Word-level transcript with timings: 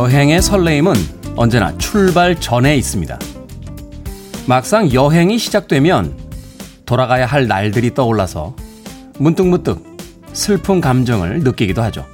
여행의 0.00 0.40
설레임은 0.40 0.94
언제나 1.36 1.76
출발 1.76 2.34
전에 2.34 2.74
있습니다. 2.74 3.18
막상 4.46 4.90
여행이 4.90 5.36
시작되면 5.36 6.16
돌아가야 6.86 7.26
할 7.26 7.46
날들이 7.46 7.92
떠올라서 7.92 8.56
문득문득 9.18 9.98
슬픈 10.32 10.80
감정을 10.80 11.40
느끼기도 11.40 11.82
하죠. 11.82 12.06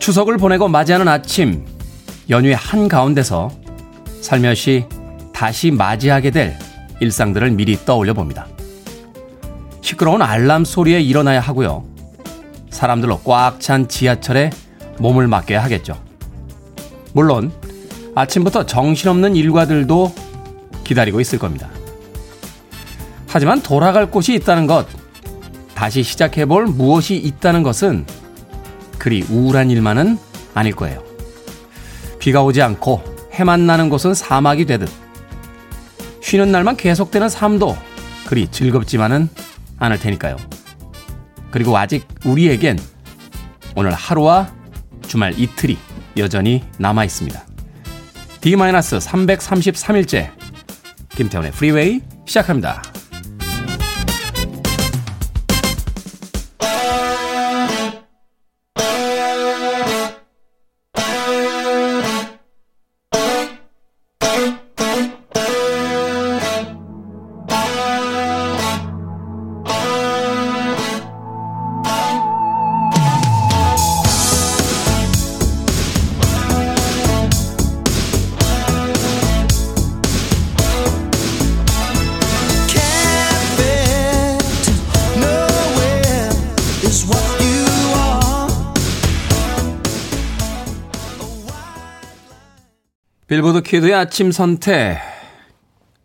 추석을 0.00 0.36
보내고 0.36 0.68
맞이하는 0.68 1.08
아침, 1.08 1.64
연휴의 2.28 2.56
한가운데서 2.56 3.50
살며시 4.20 4.84
다시 5.32 5.70
맞이하게 5.70 6.30
될 6.30 6.58
일상들을 7.00 7.52
미리 7.52 7.82
떠올려 7.86 8.12
봅니다. 8.12 8.46
시끄러운 9.80 10.20
알람 10.20 10.66
소리에 10.66 11.00
일어나야 11.00 11.40
하고요. 11.40 11.86
사람들로 12.68 13.20
꽉 13.20 13.60
찬 13.60 13.88
지하철에 13.88 14.50
몸을 14.98 15.26
맡겨야 15.26 15.64
하겠죠. 15.64 16.03
물론 17.14 17.52
아침부터 18.14 18.66
정신없는 18.66 19.36
일과들도 19.36 20.12
기다리고 20.82 21.20
있을 21.20 21.38
겁니다. 21.38 21.70
하지만 23.28 23.62
돌아갈 23.62 24.10
곳이 24.10 24.34
있다는 24.34 24.66
것, 24.66 24.86
다시 25.74 26.02
시작해볼 26.02 26.66
무엇이 26.66 27.16
있다는 27.16 27.62
것은 27.62 28.04
그리 28.98 29.22
우울한 29.22 29.70
일만은 29.70 30.18
아닐 30.54 30.74
거예요. 30.74 31.02
비가 32.18 32.42
오지 32.42 32.62
않고 32.62 33.02
해만 33.32 33.66
나는 33.66 33.88
곳은 33.88 34.14
사막이 34.14 34.66
되듯 34.66 34.88
쉬는 36.20 36.50
날만 36.52 36.76
계속되는 36.76 37.28
삶도 37.28 37.76
그리 38.26 38.48
즐겁지만은 38.48 39.28
않을 39.78 39.98
테니까요. 39.98 40.36
그리고 41.50 41.76
아직 41.76 42.08
우리에겐 42.24 42.78
오늘 43.76 43.92
하루와 43.92 44.52
주말 45.06 45.38
이틀이 45.38 45.76
여전히 46.16 46.62
남아 46.78 47.04
있습니다. 47.04 47.44
D-333일째 48.40 50.30
김태훈의 51.10 51.52
프리웨이 51.52 52.00
시작합니다. 52.26 52.82
빌보드 93.34 93.62
kid의 93.62 93.92
아침 93.92 94.30
선택. 94.30 94.96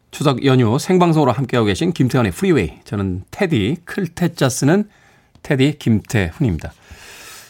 추석 0.10 0.44
연휴 0.46 0.80
생방송으로 0.80 1.32
함께하고 1.32 1.68
계신 1.68 1.94
김태훈의 1.94 2.32
프리웨이. 2.32 2.80
저는 2.86 3.24
테디, 3.30 3.82
클 3.86 4.14
태 4.14 4.36
자 4.36 4.50
쓰는 4.50 4.90
테디 5.44 5.76
김태훈입니다. 5.78 6.74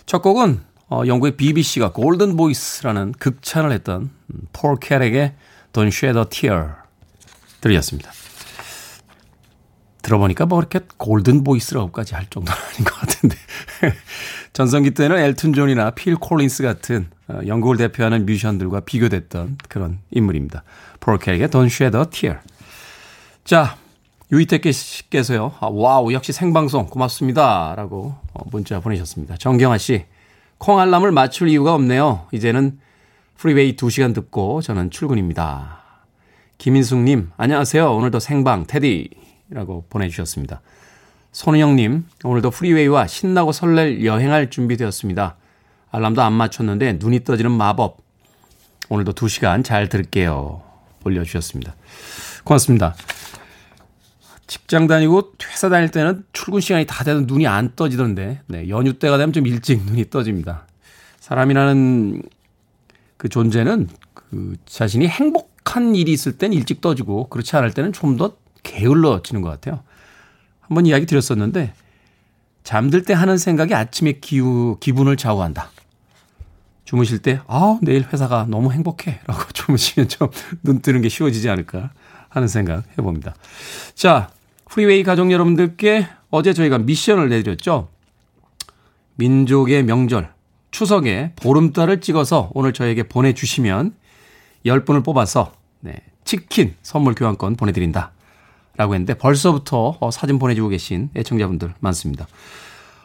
첫 0.06 0.22
곡은 0.22 0.59
어, 0.90 1.03
영국의 1.07 1.38
BBC가 1.38 1.94
golden 1.94 2.35
voice라는 2.35 3.13
극찬을 3.13 3.72
했던 3.72 4.09
폴 4.51 4.75
캐렉의 4.81 5.35
Don't 5.72 5.88
Shed 5.88 6.19
a 6.19 6.25
Tear 6.29 6.72
들이었습니다. 7.61 8.11
들어보니까 10.01 10.46
뭐 10.46 10.59
이렇게 10.59 10.81
golden 10.97 11.45
voice라고까지 11.45 12.16
할 12.16 12.25
정도는 12.29 12.61
아닌 12.61 12.84
것 12.84 12.96
같은데. 12.96 13.38
전성기 14.53 14.91
때는 14.91 15.17
엘튼 15.17 15.53
존이나 15.53 15.91
필 15.91 16.15
콜린스 16.15 16.63
같은 16.63 17.07
어, 17.27 17.39
영국을 17.45 17.77
대표하는 17.77 18.25
뮤지션들과 18.25 18.81
비교됐던 18.81 19.57
그런 19.69 19.99
인물입니다. 20.11 20.63
폴 20.99 21.17
캐릭의 21.17 21.49
Don't 21.49 21.67
Shed 21.67 21.97
a 21.97 22.03
Tear. 22.09 22.39
자, 23.43 23.77
유이태께 24.31 24.71
씨께서요. 24.71 25.53
아, 25.59 25.67
와우, 25.71 26.13
역시 26.13 26.31
생방송 26.33 26.87
고맙습니다. 26.87 27.73
라고 27.75 28.15
어, 28.33 28.43
문자 28.51 28.79
보내셨습니다. 28.79 29.37
정경아 29.37 29.77
씨, 29.77 30.05
콩 30.57 30.79
알람을 30.79 31.11
맞출 31.11 31.47
이유가 31.47 31.73
없네요. 31.73 32.27
이제는 32.31 32.79
프리웨이 33.37 33.75
2시간 33.75 34.13
듣고 34.13 34.61
저는 34.61 34.91
출근입니다. 34.91 35.79
김인숙님, 36.57 37.31
안녕하세요. 37.37 37.95
오늘도 37.95 38.19
생방 38.19 38.66
테디. 38.67 39.09
라고 39.51 39.85
보내주셨습니다. 39.89 40.61
손은영님, 41.31 42.06
오늘도 42.23 42.50
프리웨이와 42.50 43.07
신나고 43.07 43.51
설렐 43.51 44.03
여행할 44.03 44.50
준비되었습니다. 44.50 45.35
알람도 45.91 46.22
안 46.22 46.34
맞췄는데 46.34 46.94
눈이 46.94 47.23
떠지는 47.23 47.51
마법. 47.51 47.97
오늘도 48.90 49.13
2시간 49.13 49.63
잘 49.63 49.90
들을게요. 49.90 50.63
올려주셨습니다. 51.03 51.75
고맙습니다. 52.44 52.95
직장 54.47 54.88
다니고 54.88 55.34
회사 55.51 55.69
다닐 55.69 55.91
때는 55.91 56.23
출근 56.34 56.59
시간이 56.59 56.88
다 56.88 57.03
돼도 57.03 57.22
눈이 57.22 57.46
안 57.46 57.75
떠지던데, 57.75 58.41
네, 58.47 58.67
연휴 58.69 58.97
때가 58.97 59.19
되면 59.19 59.31
좀 59.31 59.46
일찍 59.46 59.84
눈이 59.85 60.09
떠집니다. 60.09 60.66
사람이라는 61.19 62.23
그 63.17 63.29
존재는 63.29 63.90
그 64.16 64.56
자신이 64.66 65.07
행복한 65.07 65.94
일이 65.94 66.11
있을 66.11 66.40
땐 66.40 66.51
일찍 66.53 66.81
떠지고, 66.81 67.29
그렇지 67.29 67.56
않을 67.56 67.73
때는 67.73 67.94
좀 67.94 68.17
더 68.17 68.38
게을러지는 68.63 69.41
것 69.41 69.50
같아요. 69.50 69.84
한번 70.69 70.85
이야기 70.85 71.06
드렸었는데, 71.06 71.74
잠들 72.63 73.03
때 73.03 73.13
하는 73.13 73.38
생각이 73.38 73.74
아침의 73.74 74.22
기후, 74.22 74.78
기분을 74.80 75.18
좌우한다. 75.18 75.72
주무실 76.85 77.19
때, 77.19 77.41
아, 77.47 77.78
내일 77.81 78.07
회사가 78.12 78.46
너무 78.47 78.72
행복해. 78.72 79.19
라고 79.28 79.44
주무시면 79.53 80.08
좀 80.08 80.29
눈 80.62 80.81
뜨는 80.81 81.02
게 81.02 81.09
쉬워지지 81.09 81.50
않을까 81.50 81.91
하는 82.29 82.47
생각 82.47 82.84
해봅니다. 82.97 83.35
자, 83.96 84.29
프리웨이 84.69 85.03
가족 85.03 85.31
여러분들께 85.31 86.08
어제 86.29 86.53
저희가 86.53 86.78
미션을 86.79 87.29
내드렸죠. 87.29 87.90
민족의 89.16 89.84
명절, 89.84 90.31
추석에 90.72 91.34
보름달을 91.35 92.02
찍어서 92.02 92.52
오늘 92.53 92.74
저에게 92.74 93.03
보내주시면 93.03 93.94
10분을 94.66 95.03
뽑아서 95.03 95.53
네, 95.81 95.96
치킨 96.24 96.75
선물 96.84 97.16
교환권 97.16 97.56
보내드린다. 97.56 98.12
라고 98.79 98.94
했는데 98.94 99.13
벌써부터 99.13 99.97
어, 100.00 100.09
사진 100.09 100.40
보내주고 100.40 100.69
계신 100.69 101.09
애청자분들 101.14 101.73
많습니다. 101.81 102.28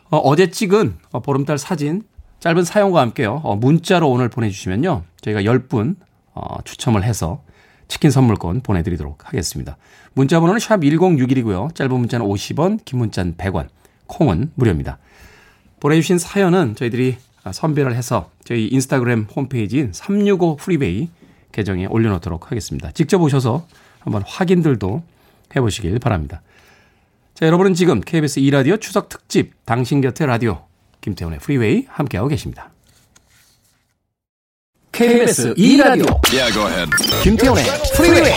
어, 0.09 0.37
제 0.37 0.49
찍은 0.49 0.99
어, 1.11 1.21
보름달 1.21 1.59
사진 1.59 2.05
짧은 2.39 2.63
사연과 2.63 3.01
함께요. 3.01 3.41
어, 3.43 3.57
문자로 3.57 4.09
오늘 4.09 4.29
보내주시면요. 4.29 5.03
저희가 5.21 5.43
10분 5.43 5.97
어, 6.33 6.59
추첨을 6.63 7.03
해서 7.03 7.43
치킨 7.89 8.13
선물권 8.13 8.61
보내드리도록 8.61 9.27
하겠습니다. 9.27 9.77
문자 10.13 10.39
번호는 10.39 10.61
샵 10.61 10.79
1061이고요. 10.79 11.75
짧은 11.75 11.93
문자는 11.93 12.25
50원, 12.25 12.85
긴 12.85 13.01
문자는 13.01 13.35
100원, 13.37 13.67
콩은 14.07 14.53
무료입니다. 14.55 14.99
보내주신 15.81 16.19
사연은 16.19 16.77
저희들이 16.77 17.17
선별을 17.51 17.97
해서 17.97 18.31
저희 18.45 18.69
인스타그램 18.69 19.27
홈페이지인 19.35 19.93
365 19.93 20.57
프리베이 20.57 21.09
계정에 21.51 21.87
올려놓도록 21.87 22.53
하겠습니다. 22.53 22.93
직접 22.93 23.21
오셔서 23.21 23.67
한번 23.99 24.23
확인들도 24.25 25.03
해보시길 25.55 25.99
바랍니다. 25.99 26.43
자, 27.35 27.47
여러분은 27.47 27.75
지금 27.75 28.01
KBS 28.01 28.41
2라디오 28.41 28.81
추석 28.81 29.09
특집 29.09 29.53
당신 29.65 30.01
곁에 30.01 30.25
라디오 30.27 30.65
김태훈의 31.01 31.41
프리웨이 31.41 31.87
함께하고 31.89 32.29
계십니다. 32.29 32.71
KBS 34.93 35.55
2라디오 35.55 36.21
yeah, 36.33 36.91
김태훈의 37.25 37.65
프리웨이 37.97 38.33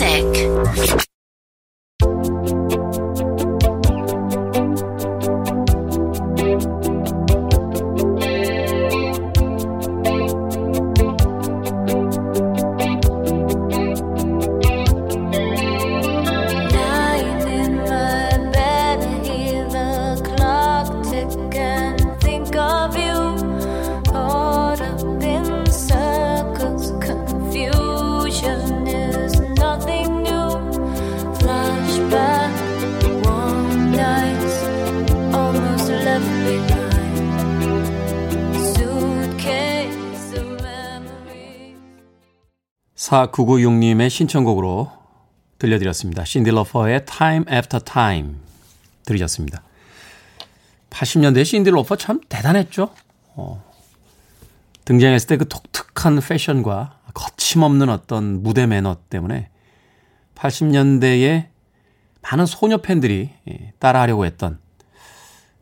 music. 0.00 1.11
4996님의 43.12 44.08
신청곡으로 44.08 44.90
들려드렸습니다. 45.58 46.24
신딜러퍼의 46.24 47.04
Time 47.04 47.44
After 47.52 47.84
Time 47.84 48.36
들으셨습니다. 49.04 49.62
80년대 50.90 51.44
신딜러퍼 51.44 51.96
참 51.96 52.20
대단했죠? 52.28 52.90
어, 53.34 53.62
등장했을 54.84 55.28
때 55.28 55.36
그 55.36 55.48
독특한 55.48 56.20
패션과 56.20 57.00
거침없는 57.14 57.90
어떤 57.90 58.42
무대 58.42 58.66
매너 58.66 58.96
때문에 59.10 59.50
80년대에 60.34 61.48
많은 62.22 62.46
소녀 62.46 62.78
팬들이 62.78 63.30
예, 63.48 63.72
따라하려고 63.78 64.24
했던 64.24 64.58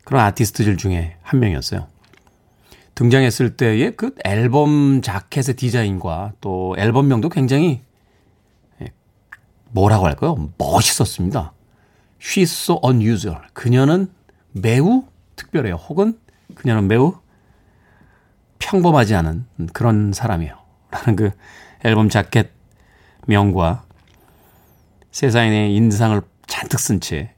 그런 0.05 0.25
아티스트들 0.25 0.77
중에 0.77 1.17
한 1.23 1.41
명이었어요. 1.41 1.89
등장했을 3.01 3.57
때의 3.57 3.97
그 3.97 4.15
앨범 4.25 5.01
자켓의 5.01 5.57
디자인과 5.57 6.35
또 6.43 6.75
앨범명도 6.77 7.31
굉장히 7.31 7.81
예, 8.83 8.93
뭐라고 9.71 10.05
할까요? 10.05 10.51
멋있었습니다. 10.59 11.55
She's 12.21 12.43
so 12.43 12.79
unusual. 12.85 13.41
그녀는 13.55 14.13
매우 14.53 15.05
특별해요. 15.35 15.77
혹은 15.77 16.19
그녀는 16.55 16.89
매우 16.89 17.15
평범하지 18.59 19.15
않은 19.15 19.47
그런 19.73 20.13
사람이에요. 20.13 20.59
라는 20.91 21.17
그 21.17 21.31
앨범 21.83 22.11
자켓 22.11 22.51
명과 23.27 23.85
세상의 25.11 25.75
인상을 25.75 26.21
잔뜩 26.47 26.79
쓴 26.79 27.01
채 27.01 27.33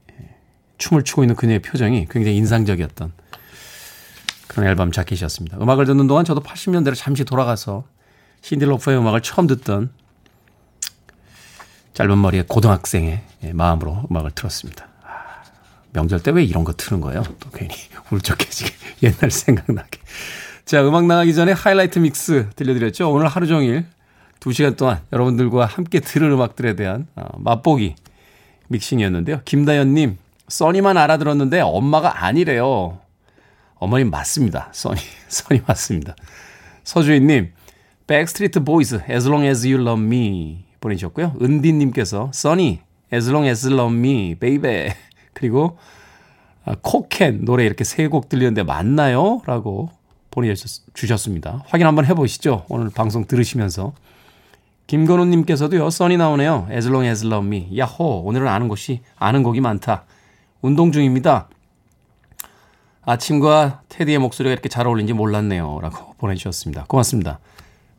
춤을 0.77 1.05
추고 1.05 1.23
있는 1.23 1.35
그녀의 1.35 1.61
표정이 1.61 2.07
굉장히 2.09 2.35
인상적이었던 2.35 3.13
그런 4.47 4.67
앨범 4.67 4.91
자켓이었습니다. 4.91 5.57
음악을 5.61 5.85
듣는 5.85 6.07
동안 6.07 6.25
저도 6.25 6.41
80년대로 6.41 6.95
잠시 6.95 7.23
돌아가서 7.23 7.85
신딜로퍼의 8.41 8.97
음악을 8.97 9.21
처음 9.21 9.47
듣던 9.47 9.91
짧은 11.93 12.19
머리의 12.21 12.45
고등학생의 12.47 13.21
마음으로 13.53 14.03
음악을 14.09 14.31
틀었습니다. 14.31 14.87
아, 15.03 15.09
명절 15.93 16.21
때 16.23 16.31
왜 16.31 16.43
이런 16.43 16.63
거 16.63 16.73
트는 16.73 17.01
거예요? 17.01 17.23
또 17.39 17.49
괜히 17.51 17.73
울적해지게 18.11 18.73
옛날 19.03 19.31
생각나게. 19.31 19.99
자, 20.65 20.83
음악 20.87 21.05
나가기 21.05 21.33
전에 21.35 21.51
하이라이트 21.51 21.99
믹스 21.99 22.49
들려드렸죠. 22.55 23.11
오늘 23.11 23.27
하루 23.27 23.47
종일 23.47 23.85
2시간 24.39 24.75
동안 24.75 24.99
여러분들과 25.13 25.65
함께 25.65 25.99
들을 25.99 26.29
음악들에 26.31 26.75
대한 26.75 27.07
어, 27.15 27.27
맛보기 27.37 27.95
믹싱이었는데요. 28.69 29.41
김다연님, 29.45 30.17
Sunny만 30.47 30.97
알아들었는데 30.97 31.61
엄마가 31.61 32.25
아니래요. 32.25 32.99
어머님 33.83 34.09
맞습니다. 34.09 34.69
Sunny, 34.71 34.99
Sunny 35.27 35.61
맞습니다. 35.67 36.15
서주인님, 36.83 37.51
백스트리트 38.07 38.63
보이스, 38.63 39.01
as 39.09 39.27
long 39.27 39.45
as 39.45 39.65
you 39.67 39.81
love 39.81 40.01
me 40.03 40.65
보내주셨고요. 40.79 41.33
은디님께서, 41.41 42.31
Sunny, 42.33 42.81
as 43.13 43.29
long 43.29 43.47
as 43.47 43.67
love 43.67 43.93
me, 43.95 44.35
baby. 44.35 44.91
그리고 45.33 45.77
아, 46.65 46.75
콘캔 46.81 47.43
노래 47.43 47.65
이렇게 47.65 47.83
세 47.83 48.07
곡 48.07 48.29
들리는데 48.29 48.63
맞나요? 48.63 49.41
라고 49.45 49.89
보내주셨습니다. 50.31 51.63
확인 51.67 51.85
한번 51.85 52.05
해보시죠. 52.05 52.65
오늘 52.69 52.89
방송 52.89 53.25
들으시면서. 53.25 53.93
김건우님께서도요, 54.87 55.89
Sunny 55.89 56.17
나오네요. 56.17 56.67
As 56.71 56.87
long 56.87 57.05
as 57.07 57.25
love 57.25 57.45
me. 57.45 57.77
야호, 57.77 58.23
오늘은 58.25 58.47
아는 58.47 58.67
곳이, 58.67 59.01
아는 59.17 59.43
곡이 59.43 59.59
많다. 59.61 60.05
운동 60.61 60.91
중입니다. 60.91 61.49
아침과 63.05 63.81
테디의 63.89 64.19
목소리가 64.19 64.53
이렇게 64.53 64.69
잘 64.69 64.87
어울린지 64.87 65.13
몰랐네요. 65.13 65.79
라고 65.81 66.13
보내주셨습니다. 66.19 66.85
고맙습니다. 66.87 67.39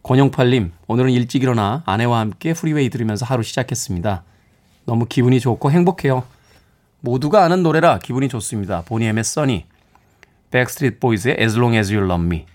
권영팔님, 0.02 0.72
오늘은 0.86 1.10
일찍 1.10 1.42
일어나 1.42 1.82
아내와 1.86 2.20
함께 2.20 2.52
프리웨이 2.52 2.90
들으면서 2.90 3.24
하루 3.24 3.42
시작했습니다. 3.42 4.22
너무 4.84 5.06
기분이 5.06 5.40
좋고 5.40 5.70
행복해요. 5.70 6.24
모두가 7.00 7.44
아는 7.44 7.62
노래라 7.62 7.98
기분이 7.98 8.28
좋습니다. 8.28 8.82
보니엠의 8.82 9.24
Sunny, 9.24 9.66
백스트리트 10.50 10.98
보이즈의 10.98 11.36
As 11.38 11.56
Long 11.56 11.76
As 11.76 11.92
You 11.92 12.06
Love 12.06 12.26
Me, 12.26 12.46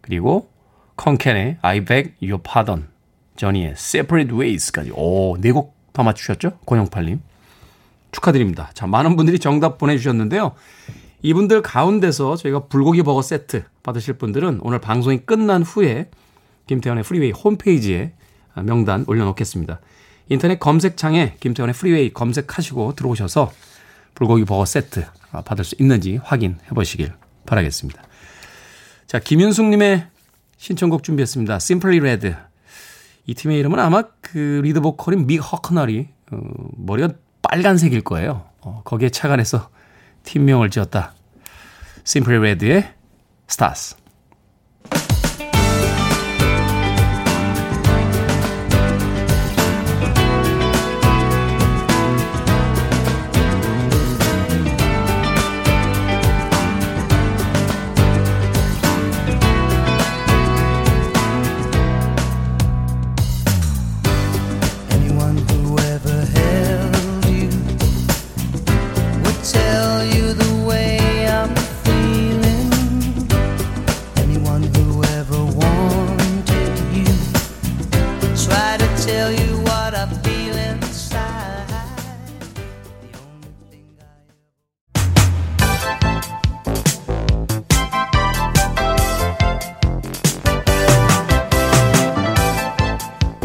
그리고 0.00 0.48
콘캔의 0.96 1.58
I 1.62 1.84
Beg 1.84 2.14
Your 2.22 2.40
Pardon, 2.42 2.88
저니의 3.36 3.72
Separate 3.72 4.36
Ways까지. 4.36 4.92
오, 4.94 5.36
네 5.38 5.56
곡 5.56 5.84
다 5.84 6.02
맞추셨죠? 6.02 6.58
권영팔님. 6.66 7.20
축하드립니다. 8.12 8.70
자, 8.74 8.86
많은 8.86 9.16
분들이 9.16 9.38
정답 9.38 9.78
보내주셨는데요. 9.78 10.54
이분들 11.22 11.62
가운데서 11.62 12.36
저희가 12.36 12.66
불고기 12.66 13.02
버거 13.02 13.22
세트 13.22 13.64
받으실 13.82 14.14
분들은 14.14 14.60
오늘 14.62 14.80
방송이 14.80 15.18
끝난 15.24 15.62
후에 15.62 16.10
김태훈의 16.66 17.04
프리웨이 17.04 17.30
홈페이지에 17.30 18.12
명단 18.64 19.04
올려놓겠습니다. 19.06 19.80
인터넷 20.28 20.58
검색창에 20.58 21.36
김태훈의 21.40 21.74
프리웨이 21.74 22.12
검색하시고 22.12 22.94
들어오셔서 22.96 23.52
불고기 24.14 24.44
버거 24.44 24.64
세트 24.64 25.06
받을 25.44 25.64
수 25.64 25.76
있는지 25.78 26.16
확인해 26.22 26.58
보시길 26.74 27.12
바라겠습니다. 27.46 28.02
자, 29.06 29.20
김윤숙님의 29.20 30.08
신청곡 30.56 31.02
준비했습니다. 31.02 31.54
Simply 31.54 32.00
Red. 32.00 32.34
이 33.26 33.34
팀의 33.34 33.58
이름은 33.58 33.78
아마 33.78 34.04
그 34.20 34.60
리드 34.64 34.80
보컬인 34.80 35.26
믹 35.26 35.38
허커널이 35.38 36.08
어, 36.32 36.38
머리가 36.76 37.10
빨간색일 37.42 38.02
거예요. 38.02 38.44
어, 38.60 38.82
거기에 38.84 39.10
착안해서 39.10 39.68
팀명을 40.26 40.68
지었다. 40.68 41.14
Simply 42.04 42.38
Red의 42.38 42.92
Stars. 43.48 43.96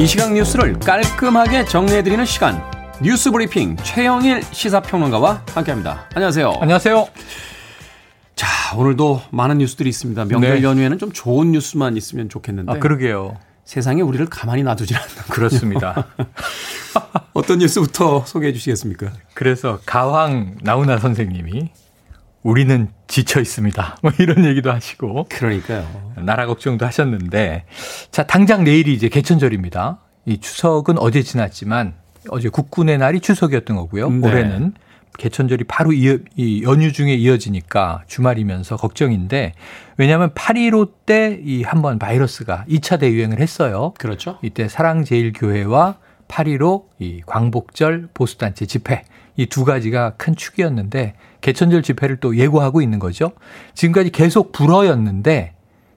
이 0.02 0.08
시각 0.08 0.34
뉴스를 0.34 0.80
깔끔하게 0.80 1.66
정리해드리는 1.66 2.26
시간. 2.26 2.60
뉴스 3.04 3.30
브리핑 3.30 3.76
최영일 3.84 4.42
시사평론가와 4.42 5.46
함께합니다. 5.54 6.10
안녕하세요. 6.16 6.56
안녕하세요. 6.60 7.08
자, 8.36 8.48
오늘도 8.76 9.22
많은 9.30 9.60
뉴스들이 9.60 9.90
있습니다. 9.90 10.26
명절 10.26 10.56
네. 10.56 10.64
연휴에는 10.64 10.98
좀 10.98 11.12
좋은 11.12 11.52
뉴스만 11.52 11.98
있으면 11.98 12.30
좋겠는데. 12.30 12.72
아, 12.72 12.80
그러게요. 12.80 13.38
세상에 13.64 14.02
우리를 14.02 14.26
가만히 14.26 14.64
놔두질 14.64 14.98
않는 14.98 15.16
그렇습니다. 15.30 16.08
어떤 17.34 17.60
뉴스부터 17.60 18.26
소개해 18.26 18.54
주시겠습니까? 18.54 19.12
그래서 19.36 19.82
가황 19.86 20.58
나훈아 20.64 20.98
선생님이 20.98 21.70
우리는 22.44 22.90
지쳐 23.08 23.40
있습니다. 23.40 23.98
뭐 24.04 24.12
이런 24.20 24.46
얘기도 24.46 24.72
하시고. 24.72 25.28
그러니까요. 25.30 26.14
나라 26.18 26.46
걱정도 26.48 26.86
하셨는데. 26.86 27.66
자, 28.12 28.24
당장 28.24 28.64
내일이 28.64 28.94
이제 28.94 29.10
개천절입니다. 29.10 30.00
이 30.26 30.40
추석은 30.40 30.98
어제 31.00 31.22
지났지만 31.24 31.94
어제 32.30 32.50
국군의 32.50 32.98
날이 32.98 33.20
추석이었던 33.20 33.76
거고요. 33.76 34.10
네. 34.10 34.28
올해는 34.28 34.74
개천절이 35.18 35.66
바로 35.66 35.92
이어, 35.92 36.18
이 36.38 36.64
연휴 36.64 36.92
중에 36.94 37.14
이어지니까 37.16 38.04
주말이면서 38.08 38.78
걱정인데 38.78 39.54
왜냐하면 39.98 40.30
8.15 40.32 40.92
때 41.06 41.40
이 41.44 41.64
한번 41.64 42.00
바이러스가 42.00 42.66
2차 42.70 43.00
대유행을 43.00 43.40
했어요. 43.40 43.94
그렇죠. 44.00 44.38
이때 44.42 44.68
사랑제일교회와 44.70 45.98
8.15 46.28 46.86
이 47.00 47.22
광복절 47.26 48.08
보수단체 48.14 48.66
집회 48.66 49.04
이 49.36 49.48
두 49.48 49.66
가지가 49.66 50.14
큰 50.18 50.36
축이었는데 50.36 51.16
개천절 51.42 51.82
집회를 51.84 52.18
또 52.18 52.36
예고하고 52.38 52.82
있는 52.82 53.00
거죠. 53.00 53.32
지금까지 53.74 54.12
계속 54.12 54.52
불허였는데 54.52 55.54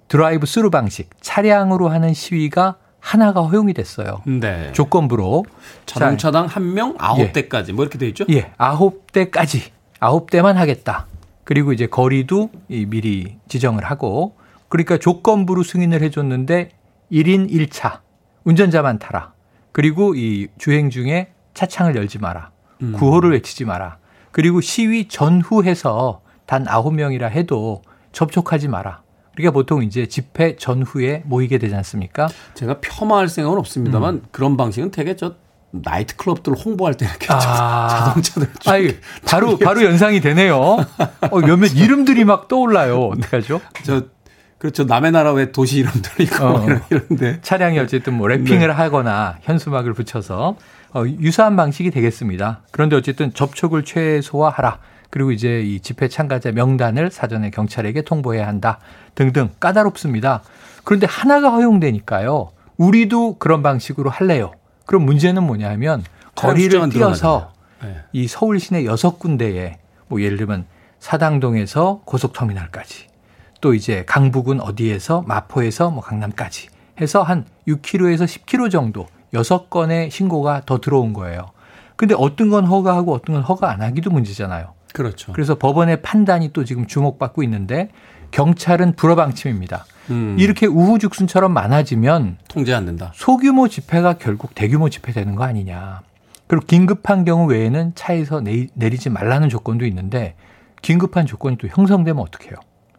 드라이브 0.09 0.47
스루 0.47 0.71
방식 0.71 1.11
차량으로 1.21 1.89
하는 1.89 2.13
시위가 2.15 2.77
하나가 3.01 3.43
허용이 3.43 3.75
됐어요. 3.75 4.23
네. 4.27 4.73
조건부로 4.73 5.45
자동차당 5.87 6.47
한 6.47 6.73
명 6.75 6.95
아홉 6.99 7.33
대까지 7.35 7.73
뭐 7.75 7.85
이렇게 7.85 7.99
돼 7.99 8.09
있죠? 8.09 8.25
예, 8.31 8.51
아홉 8.57 9.13
대까지 9.13 9.63
아홉 10.01 10.31
대만 10.31 10.57
하겠다. 10.57 11.07
그리고 11.45 11.73
이제 11.75 11.87
거리도 11.87 12.51
미리 12.69 13.37
지정을 13.49 13.85
하고 13.85 14.37
그러니까 14.71 14.97
조건부로 14.97 15.63
승인을 15.63 16.03
해줬는데 16.03 16.71
1인 17.13 17.51
1차 17.51 18.01
운전자만 18.45 18.99
타라. 18.99 19.35
그리고 19.73 20.15
이 20.15 20.49
주행 20.59 20.89
중에 20.89 21.29
차창을 21.53 21.97
열지 21.97 22.19
마라. 22.19 22.51
구호를 22.95 23.33
외치지 23.33 23.67
마라. 23.67 23.99
그리고 24.35 24.61
시위 24.61 25.07
전후해서 25.07 26.21
단 26.45 26.65
9명이라 26.65 27.31
해도 27.31 27.83
접촉하지 28.11 28.67
마라. 28.67 29.03
그러니까 29.37 29.53
보통 29.53 29.85
이제 29.85 30.09
집회 30.09 30.57
전후에 30.57 31.23
모이게 31.25 31.59
되지 31.59 31.73
않습니까? 31.77 32.27
제가 32.55 32.81
폄하할 32.81 33.29
생각은 33.29 33.57
없습니다만 33.61 34.15
음. 34.15 34.23
그런 34.33 34.57
방식은 34.57 34.91
되게 34.91 35.15
저 35.15 35.37
나이트 35.71 36.17
클럽들 36.17 36.55
홍보할 36.55 36.95
때 36.95 37.07
이렇게 37.07 37.29
아. 37.31 37.87
자동차들 37.89 38.49
아니, 38.67 38.97
바로 39.25 39.57
바로 39.63 39.85
연상이 39.85 40.21
되네요. 40.21 40.57
어, 41.31 41.41
몇몇 41.41 41.69
이름들이 41.79 42.25
막 42.25 42.49
떠올라요. 42.49 43.11
어떡하죠? 43.11 43.61
저 43.85 44.03
그렇죠. 44.59 44.83
남의 44.83 45.13
나라 45.13 45.33
왜 45.33 45.53
도시 45.53 45.79
이름들 45.79 46.21
있고 46.23 46.45
어. 46.45 46.67
이런데 46.91 47.39
차량이 47.43 47.79
어쨌든 47.79 48.15
뭐 48.15 48.27
랩핑을 48.29 48.67
네. 48.67 48.67
하거나 48.67 49.37
현수막을 49.43 49.93
붙여서 49.93 50.49
어, 50.49 50.57
유사한 51.21 51.57
방식이 51.57 51.91
되겠습니다. 51.91 52.63
그런데 52.71 52.97
어쨌든 52.97 53.33
접촉을 53.35 53.85
최소화하라. 53.85 54.79
그리고 55.11 55.33
이제 55.33 55.61
이 55.61 55.81
집회 55.81 56.09
참가자 56.09 56.51
명단을 56.53 57.11
사전에 57.11 57.51
경찰에게 57.51 58.03
통보해야 58.03 58.47
한다. 58.47 58.79
등등 59.15 59.51
까다롭습니다. 59.61 60.43
그런데 60.85 61.07
하나가 61.07 61.51
허용되니까요. 61.51 62.51
우리도 62.77 63.39
그런 63.39 63.63
방식으로 63.63 64.11
할래요. 64.11 64.53
그럼 64.87 65.05
문제는 65.05 65.43
뭐냐면 65.45 66.05
거리를 66.35 66.89
뛰어서 66.91 67.53
네. 67.83 67.97
이 68.13 68.27
서울 68.27 68.61
시내 68.61 68.85
여섯 68.85 69.19
군데에 69.19 69.79
뭐 70.09 70.21
예를 70.21 70.37
들면 70.37 70.67
사당동에서 70.99 72.03
고속터미널까지 72.05 73.07
또 73.61 73.75
이제 73.75 74.05
강북은 74.07 74.61
어디에서 74.61 75.23
마포에서 75.27 75.91
뭐 75.91 76.03
강남까지 76.03 76.69
해서 77.01 77.23
한 77.23 77.47
6km에서 77.69 78.25
10km 78.25 78.71
정도 78.71 79.07
여섯 79.35 79.69
건의 79.69 80.11
신고가 80.11 80.63
더 80.65 80.81
들어온 80.81 81.13
거예요. 81.13 81.47
근데 81.97 82.15
어떤 82.17 82.51
건 82.51 82.65
허가하고 82.65 83.13
어떤 83.13 83.35
건 83.35 83.43
허가 83.43 83.71
안 83.71 83.83
하기도 83.83 84.11
문제잖아요. 84.11 84.73
그렇죠. 84.93 85.33
그래서 85.33 85.57
법원의 85.57 86.03
판단이 86.03 86.53
또 86.53 86.65
지금 86.65 86.87
주목받고 86.87 87.43
있는데 87.43 87.91
경찰은 88.31 88.95
불허방침입니다. 88.97 89.85
음. 90.11 90.37
이렇게 90.39 90.67
우후죽순처럼 90.67 91.53
많아지면 91.53 92.39
통제 92.49 92.75
안 92.75 92.87
된다. 92.87 93.13
소규모 93.15 93.69
집회가 93.69 94.15
결국 94.15 94.55
대규모 94.55 94.89
집회 94.89 95.13
되는 95.13 95.35
거 95.35 95.45
아니냐. 95.45 96.03
그리고 96.47 96.67
긴급한 96.67 97.25
경우 97.25 97.47
외에는 97.47 97.93
차에서 97.95 98.43
내리지 98.75 99.11
말라는 99.11 99.49
조건도 99.49 99.87
있는데 99.87 100.35
긴급한 100.83 101.27
조건이 101.27 101.57
또 101.57 101.69
형성되면 101.69 102.23
어떡해요? 102.23 102.55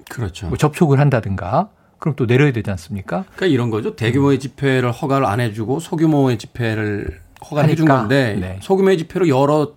그렇죠. 0.10 0.48
뭐 0.48 0.58
접촉을 0.58 1.00
한다든가 1.00 1.70
그럼 2.00 2.16
또 2.16 2.26
내려야 2.26 2.52
되지 2.52 2.70
않습니까? 2.72 3.26
그러니까 3.36 3.46
이런 3.48 3.70
거죠. 3.70 3.96
대규모의 3.96 4.40
집회를 4.40 4.92
허가를 4.92 5.26
안 5.26 5.40
해주고 5.40 5.80
소규모의 5.80 6.38
집회를 6.38 7.20
허가를 7.50 7.70
해준 7.70 7.88
건데 7.88 8.38
네. 8.40 8.58
소규모의 8.62 8.98
집회로 8.98 9.28
여러 9.28 9.74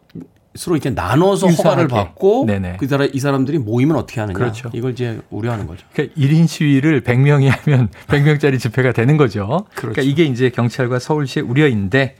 서로 0.54 0.74
이렇게 0.76 0.90
나눠서 0.90 1.46
유사하게. 1.48 1.68
허가를 1.68 1.88
받고 1.88 2.46
네네. 2.46 2.76
그 2.80 2.88
사람 2.88 3.08
이 3.12 3.20
사람들이 3.20 3.58
모이면 3.58 3.96
어떻게 3.96 4.20
하느냐. 4.20 4.36
그렇죠. 4.36 4.70
이걸 4.72 4.92
이제 4.92 5.20
우려하는 5.30 5.66
거죠. 5.66 5.86
그러니까 5.92 6.14
1인 6.20 6.48
시위를 6.48 7.02
100명이 7.02 7.48
하면 7.48 7.88
100명짜리 8.08 8.58
집회가 8.58 8.92
되는 8.92 9.16
거죠. 9.16 9.46
그러니까 9.46 9.64
그렇죠. 9.74 9.92
그러니까 9.94 10.02
이게 10.02 10.24
이제 10.24 10.50
경찰과 10.50 10.98
서울시의 10.98 11.44
우려인데 11.46 12.16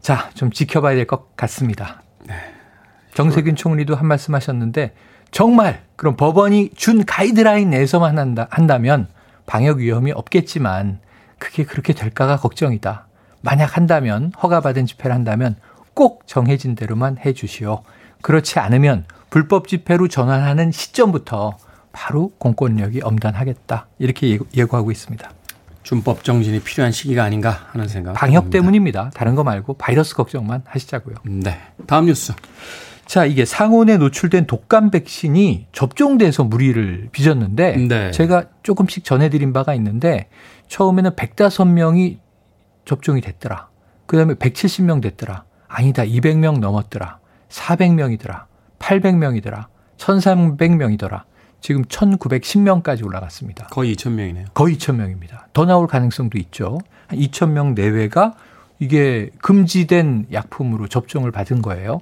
자, 0.00 0.30
좀 0.34 0.50
지켜봐야 0.50 0.94
될 0.96 1.06
것 1.06 1.36
같습니다. 1.36 2.02
네. 2.26 2.34
정세균 3.14 3.56
총리도 3.56 3.94
한 3.94 4.06
말씀 4.06 4.34
하셨는데 4.34 4.94
정말 5.30 5.82
그럼 5.96 6.16
법원이 6.16 6.70
준 6.74 7.04
가이드라인 7.04 7.70
내에서만 7.70 8.18
한다, 8.18 8.48
한다면 8.50 9.06
방역 9.46 9.78
위험이 9.78 10.12
없겠지만 10.12 11.00
그게 11.38 11.64
그렇게 11.64 11.92
될까가 11.92 12.36
걱정이다. 12.36 13.06
만약 13.40 13.76
한다면 13.76 14.32
허가받은 14.42 14.86
집회를 14.86 15.14
한다면 15.14 15.56
꼭 15.94 16.26
정해진 16.26 16.74
대로만 16.74 17.18
해 17.18 17.32
주시오. 17.32 17.82
그렇지 18.22 18.58
않으면 18.58 19.04
불법 19.30 19.66
집회로 19.68 20.08
전환하는 20.08 20.70
시점부터 20.70 21.56
바로 21.92 22.32
공권력이 22.38 23.00
엄단하겠다. 23.02 23.88
이렇게 23.98 24.38
예고하고 24.54 24.90
있습니다. 24.90 25.30
준법 25.82 26.22
정신이 26.22 26.60
필요한 26.60 26.92
시기가 26.92 27.24
아닌가 27.24 27.66
하는 27.72 27.88
생각. 27.88 28.12
방역. 28.12 28.50
때문입니다. 28.50 29.10
다른 29.14 29.34
거 29.34 29.42
말고 29.42 29.74
바이러스 29.74 30.14
걱정만 30.14 30.62
하시자고요. 30.64 31.16
네. 31.24 31.58
다음 31.86 32.06
뉴스. 32.06 32.32
자, 33.06 33.24
이게 33.24 33.44
상온에 33.44 33.96
노출된 33.96 34.46
독감 34.46 34.90
백신이 34.90 35.66
접종돼서 35.72 36.44
무리를 36.44 37.08
빚었는데 37.12 37.76
네. 37.88 38.10
제가 38.10 38.44
조금씩 38.62 39.04
전해드린 39.04 39.52
바가 39.52 39.74
있는데 39.74 40.28
처음에는 40.68 41.10
105명이 41.12 42.18
접종이 42.84 43.20
됐더라. 43.20 43.68
그 44.06 44.16
다음에 44.16 44.34
170명 44.34 45.02
됐더라. 45.02 45.44
아니다. 45.68 46.04
200명 46.04 46.58
넘었더라. 46.58 47.18
400명이더라. 47.48 48.44
800명이더라. 48.78 49.66
1300명이더라. 49.96 51.22
지금 51.60 51.84
1910명까지 51.84 53.06
올라갔습니다. 53.06 53.66
거의 53.66 53.94
2000명이네요. 53.94 54.52
거의 54.52 54.76
2000명입니다. 54.76 55.44
더 55.52 55.64
나올 55.64 55.86
가능성도 55.86 56.38
있죠. 56.38 56.78
한 57.06 57.18
2000명 57.18 57.74
내외가 57.74 58.34
이게 58.80 59.30
금지된 59.40 60.26
약품으로 60.32 60.88
접종을 60.88 61.30
받은 61.30 61.62
거예요. 61.62 62.00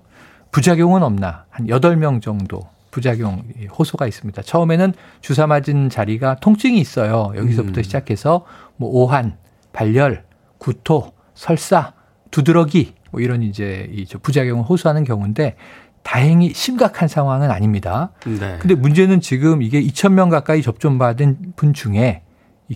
부작용은 0.53 1.03
없나? 1.03 1.45
한 1.51 1.67
8명 1.67 2.21
정도 2.23 2.61
부작용 2.91 3.45
호소가 3.79 4.07
있습니다. 4.07 4.43
처음에는 4.43 4.95
주사 5.21 5.47
맞은 5.47 5.91
자리가 5.91 6.37
통증이 6.37 6.79
있어요. 6.79 7.33
여기서부터 7.37 7.81
음. 7.81 7.83
시작해서 7.83 8.45
뭐 8.77 8.91
오한, 8.91 9.37
발열, 9.73 10.25
구토, 10.59 11.13
설사, 11.35 11.93
두드러기 12.31 12.95
뭐 13.11 13.21
이런 13.21 13.43
이제 13.43 13.89
이 13.93 14.05
부작용을 14.05 14.65
호소하는 14.65 15.05
경우인데 15.05 15.57
다행히 16.03 16.53
심각한 16.55 17.09
상황은 17.09 17.51
아닙니다. 17.51 18.13
네. 18.25 18.59
근데 18.59 18.75
문제는 18.75 19.21
지금 19.21 19.63
이게 19.63 19.81
2,000명 19.83 20.31
가까이 20.31 20.63
접종받은 20.63 21.55
분 21.57 21.75
중에 21.75 22.23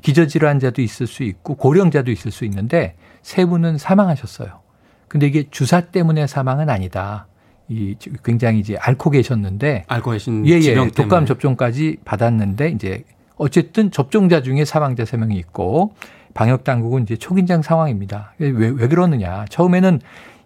기저질환자도 0.00 0.82
있을 0.82 1.06
수 1.06 1.22
있고 1.22 1.54
고령자도 1.56 2.10
있을 2.10 2.30
수 2.30 2.44
있는데 2.44 2.96
세 3.22 3.44
분은 3.44 3.78
사망하셨어요. 3.78 4.60
근데 5.08 5.26
이게 5.26 5.48
주사 5.50 5.80
때문에 5.80 6.26
사망은 6.26 6.68
아니다. 6.68 7.26
이 7.68 7.96
굉장히 8.22 8.60
이제 8.60 8.76
앓고 8.76 9.10
계셨는데 9.10 9.84
앓고 9.86 10.10
계신 10.10 10.46
예, 10.46 10.52
예. 10.60 10.74
독감 10.90 11.24
접종까지 11.26 11.98
받았는데 12.04 12.68
이제 12.70 13.04
어쨌든 13.36 13.90
접종자 13.90 14.42
중에 14.42 14.64
사망자 14.64 15.04
3명이 15.04 15.34
있고 15.36 15.94
방역 16.34 16.64
당국은 16.64 17.02
이제 17.02 17.16
초긴장 17.16 17.62
상황입니다. 17.62 18.34
왜, 18.38 18.50
왜 18.50 18.88
그러느냐. 18.88 19.46
처음에는 19.48 20.00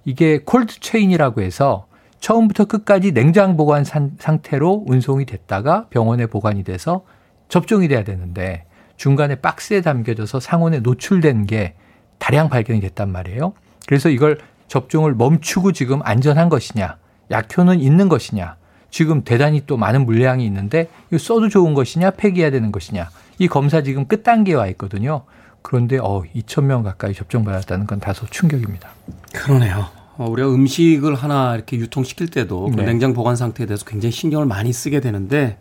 이게 0.04 0.38
콜드 0.44 0.80
체인이라고 0.80 1.40
해서 1.42 1.86
처음부터 2.20 2.66
끝까지 2.66 3.12
냉장 3.12 3.56
보관 3.56 3.84
상태로 3.84 4.84
운송이 4.86 5.24
됐다가 5.24 5.86
병원에 5.90 6.26
보관이 6.26 6.64
돼서 6.64 7.04
접종이 7.48 7.88
돼야 7.88 8.04
되는데 8.04 8.64
중간에 8.96 9.36
박스에 9.36 9.80
담겨져서 9.80 10.40
상온에 10.40 10.80
노출된 10.80 11.46
게 11.46 11.74
다량 12.18 12.48
발견이 12.48 12.80
됐단 12.80 13.10
말이에요. 13.10 13.52
그래서 13.86 14.08
이걸 14.08 14.38
접종을 14.66 15.14
멈추고 15.14 15.72
지금 15.72 16.00
안전한 16.02 16.48
것이냐, 16.48 16.98
약효는 17.30 17.80
있는 17.80 18.08
것이냐, 18.08 18.56
지금 18.90 19.22
대단히 19.22 19.62
또 19.66 19.76
많은 19.76 20.06
물량이 20.06 20.44
있는데 20.46 20.88
이거 21.08 21.18
써도 21.18 21.48
좋은 21.48 21.74
것이냐, 21.74 22.12
폐기해야 22.12 22.50
되는 22.50 22.72
것이냐, 22.72 23.10
이 23.38 23.48
검사 23.48 23.82
지금 23.82 24.06
끝 24.06 24.22
단계에 24.22 24.54
와 24.54 24.66
있거든요. 24.68 25.22
그런데 25.62 25.98
어 25.98 26.22
2천 26.34 26.64
명 26.64 26.82
가까이 26.82 27.14
접종받았다는 27.14 27.86
건 27.86 28.00
다소 28.00 28.26
충격입니다. 28.26 28.90
그러네요. 29.34 29.86
어, 30.16 30.28
우리가 30.28 30.48
음식을 30.48 31.14
하나 31.14 31.54
이렇게 31.54 31.76
유통시킬 31.76 32.28
때도 32.28 32.64
그 32.64 32.70
네. 32.70 32.76
그 32.76 32.82
냉장 32.82 33.12
보관 33.12 33.36
상태에 33.36 33.66
대해서 33.66 33.84
굉장히 33.84 34.12
신경을 34.12 34.46
많이 34.46 34.72
쓰게 34.72 35.00
되는데 35.00 35.58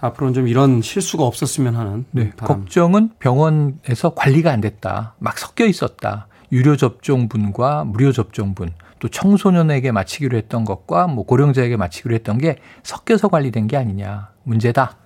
앞으로는 0.00 0.34
좀 0.34 0.48
이런 0.48 0.82
실수가 0.82 1.24
없었으면 1.24 1.76
하는 1.76 2.04
네. 2.10 2.32
걱정은 2.36 3.10
병원에서 3.18 4.14
관리가 4.14 4.50
안 4.50 4.60
됐다. 4.60 5.14
막 5.18 5.38
섞여 5.38 5.64
있었다. 5.64 6.26
유료 6.52 6.76
접종분과 6.76 7.84
무료 7.84 8.12
접종분 8.12 8.70
또 9.00 9.08
청소년에게 9.08 9.90
마치기로 9.90 10.36
했던 10.36 10.64
것과 10.64 11.08
뭐 11.08 11.24
고령자에게 11.24 11.76
마치기로 11.76 12.14
했던 12.14 12.38
게 12.38 12.58
섞여서 12.84 13.28
관리된 13.28 13.66
게 13.66 13.76
아니냐 13.76 14.28
문제다 14.44 14.96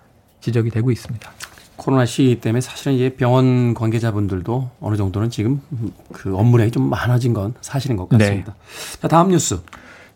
지적이 0.40 0.70
되고 0.70 0.90
있습니다. 0.90 1.30
코로나 1.76 2.04
시기 2.04 2.40
때문에 2.40 2.60
사실은 2.60 2.94
이제 2.94 3.10
병원 3.10 3.74
관계자분들도 3.74 4.70
어느 4.80 4.96
정도는 4.96 5.30
지금 5.30 5.60
그 6.12 6.36
업무량이 6.36 6.70
좀 6.70 6.88
많아진 6.88 7.32
건 7.32 7.54
사실인 7.60 7.96
것 7.96 8.08
같습니다. 8.08 8.52
네. 8.52 9.00
자, 9.00 9.08
다음 9.08 9.30
뉴스. 9.30 9.60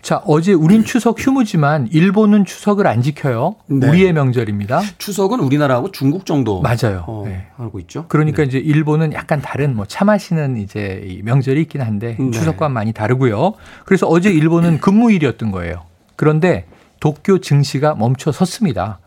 자, 0.00 0.22
어제 0.26 0.52
우린 0.52 0.84
추석 0.84 1.18
휴무지만 1.18 1.88
일본은 1.90 2.44
추석을 2.44 2.86
안 2.86 3.02
지켜요. 3.02 3.56
네. 3.66 3.88
우리의 3.88 4.12
명절입니다. 4.12 4.80
추석은 4.98 5.40
우리나라하고 5.40 5.90
중국 5.90 6.24
정도 6.24 6.62
맞아요. 6.62 7.04
어, 7.06 7.24
네. 7.26 7.46
알고 7.58 7.80
있죠. 7.80 8.04
그러니까 8.08 8.42
네. 8.42 8.48
이제 8.48 8.58
일본은 8.58 9.12
약간 9.12 9.42
다른 9.42 9.74
뭐 9.74 9.84
차 9.88 10.04
마시는 10.04 10.56
이제 10.58 11.18
명절이 11.24 11.62
있긴 11.62 11.80
한데 11.82 12.16
네. 12.18 12.30
추석과 12.30 12.68
많이 12.68 12.92
다르고요. 12.92 13.54
그래서 13.84 14.06
어제 14.06 14.30
일본은 14.30 14.78
근무일이었던 14.80 15.50
거예요. 15.50 15.82
그런데 16.16 16.66
도쿄 17.00 17.38
증시가 17.38 17.94
멈춰 17.94 18.30
섰습니다. 18.32 19.00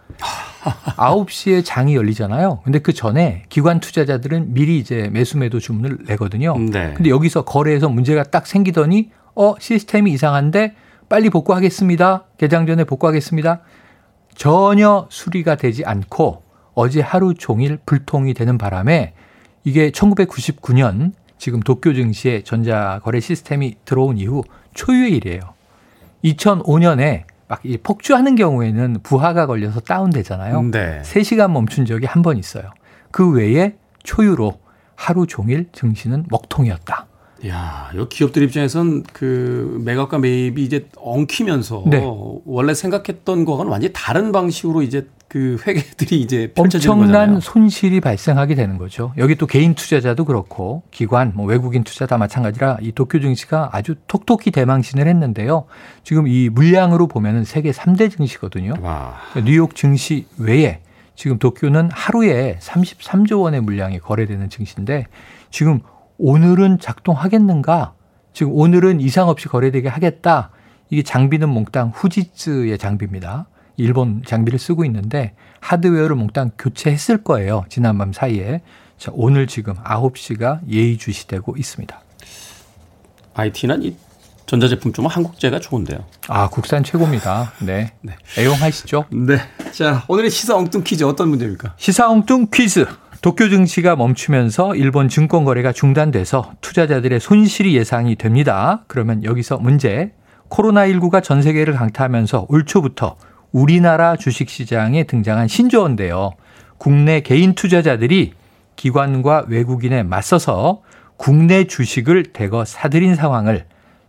9시에 0.97 1.63
장이 1.65 1.95
열리잖아요. 1.95 2.59
근데 2.63 2.79
그 2.79 2.93
전에 2.93 3.43
기관 3.49 3.79
투자자들은 3.79 4.53
미리 4.53 4.77
이제 4.77 5.09
매수 5.11 5.37
매도 5.37 5.59
주문을 5.59 5.99
내거든요. 6.07 6.57
네. 6.57 6.93
근데 6.95 7.09
여기서 7.09 7.43
거래에서 7.43 7.89
문제가 7.89 8.23
딱 8.23 8.45
생기더니 8.45 9.09
어, 9.35 9.55
시스템이 9.59 10.11
이상한데 10.11 10.75
빨리 11.09 11.29
복구하겠습니다. 11.29 12.25
개장 12.37 12.65
전에 12.65 12.83
복구하겠습니다. 12.83 13.61
전혀 14.35 15.07
수리가 15.09 15.55
되지 15.55 15.83
않고 15.85 16.43
어제 16.73 17.01
하루 17.01 17.33
종일 17.33 17.77
불통이 17.85 18.33
되는 18.33 18.57
바람에 18.57 19.13
이게 19.63 19.91
1999년 19.91 21.11
지금 21.37 21.59
도쿄 21.59 21.93
증시에 21.93 22.43
전자거래 22.43 23.19
시스템이 23.19 23.75
들어온 23.83 24.17
이후 24.17 24.43
초유의 24.73 25.11
일이에요. 25.17 25.41
2005년에 26.23 27.23
막 27.47 27.61
폭주하는 27.83 28.35
경우에는 28.35 28.97
부하가 29.03 29.45
걸려서 29.47 29.81
다운되잖아요. 29.81 30.61
네. 30.71 31.01
3시간 31.03 31.51
멈춘 31.51 31.85
적이 31.85 32.05
한 32.05 32.21
번 32.21 32.37
있어요. 32.37 32.71
그 33.11 33.29
외에 33.31 33.75
초유로 34.03 34.59
하루 34.95 35.27
종일 35.27 35.67
증시는 35.73 36.25
먹통이었다. 36.29 37.07
야, 37.47 37.91
요 37.95 38.07
기업들 38.07 38.43
입장에선 38.43 39.03
그 39.13 39.81
매각과 39.83 40.19
매입이 40.19 40.63
이제 40.63 40.87
엉키면서 40.95 41.83
네. 41.87 42.03
원래 42.45 42.73
생각했던 42.73 43.45
거와는 43.45 43.71
완전히 43.71 43.93
다른 43.93 44.31
방식으로 44.31 44.83
이제 44.83 45.07
그 45.27 45.57
회계들이 45.65 46.19
이제 46.19 46.51
엄청난 46.57 47.07
거잖아요. 47.07 47.39
손실이 47.39 48.01
발생하게 48.01 48.53
되는 48.53 48.77
거죠. 48.77 49.13
여기 49.17 49.35
또 49.35 49.47
개인 49.47 49.75
투자자도 49.75 50.25
그렇고 50.25 50.83
기관, 50.91 51.31
뭐 51.33 51.45
외국인 51.45 51.85
투자 51.85 52.05
다 52.05 52.17
마찬가지라 52.17 52.79
이 52.81 52.91
도쿄 52.91 53.21
증시가 53.21 53.69
아주 53.71 53.95
톡톡히 54.07 54.51
대망신을 54.51 55.07
했는데요. 55.07 55.65
지금 56.03 56.27
이 56.27 56.49
물량으로 56.49 57.07
보면은 57.07 57.45
세계 57.45 57.71
3대 57.71 58.11
증시거든요. 58.11 58.73
와. 58.81 59.15
뉴욕 59.45 59.73
증시 59.73 60.25
외에 60.37 60.81
지금 61.15 61.39
도쿄는 61.39 61.91
하루에 61.93 62.57
33조 62.59 63.41
원의 63.41 63.61
물량이 63.61 63.99
거래되는 63.99 64.49
증시인데 64.49 65.05
지금 65.49 65.79
오늘은 66.23 66.77
작동하겠는가? 66.77 67.93
지금 68.31 68.53
오늘은 68.53 69.01
이상 69.01 69.27
없이 69.27 69.47
거래되게 69.47 69.89
하겠다. 69.89 70.51
이게 70.91 71.01
장비는 71.01 71.49
몽땅 71.49 71.93
후지츠의 71.95 72.77
장비입니다. 72.77 73.47
일본 73.77 74.21
장비를 74.23 74.59
쓰고 74.59 74.85
있는데 74.85 75.33
하드웨어를 75.61 76.15
몽땅 76.15 76.51
교체했을 76.59 77.23
거예요. 77.23 77.65
지난밤 77.69 78.13
사이에. 78.13 78.61
자, 78.99 79.11
오늘 79.15 79.47
지금 79.47 79.73
9시가 79.73 80.59
예의주시되고 80.69 81.57
있습니다. 81.57 81.99
IT는 83.33 83.81
이 83.81 83.95
전자제품 84.45 84.93
좀 84.93 85.07
한국제가 85.07 85.59
좋은데요. 85.59 86.05
아, 86.27 86.49
국산 86.49 86.83
최고입니다. 86.83 87.51
네. 87.63 87.93
네. 88.03 88.15
애용하시죠? 88.37 89.05
네. 89.09 89.39
자, 89.71 90.03
오늘의 90.07 90.29
시사 90.29 90.55
엉뚱 90.55 90.83
퀴즈 90.83 91.03
어떤 91.03 91.29
문제입니까? 91.29 91.73
시사 91.77 92.11
엉뚱 92.11 92.45
퀴즈. 92.53 92.85
도쿄 93.21 93.49
증시가 93.49 93.95
멈추면서 93.95 94.75
일본 94.75 95.07
증권 95.07 95.45
거래가 95.45 95.71
중단돼서 95.71 96.53
투자자들의 96.61 97.19
손실이 97.19 97.75
예상이 97.75 98.15
됩니다. 98.15 98.83
그러면 98.87 99.23
여기서 99.23 99.59
문제. 99.59 100.11
코로나19가 100.49 101.21
전 101.21 101.43
세계를 101.43 101.75
강타하면서 101.75 102.47
올 102.49 102.65
초부터 102.65 103.17
우리나라 103.51 104.15
주식시장에 104.15 105.03
등장한 105.03 105.47
신조어인데요. 105.47 106.31
국내 106.79 107.21
개인 107.21 107.53
투자자들이 107.53 108.33
기관과 108.75 109.45
외국인에 109.47 110.01
맞서서 110.01 110.81
국내 111.15 111.65
주식을 111.65 112.33
대거 112.33 112.65
사들인 112.65 113.13
상황을 113.13 113.65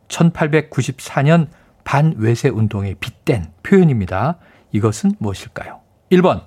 1894년 0.08 1.48
반외세 1.84 2.48
운동에 2.48 2.94
빗댄 2.94 3.52
표현입니다. 3.62 4.38
이것은 4.72 5.12
무엇일까요? 5.18 5.80
1번 6.10 6.44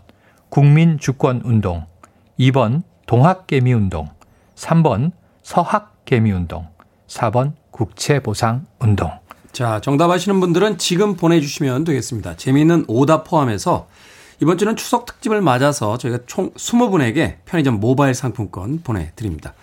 국민 0.49 0.97
주권 0.97 1.41
운동, 1.43 1.85
2번 2.39 2.83
동학개미 3.05 3.73
운동, 3.73 4.09
3번 4.55 5.11
서학개미 5.43 6.31
운동, 6.31 6.67
4번 7.07 7.53
국채보상 7.71 8.65
운동. 8.79 9.11
자, 9.51 9.79
정답 9.79 10.11
아시는 10.11 10.39
분들은 10.39 10.77
지금 10.77 11.15
보내주시면 11.15 11.85
되겠습니다. 11.85 12.35
재미있는 12.35 12.85
오답 12.87 13.23
포함해서 13.25 13.87
이번 14.41 14.57
주는 14.57 14.75
추석 14.75 15.05
특집을 15.05 15.41
맞아서 15.41 15.97
저희가 15.97 16.19
총 16.25 16.51
20분에게 16.51 17.37
편의점 17.45 17.79
모바일 17.79 18.13
상품권 18.13 18.81
보내드립니다. 18.83 19.53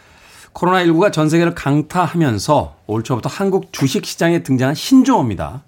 코로나19가 0.55 1.13
전 1.13 1.29
세계를 1.29 1.55
강타하면서 1.55 2.77
올 2.87 3.05
초부터 3.05 3.29
한국 3.29 3.73
주식시장에 3.73 4.43
등장한 4.43 4.75
신조어입니다. 4.75 5.63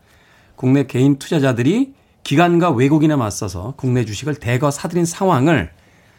국내 0.56 0.86
개인 0.86 1.18
투자자들이 1.18 1.92
기관과 2.22 2.70
외국인에 2.70 3.16
맞서서 3.16 3.74
국내 3.76 4.04
주식을 4.06 4.36
대거 4.36 4.70
사들인 4.70 5.04
상황을 5.04 5.70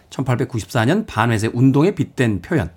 1894년 0.09 1.05
반회세 1.07 1.49
운동에 1.53 1.91
빗댄 1.91 2.41
표현. 2.41 2.71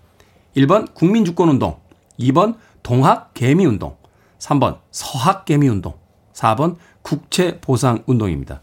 1번 0.56 0.94
국민주권운동, 0.94 1.78
2번 2.18 2.56
동학개미운동, 2.82 3.96
3번 4.38 4.80
서학개미운동, 4.90 5.94
4번 6.32 6.76
국채보상운동입니다. 7.02 8.60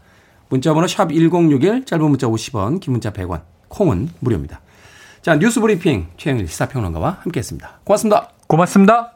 문자번호 0.48 0.86
샵 0.86 1.12
1061, 1.12 1.84
짧은 1.84 2.04
문자 2.04 2.26
50원, 2.26 2.80
긴 2.80 2.92
문자 2.92 3.12
100원, 3.12 3.42
콩은 3.68 4.10
무료입니다. 4.20 4.60
자, 5.22 5.36
뉴스 5.36 5.60
브리핑 5.60 6.08
최영일 6.16 6.46
시사평론가와 6.46 7.18
함께했습니다. 7.22 7.80
고맙습니다. 7.84 8.30
고맙습니다. 8.46 9.12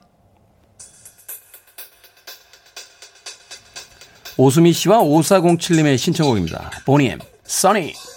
오수미 4.36 4.72
씨와 4.72 5.00
5407님의 5.00 5.98
신청곡입니다. 5.98 6.70
보니엠, 6.86 7.18
써니. 7.44 8.09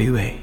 Freeway. 0.00 0.39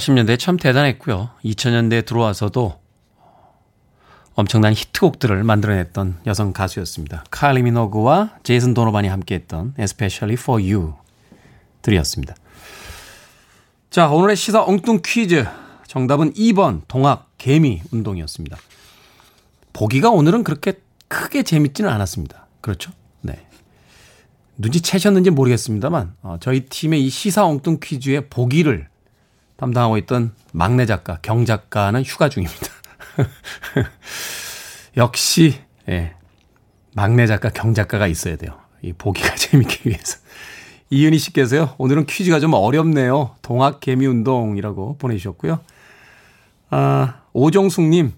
80년대 0.00 0.38
참 0.38 0.56
대단했고요. 0.56 1.30
2000년대에 1.44 2.06
들어와서도 2.06 2.80
엄청난 4.34 4.72
히트곡들을 4.72 5.44
만들어냈던 5.44 6.20
여성 6.26 6.52
가수였습니다. 6.52 7.24
칼리 7.30 7.62
미노그와 7.62 8.38
제이슨 8.42 8.72
도노반이 8.72 9.08
함께했던 9.08 9.74
Especially 9.78 10.34
for 10.40 10.62
You 10.62 10.94
들이었습니다. 11.82 12.34
자, 13.90 14.08
오늘의 14.10 14.36
시사 14.36 14.64
엉뚱 14.64 15.00
퀴즈. 15.04 15.46
정답은 15.86 16.32
2번 16.34 16.82
동학 16.88 17.30
개미 17.36 17.82
운동이었습니다. 17.90 18.56
보기가 19.72 20.10
오늘은 20.10 20.44
그렇게 20.44 20.74
크게 21.08 21.42
재밌지는 21.42 21.90
않았습니다. 21.90 22.46
그렇죠? 22.60 22.92
네. 23.20 23.46
눈치채셨는지 24.56 25.30
모르겠습니다만 25.30 26.14
어, 26.22 26.36
저희 26.40 26.66
팀의 26.66 27.04
이 27.04 27.10
시사 27.10 27.44
엉뚱 27.44 27.78
퀴즈의 27.82 28.28
보기를 28.30 28.88
담당하고 29.60 29.98
있던 29.98 30.32
막내 30.52 30.86
작가, 30.86 31.18
경 31.20 31.44
작가는 31.44 32.02
휴가 32.02 32.30
중입니다. 32.30 32.66
역시, 34.96 35.60
예. 35.86 36.14
막내 36.94 37.26
작가, 37.26 37.50
경 37.50 37.74
작가가 37.74 38.06
있어야 38.06 38.36
돼요. 38.36 38.58
이 38.80 38.94
보기가 38.94 39.34
재밌기 39.36 39.90
위해서. 39.90 40.18
이은희 40.88 41.18
씨께서요, 41.18 41.74
오늘은 41.76 42.06
퀴즈가 42.06 42.40
좀 42.40 42.54
어렵네요. 42.54 43.36
동학 43.42 43.80
개미 43.80 44.06
운동이라고 44.06 44.96
보내주셨고요. 44.96 45.60
아, 46.70 47.20
오종숙님, 47.34 48.14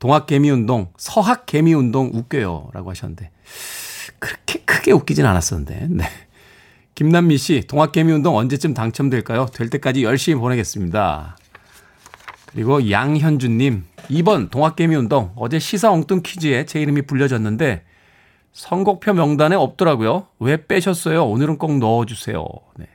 동학 0.00 0.26
개미 0.26 0.50
운동, 0.50 0.92
서학 0.96 1.46
개미 1.46 1.72
운동 1.72 2.10
웃겨요. 2.12 2.70
라고 2.72 2.90
하셨는데, 2.90 3.30
그렇게 4.18 4.58
크게 4.64 4.90
웃기진 4.90 5.24
않았었는데, 5.24 5.86
네. 5.88 6.04
김남미 7.00 7.38
씨, 7.38 7.62
동학 7.66 7.92
개미 7.92 8.12
운동 8.12 8.36
언제쯤 8.36 8.74
당첨될까요? 8.74 9.46
될 9.54 9.70
때까지 9.70 10.04
열심히 10.04 10.38
보내겠습니다. 10.38 11.38
그리고 12.44 12.90
양현주님, 12.90 13.84
2번 14.10 14.50
동학 14.50 14.76
개미 14.76 14.96
운동, 14.96 15.32
어제 15.34 15.58
시사 15.58 15.90
엉뚱 15.90 16.20
퀴즈에 16.22 16.66
제 16.66 16.78
이름이 16.78 17.06
불려졌는데, 17.06 17.84
선곡표 18.52 19.14
명단에 19.14 19.56
없더라고요. 19.56 20.26
왜 20.40 20.66
빼셨어요? 20.66 21.24
오늘은 21.24 21.56
꼭 21.56 21.78
넣어주세요. 21.78 22.46
네. 22.76 22.86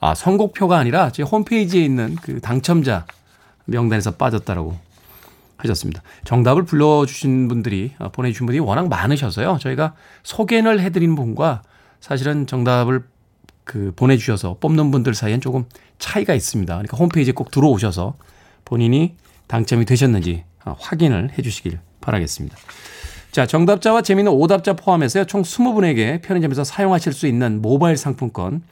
아, 0.00 0.14
선곡표가 0.14 0.76
아니라 0.76 1.10
제 1.10 1.22
홈페이지에 1.22 1.82
있는 1.82 2.14
그 2.16 2.42
당첨자 2.42 3.06
명단에서 3.64 4.16
빠졌다라고 4.16 4.76
하셨습니다. 5.56 6.02
정답을 6.24 6.66
불러주신 6.66 7.48
분들이, 7.48 7.94
아, 7.98 8.08
보내주신 8.10 8.44
분이 8.44 8.58
워낙 8.58 8.90
많으셔서요. 8.90 9.56
저희가 9.62 9.94
소개를 10.24 10.80
해드린 10.80 11.14
분과 11.14 11.62
사실은 12.00 12.46
정답을 12.46 13.04
그 13.64 13.92
보내주셔서 13.94 14.56
뽑는 14.60 14.90
분들 14.90 15.14
사이엔 15.14 15.40
조금 15.40 15.66
차이가 15.98 16.34
있습니다. 16.34 16.72
그러니까 16.72 16.96
홈페이지에 16.96 17.32
꼭 17.32 17.50
들어오셔서 17.50 18.14
본인이 18.64 19.14
당첨이 19.46 19.84
되셨는지 19.84 20.44
아, 20.64 20.74
확인을 20.78 21.32
해 21.36 21.42
주시길 21.42 21.78
바라겠습니다. 22.00 22.56
자, 23.30 23.46
정답자와 23.46 24.02
재미있는 24.02 24.32
오답자 24.32 24.74
포함해서요. 24.74 25.24
총 25.24 25.42
20분에게 25.42 26.22
편의점에서 26.22 26.64
사용하실 26.64 27.12
수 27.12 27.26
있는 27.26 27.60
모바일 27.60 27.96
상품권 27.96 28.62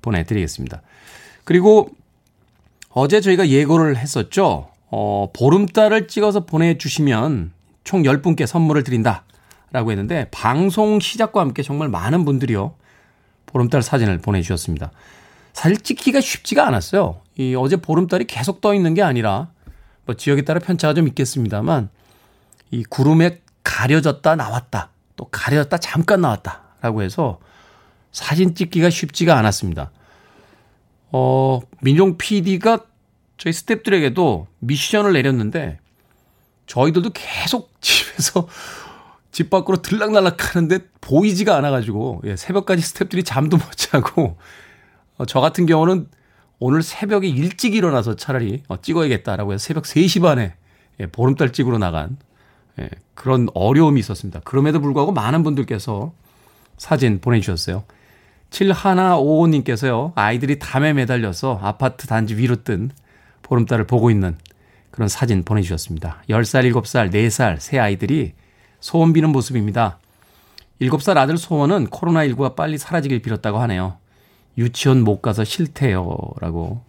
보내드리겠습니다. 0.00 0.82
그리고 1.44 1.90
어제 2.90 3.20
저희가 3.20 3.48
예고를 3.48 3.96
했었죠. 3.98 4.70
어, 4.90 5.30
보름달을 5.34 6.08
찍어서 6.08 6.46
보내주시면 6.46 7.52
총 7.84 8.02
10분께 8.02 8.46
선물을 8.46 8.84
드린다. 8.84 9.24
라고 9.76 9.90
했는데 9.90 10.26
방송 10.30 11.00
시작과 11.00 11.42
함께 11.42 11.62
정말 11.62 11.90
많은 11.90 12.24
분들이요. 12.24 12.76
보름달 13.44 13.82
사진을 13.82 14.16
보내주셨습니다. 14.20 14.90
사실 15.52 15.76
찍기가 15.76 16.22
쉽지가 16.22 16.66
않았어요. 16.66 17.20
이 17.36 17.54
어제 17.54 17.76
보름달이 17.76 18.24
계속 18.24 18.62
떠 18.62 18.72
있는 18.72 18.94
게 18.94 19.02
아니라 19.02 19.50
뭐 20.06 20.14
지역에 20.14 20.46
따라 20.46 20.60
편차가 20.60 20.94
좀 20.94 21.06
있겠습니다만 21.08 21.90
이 22.70 22.84
구름에 22.84 23.42
가려졌다 23.64 24.34
나왔다 24.34 24.92
또 25.14 25.28
가려졌다 25.30 25.76
잠깐 25.76 26.22
나왔다라고 26.22 27.02
해서 27.02 27.38
사진 28.12 28.54
찍기가 28.54 28.88
쉽지가 28.88 29.36
않았습니다. 29.36 29.90
어, 31.12 31.60
민용 31.82 32.16
PD가 32.16 32.86
저희 33.36 33.52
스탭들에게도 33.52 34.46
미션을 34.60 35.12
내렸는데 35.12 35.80
저희들도 36.64 37.10
계속 37.12 37.74
집에서 37.82 38.48
집 39.36 39.50
밖으로 39.50 39.82
들락날락 39.82 40.56
하는데 40.56 40.78
보이지가 41.02 41.54
않아가지고 41.56 42.22
예, 42.24 42.36
새벽까지 42.36 42.80
스탭들이 42.80 43.22
잠도 43.22 43.58
못 43.58 43.70
자고 43.76 44.38
어, 45.18 45.26
저 45.26 45.40
같은 45.40 45.66
경우는 45.66 46.08
오늘 46.58 46.82
새벽에 46.82 47.28
일찍 47.28 47.74
일어나서 47.74 48.16
차라리 48.16 48.62
어, 48.68 48.80
찍어야겠다라고 48.80 49.52
해서 49.52 49.62
새벽 49.62 49.84
3시 49.84 50.22
반에 50.22 50.54
예, 51.00 51.06
보름달 51.06 51.52
찍으러 51.52 51.76
나간 51.76 52.16
예, 52.78 52.88
그런 53.12 53.48
어려움이 53.52 54.00
있었습니다. 54.00 54.40
그럼에도 54.42 54.80
불구하고 54.80 55.12
많은 55.12 55.42
분들께서 55.42 56.14
사진 56.78 57.20
보내주셨어요. 57.20 57.84
7155님께서요, 58.48 60.12
아이들이 60.14 60.58
담에 60.58 60.94
매달려서 60.94 61.60
아파트 61.62 62.06
단지 62.06 62.38
위로 62.38 62.64
뜬 62.64 62.90
보름달을 63.42 63.86
보고 63.86 64.10
있는 64.10 64.38
그런 64.90 65.10
사진 65.10 65.42
보내주셨습니다. 65.42 66.22
10살, 66.30 66.72
7살, 66.72 67.12
4살, 67.12 67.60
새 67.60 67.78
아이들이 67.78 68.32
소원 68.86 69.12
비는 69.12 69.30
모습입니다. 69.30 69.98
7살 70.80 71.16
아들 71.16 71.36
소원은 71.36 71.88
코로나19가 71.88 72.54
빨리 72.54 72.78
사라지길 72.78 73.20
빌었다고 73.20 73.58
하네요. 73.58 73.96
유치원 74.56 75.02
못 75.02 75.20
가서 75.20 75.42
싫대요. 75.42 76.16
라고 76.40 76.82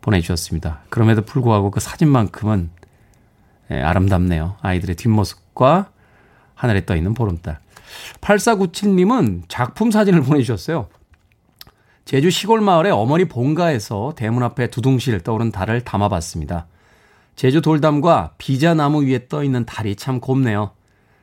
보내주셨습니다. 0.00 0.80
그럼에도 0.88 1.22
불구하고 1.22 1.70
그 1.70 1.78
사진만큼은 1.78 2.70
예, 3.70 3.80
아름답네요. 3.80 4.56
아이들의 4.62 4.96
뒷모습과 4.96 5.92
하늘에 6.56 6.84
떠 6.84 6.96
있는 6.96 7.14
보름달. 7.14 7.60
8497님은 8.20 9.42
작품 9.46 9.92
사진을 9.92 10.22
보내주셨어요. 10.22 10.88
제주 12.04 12.30
시골 12.30 12.60
마을의 12.60 12.90
어머니 12.90 13.26
본가에서 13.26 14.14
대문 14.16 14.42
앞에 14.42 14.70
두둥실 14.70 15.20
떠오른 15.20 15.52
달을 15.52 15.82
담아봤습니다. 15.82 16.66
제주 17.36 17.62
돌담과 17.62 18.32
비자나무 18.38 19.04
위에 19.04 19.28
떠 19.28 19.44
있는 19.44 19.64
달이 19.64 19.94
참 19.94 20.18
곱네요. 20.18 20.72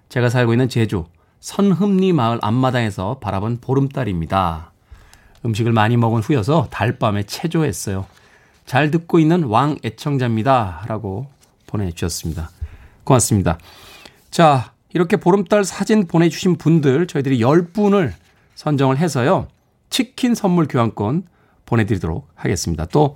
제가 0.09 0.29
살고 0.29 0.53
있는 0.53 0.69
제주 0.69 1.05
선흠리 1.39 2.13
마을 2.13 2.39
앞마당에서 2.41 3.19
바라본 3.19 3.59
보름달입니다. 3.61 4.71
음식을 5.45 5.71
많이 5.71 5.97
먹은 5.97 6.21
후여서 6.21 6.67
달밤에 6.71 7.23
체조했어요. 7.23 8.05
잘 8.65 8.89
듣고 8.89 9.19
있는 9.19 9.43
왕 9.43 9.77
애청자입니다. 9.83 10.85
라고 10.87 11.27
보내주셨습니다. 11.67 12.49
고맙습니다. 13.03 13.59
자, 14.31 14.73
이렇게 14.93 15.17
보름달 15.17 15.63
사진 15.63 16.07
보내주신 16.07 16.57
분들 16.57 17.07
저희들이 17.07 17.39
10분을 17.39 18.13
선정을 18.55 18.97
해서요. 18.97 19.47
치킨 19.89 20.33
선물 20.33 20.67
교환권 20.67 21.27
보내드리도록 21.65 22.27
하겠습니다. 22.33 22.85
또, 22.85 23.15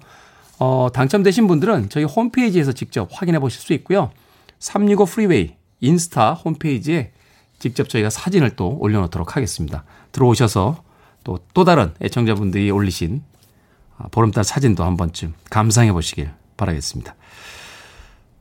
어, 0.59 0.89
당첨되신 0.93 1.47
분들은 1.47 1.89
저희 1.89 2.03
홈페이지에서 2.03 2.73
직접 2.73 3.09
확인해 3.11 3.39
보실 3.39 3.61
수 3.61 3.73
있고요. 3.73 4.11
365 4.59 5.05
프리웨이 5.05 5.55
인스타 5.81 6.33
홈페이지에 6.33 7.11
직접 7.59 7.89
저희가 7.89 8.09
사진을 8.09 8.51
또 8.55 8.77
올려놓도록 8.79 9.35
하겠습니다. 9.35 9.83
들어오셔서 10.11 10.83
또, 11.23 11.39
또 11.53 11.63
다른 11.65 11.93
애청자분들이 12.01 12.71
올리신 12.71 13.23
아, 13.97 14.07
보름달 14.11 14.43
사진도 14.43 14.83
한 14.83 14.95
번쯤 14.95 15.33
감상해 15.49 15.91
보시길 15.91 16.31
바라겠습니다. 16.57 17.15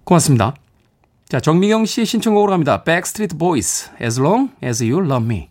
고맙습니다. 0.04 0.54
자, 1.28 1.40
정미경 1.40 1.84
씨의 1.84 2.06
신청곡으로 2.06 2.52
갑니다. 2.52 2.84
Backstreet 2.84 3.36
Boys, 3.36 3.90
As 4.00 4.18
Long 4.18 4.52
As 4.62 4.82
You 4.82 5.04
Love 5.04 5.26
Me. 5.26 5.48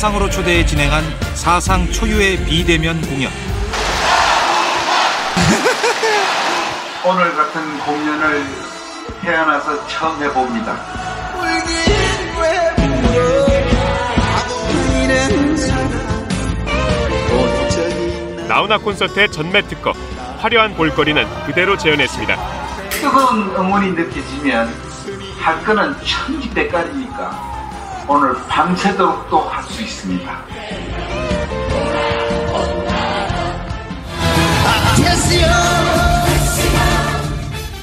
화상으로 0.00 0.30
초대해 0.30 0.64
진행한 0.64 1.04
사상 1.34 1.86
초유의 1.92 2.46
비대면 2.46 3.02
공연 3.02 3.30
오늘 7.04 7.36
같은 7.36 7.78
공연을 7.80 8.42
태어나서 9.20 9.86
처음 9.88 10.22
해봅니다. 10.22 10.74
나훈아 18.48 18.78
콘서트의 18.78 19.30
전매 19.30 19.60
특허 19.62 19.92
화려한 20.38 20.76
볼거리는 20.76 21.44
그대로 21.44 21.76
재현했습니다. 21.76 22.36
뜨거운 22.90 23.54
응원이 23.54 23.92
느껴지면 23.92 24.72
할 25.38 25.62
거는 25.62 25.94
천지백깔이니까 26.02 27.49
오늘 28.12 28.34
밤새도록 28.48 29.30
또 29.30 29.48
할 29.48 29.62
수 29.62 29.80
있습니다. 29.82 30.28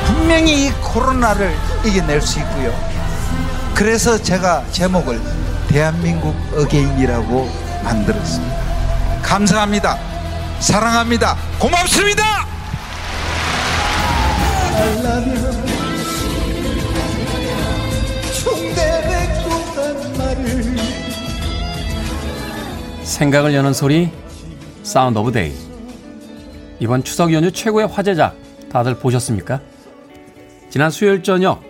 분명히 0.06 0.72
코로나를 0.82 1.56
이겨낼 1.86 2.22
수 2.22 2.40
있고요. 2.40 2.74
그래서 3.74 4.22
제가 4.22 4.64
제목을 4.72 5.22
대한민국 5.70 6.36
어게인이라고 6.58 7.50
만들었습니다. 7.84 8.58
감사합니다. 9.22 9.98
사랑합니다. 10.60 11.38
고맙습니다. 11.60 12.24
생각을 23.18 23.56
여는 23.56 23.74
소리 23.74 24.12
Sound 24.84 25.18
of 25.18 25.32
Day 25.32 25.52
이번 26.80 27.04
추석 27.04 27.34
연휴 27.34 27.50
최고의 27.50 27.88
화제작 27.88 28.38
다들 28.70 29.00
보셨습니까? 29.00 29.60
지난 30.70 30.92
수요일 30.92 31.24
저녁 31.24 31.64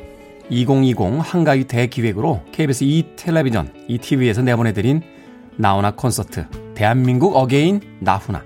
2020 0.50 0.98
한가위 1.22 1.64
대기획으로 1.64 2.44
KBS 2.52 2.84
2 2.84 3.16
텔레비전, 3.16 3.72
2TV에서 3.90 4.44
내보내드린 4.44 5.02
나훈아 5.56 5.92
콘서트 5.92 6.48
대한민국 6.76 7.38
again 7.38 7.80
나훈아 8.02 8.44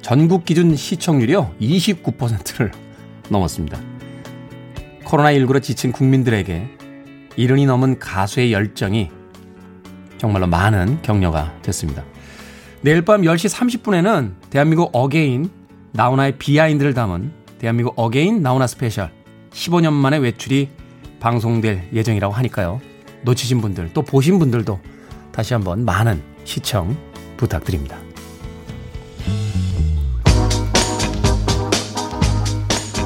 전국 0.00 0.44
기준 0.44 0.76
시청률이요 0.76 1.56
29%를 1.60 2.70
넘었습니다. 3.30 3.80
코로나19로 5.04 5.60
지친 5.60 5.90
국민들에게 5.90 6.68
일흔이 7.34 7.66
넘은 7.66 7.98
가수의 7.98 8.52
열정이 8.52 9.17
정말로 10.18 10.46
많은 10.46 11.00
격려가 11.02 11.54
됐습니다. 11.62 12.04
내일 12.80 13.02
밤 13.02 13.22
10시 13.22 13.82
30분에는 13.82 14.32
대한민국 14.50 14.90
again 14.92 15.50
나훈아의 15.92 16.38
behind를 16.38 16.94
담은 16.94 17.32
대한민국 17.58 17.94
again 17.96 18.42
나훈아 18.42 18.66
special 18.66 19.10
15년 19.50 19.92
만에 19.92 20.18
외출이 20.18 20.68
방송될 21.20 21.88
예정이라고 21.92 22.32
하니까요. 22.34 22.80
놓치신 23.22 23.60
분들 23.60 23.90
또 23.94 24.02
보신 24.02 24.38
분들도 24.38 24.78
다시 25.32 25.54
한번 25.54 25.84
많은 25.84 26.22
시청 26.44 26.96
부탁드립니다. 27.36 27.96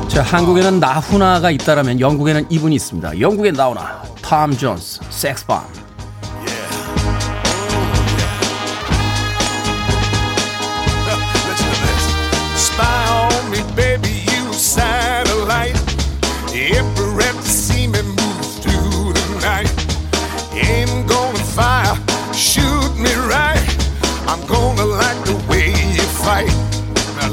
자, 0.08 0.20
한국에는 0.22 0.78
나훈아가 0.78 1.50
있다라면 1.50 2.00
영국에는 2.00 2.44
이분이 2.50 2.74
있습니다. 2.74 3.18
영국의 3.18 3.52
나훈아, 3.52 4.02
톰 4.20 4.52
존스, 4.52 5.00
섹스밤. 5.08 5.81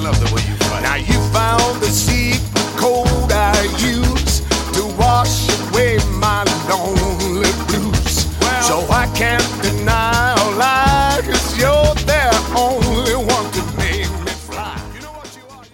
love 0.09 0.17
the 0.19 0.33
way 0.35 0.40
you 0.49 0.57
fight. 0.64 0.83
Now 0.83 0.97
you 0.97 1.19
found 1.37 1.81
the 1.85 1.93
secret 1.93 2.40
code 2.81 3.33
I 3.33 3.53
use 3.79 4.40
to 4.73 4.83
wash 4.99 5.49
away 5.69 5.99
my 6.19 6.45
lonely 6.69 7.53
blues. 7.69 8.25
so 8.64 8.81
I 8.90 9.07
can't 9.14 9.45
deny 9.62 10.33
or 10.40 10.53
lie, 10.57 11.21
cause 11.25 11.59
you're 11.61 11.95
the 12.09 12.25
only 12.57 13.17
one 13.37 13.47
to 13.53 13.62
make 13.77 14.09
me 14.25 14.33
fly. 14.49 14.81
You 14.95 15.01
know 15.03 15.12
what 15.12 15.29
you 15.37 15.45
are? 15.53 15.64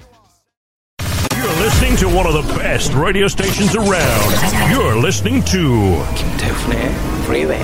You're 1.38 1.59
listening 1.64 1.97
to 2.03 2.07
one 2.09 2.27
of 2.27 2.35
the 2.35 2.47
best 2.59 2.93
radio 2.95 3.29
stations 3.29 3.77
around. 3.77 4.31
You're 4.73 4.97
listening 4.97 5.43
to 5.55 6.03
김태훈의 6.16 6.90
Freeway. 7.25 7.62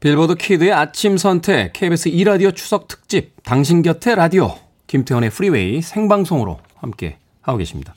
빌보드 0.00 0.34
키드의 0.34 0.72
아침 0.72 1.16
선택 1.16 1.72
KBS 1.74 2.10
2라디오 2.10 2.54
추석 2.56 2.88
특집 2.88 3.40
당신 3.44 3.82
곁에 3.82 4.16
라디오 4.16 4.56
김태원의 4.87 5.29
프리웨이 5.29 5.81
생방송으로 5.81 6.59
함께 6.75 7.17
하고 7.41 7.57
계십니다. 7.57 7.93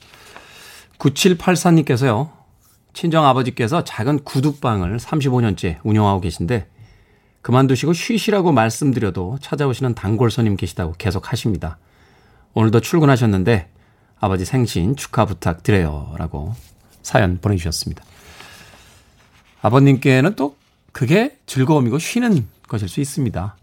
9784님께서요. 0.97 2.29
친정 2.93 3.25
아버지께서 3.25 3.83
작은 3.83 4.23
구두방을 4.23 4.97
35년째 4.97 5.79
운영하고 5.83 6.21
계신데 6.21 6.67
그만두시고 7.41 7.93
쉬시라고 7.93 8.51
말씀드려도 8.51 9.37
찾아오시는 9.41 9.95
단골 9.95 10.29
손님 10.29 10.55
계시다고 10.55 10.93
계속 10.97 11.31
하십니다. 11.31 11.77
오늘도 12.53 12.81
출근하셨는데 12.81 13.69
아버지 14.19 14.45
생신 14.45 14.95
축하 14.95 15.25
부탁드려요. 15.25 16.15
라고 16.17 16.53
사연 17.01 17.39
보내주셨습니다. 17.39 18.03
아버님께는 19.61 20.35
또 20.35 20.55
그게 20.91 21.37
즐거움이고 21.45 21.97
쉬는 21.97 22.47
것일 22.67 22.89
수 22.89 22.99
있습니다. 22.99 23.55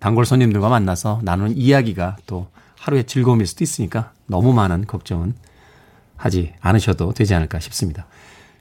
아, 0.00 0.04
단골 0.04 0.24
손님들과 0.24 0.68
만나서 0.68 1.20
나누는 1.22 1.56
이야기가 1.56 2.16
또 2.26 2.48
하루의 2.78 3.04
즐거움일 3.04 3.46
수도 3.46 3.62
있으니까 3.64 4.12
너무 4.26 4.52
많은 4.52 4.86
걱정은 4.86 5.34
하지 6.16 6.52
않으셔도 6.60 7.12
되지 7.12 7.34
않을까 7.34 7.60
싶습니다. 7.60 8.06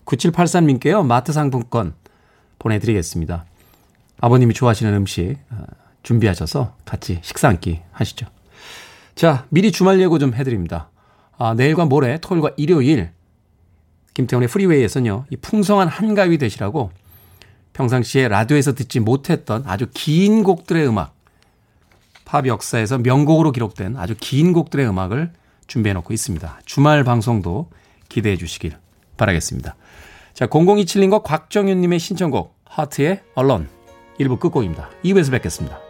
9783님께요. 0.05 1.05
마트 1.05 1.31
상품권 1.31 1.93
보내드리겠습니다. 2.59 3.45
아버님이 4.21 4.53
좋아하시는 4.53 4.93
음식 4.93 5.37
아, 5.49 5.63
준비하셔서 6.03 6.75
같이 6.85 7.19
식사 7.21 7.47
한 7.47 7.59
끼 7.59 7.79
하시죠. 7.91 8.27
자, 9.15 9.45
미리 9.49 9.71
주말 9.71 9.99
예고 10.01 10.19
좀 10.19 10.33
해드립니다. 10.33 10.89
아, 11.37 11.53
내일과 11.53 11.85
모레 11.85 12.19
토요일과 12.19 12.51
일요일 12.57 13.11
김태훈의 14.13 14.49
프리웨이에서는요. 14.49 15.25
이 15.29 15.37
풍성한 15.37 15.87
한가위 15.87 16.37
되시라고 16.37 16.91
평상시에 17.73 18.27
라디오에서 18.27 18.75
듣지 18.75 18.99
못했던 18.99 19.63
아주 19.65 19.87
긴 19.93 20.43
곡들의 20.43 20.85
음악, 20.87 21.15
팝 22.29 22.45
역사에서 22.45 22.99
명곡으로 22.99 23.51
기록된 23.51 23.97
아주 23.97 24.13
긴 24.19 24.53
곡들의 24.53 24.87
음악을 24.87 25.33
준비해 25.65 25.95
놓고 25.95 26.13
있습니다. 26.13 26.59
주말 26.63 27.03
방송도 27.03 27.71
기대해 28.07 28.37
주시길 28.37 28.77
바라겠습니다. 29.17 29.75
자, 30.35 30.45
0027님과 30.45 31.23
곽정윤님의 31.23 31.97
신청곡, 31.97 32.55
하트의 32.65 33.21
언론, 33.33 33.67
1부 34.19 34.39
끝곡입니다. 34.39 34.91
2부에서 35.03 35.31
뵙겠습니다. 35.31 35.88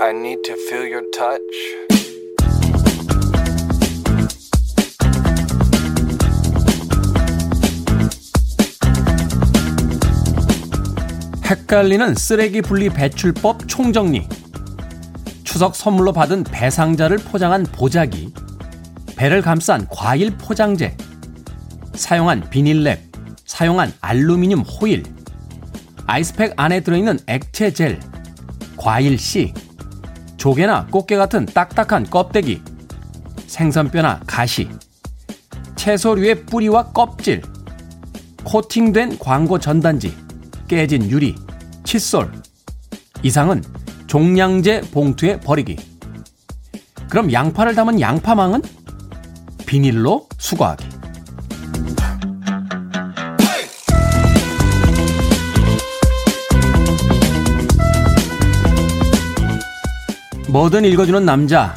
I 0.00 0.10
need 0.10 0.42
to 0.44 0.54
feel 0.54 0.86
your 0.86 1.10
touch. 1.10 1.42
헷갈리는 11.44 12.14
쓰레기 12.14 12.62
분리 12.62 12.88
배출법 12.90 13.66
총정리. 13.66 14.28
추석 15.42 15.74
선물로 15.74 16.12
받은 16.12 16.44
배상자를 16.44 17.18
포장한 17.18 17.64
보자기. 17.64 18.32
배를 19.16 19.42
감싼 19.42 19.88
과일 19.90 20.30
포장재, 20.36 20.96
사용한 21.94 22.50
비닐랩, 22.50 23.00
사용한 23.44 23.92
알루미늄 24.00 24.60
호일, 24.60 25.02
아이스팩 26.06 26.52
안에 26.56 26.80
들어있는 26.80 27.18
액체 27.26 27.72
젤, 27.72 27.98
과일 28.76 29.18
씨, 29.18 29.52
조개나 30.38 30.86
꽃게 30.86 31.16
같은 31.16 31.44
딱딱한 31.44 32.08
껍데기, 32.08 32.62
생선뼈나 33.46 34.20
가시, 34.26 34.68
채소류의 35.76 36.46
뿌리와 36.46 36.92
껍질, 36.92 37.42
코팅된 38.44 39.18
광고 39.18 39.58
전단지, 39.58 40.16
깨진 40.68 41.10
유리, 41.10 41.34
칫솔, 41.84 42.32
이상은 43.22 43.62
종량제 44.06 44.82
봉투에 44.92 45.40
버리기. 45.40 45.76
그럼 47.10 47.32
양파를 47.32 47.74
담은 47.74 48.00
양파망은 48.00 48.62
비닐로 49.66 50.28
수거하기. 50.38 50.97
뭐든 60.48 60.86
읽어주는 60.86 61.26
남자. 61.26 61.74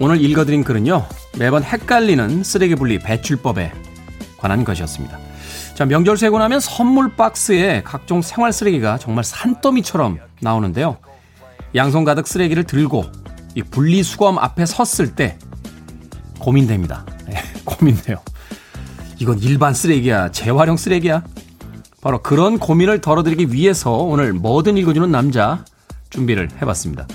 오늘 0.00 0.18
읽어드린 0.18 0.64
글은요, 0.64 1.04
매번 1.38 1.62
헷갈리는 1.62 2.42
쓰레기 2.42 2.74
분리 2.74 2.98
배출법에 2.98 3.70
관한 4.38 4.64
것이었습니다. 4.64 5.18
자, 5.74 5.84
명절 5.84 6.16
세고 6.16 6.38
나면 6.38 6.58
선물 6.60 7.14
박스에 7.14 7.82
각종 7.82 8.22
생활 8.22 8.50
쓰레기가 8.50 8.96
정말 8.96 9.24
산더미처럼 9.24 10.18
나오는데요. 10.40 10.96
양손 11.74 12.04
가득 12.04 12.26
쓰레기를 12.26 12.64
들고 12.64 13.04
이 13.54 13.62
분리수거함 13.62 14.38
앞에 14.38 14.64
섰을 14.64 15.14
때 15.14 15.38
고민됩니다. 16.38 17.04
네, 17.26 17.42
고민돼요. 17.66 18.22
이건 19.18 19.38
일반 19.40 19.74
쓰레기야, 19.74 20.30
재활용 20.30 20.78
쓰레기야? 20.78 21.22
바로 22.00 22.22
그런 22.22 22.58
고민을 22.58 23.02
덜어드리기 23.02 23.52
위해서 23.52 23.92
오늘 23.92 24.32
뭐든 24.32 24.78
읽어주는 24.78 25.10
남자 25.10 25.62
준비를 26.08 26.48
해봤습니다. 26.62 27.06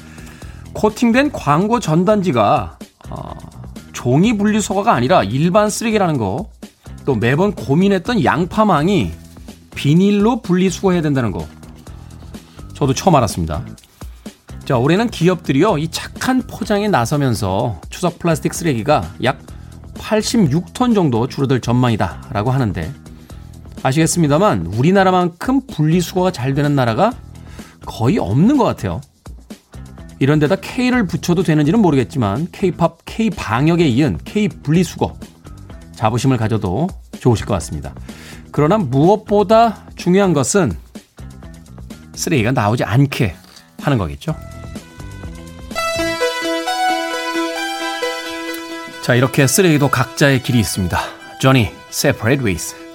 코팅된 0.78 1.32
광고 1.32 1.80
전단지가 1.80 2.78
어, 3.10 3.34
종이 3.94 4.38
분리수거가 4.38 4.94
아니라 4.94 5.24
일반 5.24 5.72
쓰레기라는 5.72 6.20
거, 6.20 6.52
또 7.04 7.16
매번 7.16 7.54
고민했던 7.56 8.24
양파망이 8.24 9.12
비닐로 9.74 10.44
분리수거해야 10.44 11.02
된다는 11.02 11.32
거, 11.32 11.48
저도 12.76 12.94
처음 12.94 13.16
알았습니다. 13.16 13.66
자, 14.66 14.78
올해는 14.78 15.10
기업들이요, 15.10 15.80
이 15.80 15.88
착한 15.90 16.44
포장에 16.44 16.88
나서면서 16.88 17.82
추석 17.90 18.20
플라스틱 18.20 18.54
쓰레기가 18.54 19.10
약 19.24 19.40
86톤 19.96 20.94
정도 20.94 21.28
줄어들 21.28 21.60
전망이다라고 21.60 22.52
하는데, 22.52 22.94
아시겠습니다만, 23.82 24.68
우리나라만큼 24.68 25.62
분리수거가 25.66 26.32
잘 26.32 26.54
되는 26.54 26.76
나라가 26.76 27.14
거의 27.84 28.20
없는 28.20 28.58
것 28.58 28.64
같아요. 28.64 29.02
이런 30.20 30.40
데다 30.40 30.56
K를 30.56 31.06
붙여도 31.06 31.44
되는지는 31.44 31.80
모르겠지만 31.80 32.48
K팝, 32.52 33.06
K방역에 33.06 33.88
이은 33.88 34.18
K분리수거 34.26 35.14
자부심을 35.96 36.38
가져도 36.38 36.88
좋으실 37.20 37.46
것 37.46 37.54
같습니다. 37.56 37.94
그러나 38.52 38.78
무엇보다 38.78 39.86
중요한 39.96 40.34
것은 40.34 40.72
쓰레기가 42.14 42.52
나오지 42.52 42.84
않게 42.84 43.36
하는 43.82 43.98
거겠죠. 43.98 44.36
자, 49.04 49.16
이렇게 49.16 49.48
쓰레기도 49.48 49.90
각자의 49.90 50.44
길이 50.44 50.60
있습니다. 50.60 51.00
Johnny, 51.40 51.72
Separate 51.90 52.44
Ways. 52.44 52.87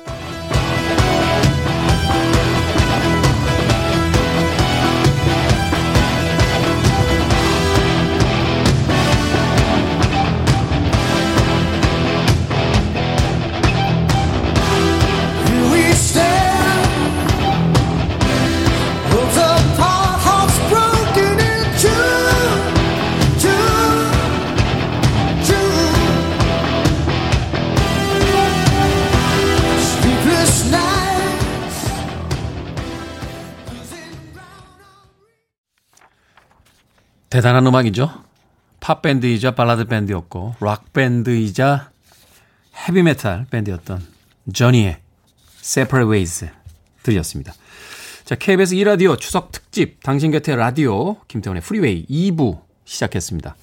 대단한 37.42 37.66
음악이죠. 37.66 38.08
팝 38.78 39.02
밴드이자 39.02 39.56
발라드 39.56 39.86
밴드였고 39.86 40.54
락 40.60 40.92
밴드이자 40.92 41.90
헤비메탈 42.76 43.46
밴드였던 43.50 44.00
저니의 44.54 44.98
Separate 45.58 46.08
Ways 46.08 46.48
들렸습니다. 47.02 47.52
자, 48.24 48.36
KBS 48.36 48.76
2라디오 48.76 49.18
추석 49.18 49.50
특집 49.50 50.00
당신 50.04 50.30
곁에 50.30 50.54
라디오 50.54 51.16
김태훈의 51.26 51.62
프리웨이 51.62 52.06
2부 52.06 52.60
시작했습니다. 52.84 53.56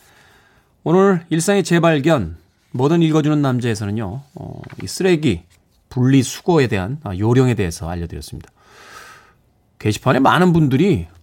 오늘 0.84 1.26
일상의 1.30 1.64
재발견 1.64 2.36
뭐든 2.72 3.02
읽어주는 3.02 3.42
남자에서는요. 3.42 4.24
어, 4.36 4.62
이 4.84 4.88
쓰레기 4.88 5.44
분리수거에 5.88 6.68
대한 6.68 7.00
요령에 7.18 7.54
대해서 7.54 7.90
알려드렸습니다. 7.90 8.52
게시판에 9.80 10.20
많은 10.20 10.52
분들이 10.52 11.08
어, 11.10 11.19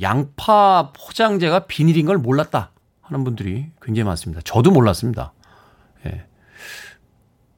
양파 0.00 0.92
포장재가 0.92 1.66
비닐인 1.66 2.06
걸 2.06 2.18
몰랐다 2.18 2.72
하는 3.02 3.24
분들이 3.24 3.70
굉장히 3.80 4.04
많습니다. 4.04 4.40
저도 4.44 4.70
몰랐습니다. 4.70 5.32
예. 6.06 6.26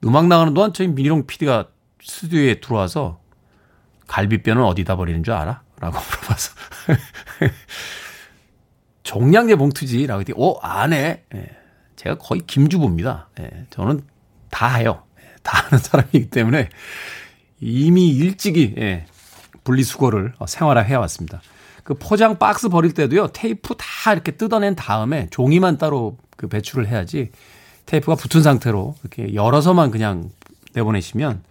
음악 0.05 0.27
나가는 0.27 0.53
동안 0.55 0.73
저희 0.73 0.89
민희롱 0.89 1.27
PD가 1.27 1.69
스튜디오에 2.03 2.61
들어와서 2.61 3.21
갈비뼈는 4.07 4.63
어디다 4.63 4.97
버리는 4.97 5.23
줄 5.23 5.35
알아? 5.35 5.63
라고 5.81 5.99
물어봐서. 6.01 6.55
종량제 9.03 9.57
봉투지. 9.57 10.07
라고 10.07 10.21
했더니, 10.21 10.39
오, 10.39 10.59
안 10.61 10.93
해. 10.93 11.23
예. 11.35 11.47
제가 11.97 12.19
거의 12.19 12.43
김주부입니다. 12.47 13.29
예. 13.41 13.67
저는 13.71 14.03
다 14.51 14.75
해요. 14.77 15.05
예. 15.21 15.25
다 15.43 15.65
하는 15.65 15.79
사람이기 15.79 16.31
때문에 16.31 16.69
이미 17.61 18.11
일찍이, 18.11 18.75
예. 18.79 19.07
분리수거를 19.65 20.35
생활화해 20.47 20.95
왔습니다. 20.95 21.41
그 21.89 21.95
포장 21.95 22.39
박스 22.39 22.69
버릴 22.69 22.93
때도요, 22.93 23.29
테이프 23.29 23.75
다 23.79 24.13
이렇게 24.13 24.33
뜯어낸 24.33 24.77
다음에 24.77 25.27
종이만 25.31 25.79
따로 25.79 26.19
그 26.37 26.47
배출을 26.47 26.87
해야지 26.87 27.31
테이프가 27.87 28.15
붙은 28.15 28.43
상태로 28.43 28.95
이렇게 29.01 29.33
열어서만 29.33 29.91
그냥 29.91 30.29
내보내시면 30.75 31.43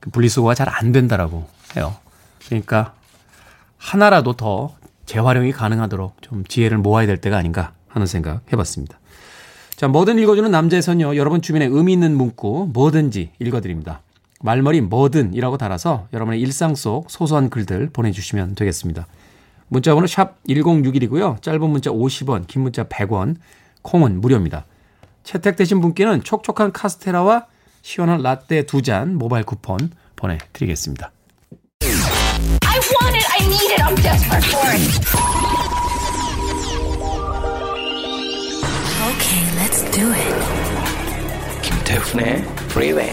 그 0.00 0.10
분리수거가 0.10 0.56
잘 0.56 0.68
안 0.68 0.90
된다라고 0.90 1.46
해요. 1.76 1.94
그러니까 2.44 2.94
하나라도 3.78 4.32
더 4.32 4.74
재활용이 5.06 5.52
가능하도록 5.52 6.16
좀 6.22 6.44
지혜를 6.44 6.78
모아야 6.78 7.06
될 7.06 7.18
때가 7.18 7.36
아닌가 7.36 7.72
하는 7.86 8.08
생각 8.08 8.42
해봤습니다. 8.52 8.98
자, 9.76 9.86
뭐든 9.86 10.18
읽어주는 10.18 10.50
남자에서는요, 10.50 11.14
여러분 11.14 11.40
주변에 11.40 11.66
의미 11.66 11.92
있는 11.92 12.16
문구 12.16 12.70
뭐든지 12.72 13.30
읽어드립니다. 13.38 14.00
말머리 14.40 14.80
뭐든이라고 14.80 15.56
달아서 15.56 16.08
여러분의 16.12 16.40
일상 16.40 16.74
속 16.74 17.08
소소한 17.12 17.48
글들 17.48 17.90
보내주시면 17.92 18.56
되겠습니다. 18.56 19.06
문자번호 19.72 20.06
샵 20.06 20.36
1061이고요. 20.44 21.40
짧은 21.40 21.60
문자 21.70 21.90
50원, 21.90 22.46
긴 22.46 22.60
문자 22.62 22.84
100원, 22.84 23.36
콩은 23.80 24.20
무료입니다. 24.20 24.66
채택되신 25.24 25.80
분께는 25.80 26.22
촉촉한 26.22 26.72
카스테라와 26.72 27.46
시원한 27.80 28.20
라떼 28.20 28.66
두 28.66 28.82
잔 28.82 29.16
모바일 29.16 29.44
쿠폰 29.44 29.90
보내드리겠습니다. 30.16 31.10
I 31.82 31.88
want 33.00 33.16
it, 33.16 33.26
I 33.32 33.46
need 33.46 33.72
it, 33.72 33.82
I'm 33.82 33.96
desperate 33.96 34.44
for 34.44 34.68
it. 34.68 34.82
Okay, 39.08 39.42
let's 39.56 39.80
do 39.90 40.12
it. 40.12 40.34
김태훈의 41.62 42.44
Freeway. 42.68 43.12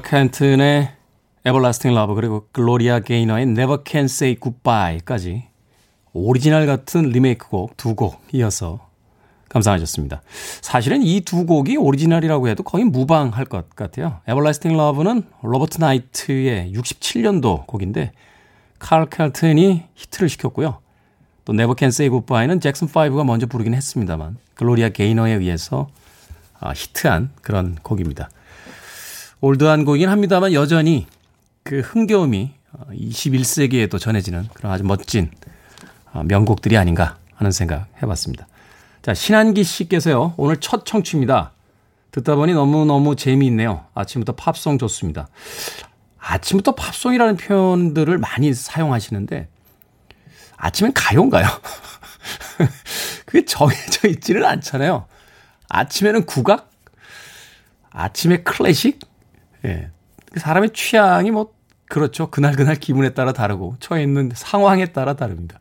칼 0.00 0.28
칼튼의 0.28 0.90
Everlasting 1.46 1.96
Love 1.98 2.14
그리고 2.14 2.46
글로리아 2.52 3.00
게이너의 3.00 3.44
Never 3.44 3.78
Can 3.86 4.04
Say 4.04 4.36
Goodbye까지 4.40 5.44
오리지널 6.12 6.66
같은 6.66 7.10
리메이크 7.10 7.48
곡 7.48 7.76
두 7.76 7.94
곡 7.94 8.20
이어서 8.32 8.86
감상하셨습니다. 9.48 10.22
사실은 10.60 11.02
이 11.02 11.20
두 11.22 11.46
곡이 11.46 11.76
오리지널이라고 11.76 12.48
해도 12.48 12.62
거의 12.62 12.84
무방할 12.84 13.44
것 13.46 13.70
같아요. 13.74 14.20
Everlasting 14.28 14.78
Love는 14.78 15.22
로버트 15.42 15.78
나이트의 15.80 16.72
67년도 16.74 17.66
곡인데 17.66 18.12
칼 18.78 19.06
칼튼이 19.06 19.84
히트를 19.94 20.28
시켰고요. 20.28 20.78
또 21.44 21.52
Never 21.54 21.74
Can 21.78 21.88
Say 21.88 22.10
Goodbye는 22.10 22.60
잭슨 22.60 22.88
5가 22.88 23.24
먼저 23.24 23.46
부르긴 23.46 23.74
했습니다만 23.74 24.36
글로리아 24.54 24.90
게이너에 24.90 25.32
의해서 25.32 25.88
아, 26.60 26.72
히트한 26.74 27.30
그런 27.40 27.76
곡입니다. 27.82 28.28
올드한 29.40 29.84
곡이긴 29.84 30.08
합니다만 30.08 30.52
여전히 30.52 31.06
그 31.62 31.80
흥겨움이 31.80 32.52
21세기에도 32.90 33.94
어, 33.94 33.98
전해지는 33.98 34.48
그런 34.54 34.72
아주 34.72 34.84
멋진 34.84 35.30
어, 36.12 36.22
명곡들이 36.24 36.76
아닌가 36.76 37.18
하는 37.34 37.52
생각 37.52 37.86
해봤습니다. 38.02 38.46
자, 39.02 39.14
신한기 39.14 39.64
씨께서요, 39.64 40.34
오늘 40.36 40.58
첫 40.58 40.84
청취입니다. 40.84 41.52
듣다 42.10 42.34
보니 42.34 42.52
너무너무 42.52 43.16
재미있네요. 43.16 43.84
아침부터 43.94 44.32
팝송 44.34 44.78
좋습니다. 44.78 45.28
아침부터 46.18 46.74
팝송이라는 46.74 47.36
표현들을 47.36 48.18
많이 48.18 48.52
사용하시는데, 48.52 49.48
아침엔 50.56 50.92
가요인가요? 50.92 51.46
그게 53.24 53.44
정해져 53.44 54.08
있지는 54.08 54.44
않잖아요. 54.44 55.06
아침에는 55.68 56.26
국악? 56.26 56.72
아침에 57.90 58.42
클래식? 58.42 59.07
예. 59.64 59.90
사람의 60.36 60.70
취향이 60.72 61.30
뭐, 61.30 61.52
그렇죠. 61.88 62.30
그날그날 62.30 62.76
기분에 62.76 63.10
따라 63.10 63.32
다르고, 63.32 63.76
처해 63.80 64.02
있는 64.02 64.30
상황에 64.34 64.86
따라 64.86 65.14
다릅니다. 65.14 65.58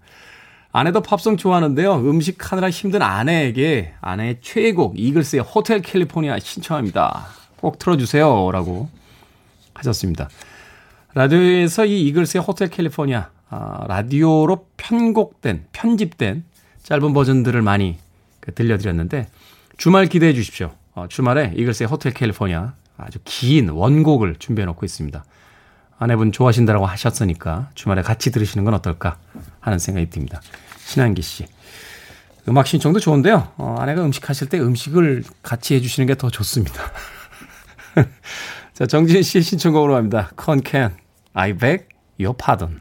아내도 0.72 1.02
팝송 1.02 1.38
좋아하는데요. 1.38 1.96
음식 1.96 2.52
하느라 2.52 2.70
힘든 2.70 3.02
아내에게 3.02 3.94
아내의 4.02 4.40
최애곡 4.42 5.00
이글스의 5.00 5.42
호텔 5.42 5.82
캘리포니아 5.82 6.38
신청합니다. 6.40 7.28
꼭 7.60 7.80
틀어주세요. 7.80 8.52
라고 8.52 8.90
하셨습니다. 9.74 10.30
라디오에서 11.14 11.86
이 11.86 12.02
이글스의 12.08 12.44
호텔 12.44 12.70
캘리포니아, 12.70 13.30
아, 13.50 13.86
라디오로 13.88 14.68
편곡된, 14.78 15.68
편집된 15.72 16.44
짧은 16.84 17.14
버전들을 17.14 17.62
많이 17.62 17.98
그 18.40 18.54
들려드렸는데 18.54 19.28
주말 19.78 20.06
기대해 20.06 20.34
주십시오. 20.34 20.72
어, 20.94 21.08
주말에 21.08 21.54
이글스의 21.56 21.88
호텔 21.88 22.14
캘리포니아 22.14 22.74
아주 22.98 23.20
긴 23.24 23.70
원곡을 23.70 24.36
준비해 24.40 24.66
놓고 24.66 24.86
있습니다. 24.86 25.24
아내분 26.00 26.32
좋아하신다고 26.32 26.86
하셨으니까 26.86 27.70
주말에 27.74 28.02
같이 28.02 28.32
들으시는 28.32 28.64
건 28.66 28.74
어떨까 28.74 29.18
하는 29.60 29.80
생각이 29.80 30.10
듭니다. 30.10 30.42
신한기 30.80 31.22
씨. 31.22 31.46
음악 32.48 32.68
신청도 32.68 33.00
좋은데요. 33.00 33.52
어, 33.58 33.76
아내가 33.80 34.04
음식 34.06 34.30
하실 34.30 34.48
때 34.48 34.60
음식을 34.60 35.24
같이 35.44 35.76
해주시는 35.76 36.08
게 36.08 36.16
더 36.16 36.30
좋습니다. 36.30 36.82
자, 38.74 38.86
정진 38.86 39.22
씨의 39.24 39.42
신청곡으로 39.44 39.94
갑니다. 39.94 40.32
컨캔, 40.36 40.96
I 41.34 41.54
beg 41.54 41.86
your 42.20 42.36
pardon. 42.38 42.80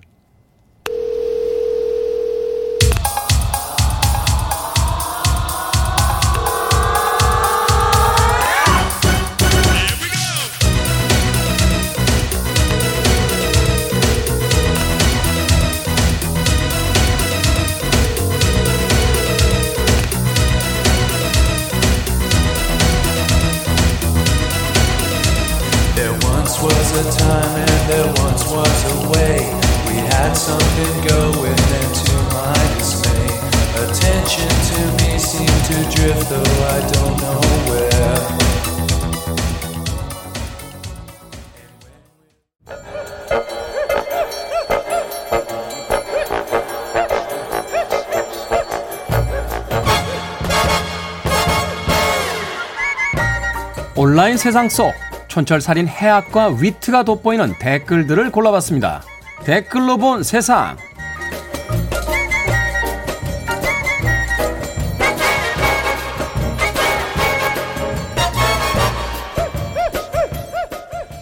온라인 54.17 54.39
세상 54.39 54.71
속 54.71 54.95
촌철살인 55.29 55.89
해학과 55.89 56.49
위트가 56.49 57.03
돋보이는 57.03 57.57
댓글들을 57.59 58.33
골라봤습니다. 58.33 59.03
댓글로 59.45 59.99
본 59.99 60.23
세상. 60.23 60.79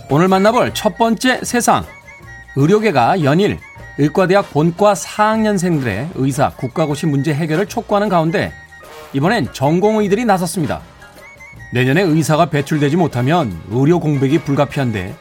오늘 0.09 0.29
만나볼 0.29 0.73
첫 0.73 0.97
번째 0.97 1.41
세상. 1.43 1.85
의료계가 2.55 3.25
연일 3.25 3.59
의과대학 3.99 4.53
본과 4.53 4.95
4학년생들의 4.95 6.11
의사 6.15 6.51
국가고시 6.51 7.07
문제 7.07 7.35
해결을 7.35 7.67
촉구하는 7.67 8.09
가운데 8.09 8.53
이번엔 9.15 9.53
전공의들이 9.53 10.27
나섰습니다. 10.27 10.94
내년에 11.73 12.03
의사가 12.03 12.47
배출되지 12.47 12.97
못하면 12.97 13.61
의료 13.71 13.99
공백이 14.01 14.39
불가피한데 14.39 15.15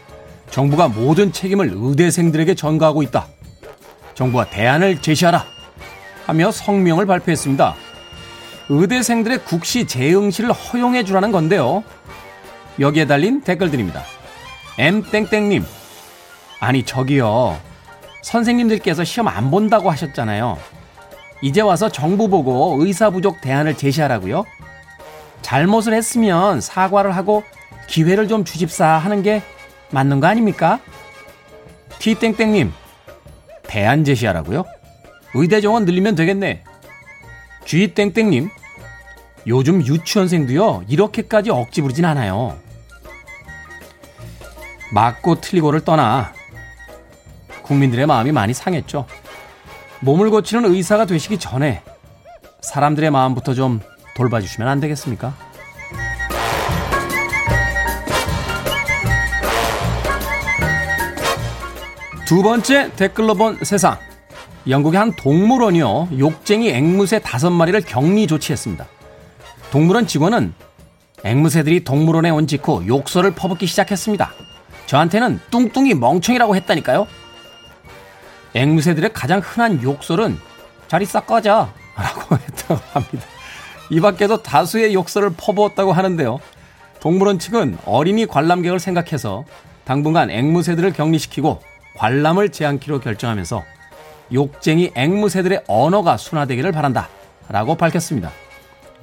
정부가 0.49 0.87
모든 0.87 1.31
책임을 1.31 1.71
의대생들에게 1.73 2.53
전가하고 2.53 3.01
있다. 3.03 3.27
정부가 4.13 4.49
대안을 4.49 5.01
제시하라. 5.01 5.45
하며 6.27 6.51
성명을 6.51 7.05
발표했습니다. 7.05 7.75
의대생들의 8.69 9.45
국시 9.45 9.85
재응시를 9.85 10.51
허용해 10.51 11.03
주라는 11.03 11.31
건데요. 11.31 11.83
여기에 12.79 13.07
달린 13.07 13.41
댓글들입니다. 13.41 14.03
M땡땡님. 14.77 15.65
아니, 16.59 16.83
저기요. 16.83 17.59
선생님들께서 18.21 19.03
시험 19.03 19.27
안 19.27 19.51
본다고 19.51 19.91
하셨잖아요. 19.91 20.57
이제 21.41 21.61
와서 21.61 21.89
정부 21.89 22.29
보고 22.29 22.77
의사 22.79 23.09
부족 23.09 23.41
대안을 23.41 23.75
제시하라고요? 23.75 24.45
잘못을 25.43 25.93
했으면 25.93 26.59
사과를 26.59 27.15
하고 27.15 27.43
기회를 27.87 28.27
좀 28.27 28.43
주십사 28.43 28.87
하는 28.87 29.21
게 29.21 29.43
맞는 29.91 30.19
거 30.19 30.25
아닙니까? 30.25 30.79
T땡땡님, 31.99 32.73
대안 33.67 34.03
제시하라고요? 34.03 34.65
의대 35.35 35.61
정원 35.61 35.85
늘리면 35.85 36.15
되겠네. 36.15 36.63
G땡땡님, 37.65 38.49
요즘 39.45 39.85
유치원생도요, 39.85 40.85
이렇게까지 40.87 41.51
억지 41.51 41.81
부리진 41.81 42.05
않아요. 42.05 42.57
맞고 44.91 45.41
틀리고를 45.41 45.81
떠나 45.81 46.33
국민들의 47.63 48.05
마음이 48.05 48.31
많이 48.31 48.53
상했죠. 48.53 49.05
몸을 50.01 50.29
고치는 50.29 50.73
의사가 50.73 51.05
되시기 51.05 51.37
전에 51.37 51.81
사람들의 52.61 53.09
마음부터 53.11 53.53
좀 53.53 53.81
돌봐주시면 54.15 54.67
안 54.67 54.79
되겠습니까? 54.79 55.33
두 62.25 62.41
번째 62.41 62.91
댓글로 62.95 63.35
본 63.35 63.59
세상. 63.63 63.97
영국의 64.67 64.97
한 64.97 65.13
동물원이요. 65.13 66.09
욕쟁이 66.17 66.69
앵무새 66.69 67.19
다섯 67.19 67.49
마리를 67.49 67.81
격리 67.81 68.27
조치했습니다. 68.27 68.85
동물원 69.71 70.07
직원은 70.07 70.53
앵무새들이 71.25 71.83
동물원에 71.83 72.29
온 72.29 72.47
직후 72.47 72.85
욕설을 72.87 73.31
퍼붓기 73.31 73.65
시작했습니다. 73.65 74.31
저한테는 74.85 75.39
뚱뚱이 75.51 75.93
멍청이라고 75.95 76.55
했다니까요. 76.55 77.07
앵무새들의 78.53 79.11
가장 79.13 79.39
흔한 79.43 79.81
욕설은 79.83 80.37
자리 80.87 81.05
싹 81.05 81.25
꺼져 81.27 81.69
라고 81.95 82.35
했다고 82.41 82.81
합니다. 82.93 83.32
이 83.89 83.99
밖에도 83.99 84.41
다수의 84.41 84.93
욕설을 84.93 85.31
퍼부었다고 85.37 85.93
하는데요. 85.93 86.39
동물원 86.99 87.39
측은 87.39 87.77
어린이 87.85 88.25
관람객을 88.25 88.79
생각해서 88.79 89.45
당분간 89.83 90.31
앵무새들을 90.31 90.93
격리시키고 90.93 91.61
관람을 91.97 92.49
제한키로 92.49 93.01
결정하면서 93.01 93.63
욕쟁이 94.33 94.91
앵무새들의 94.95 95.63
언어가 95.67 96.17
순화되기를 96.17 96.71
바란다. 96.71 97.09
라고 97.49 97.75
밝혔습니다. 97.75 98.31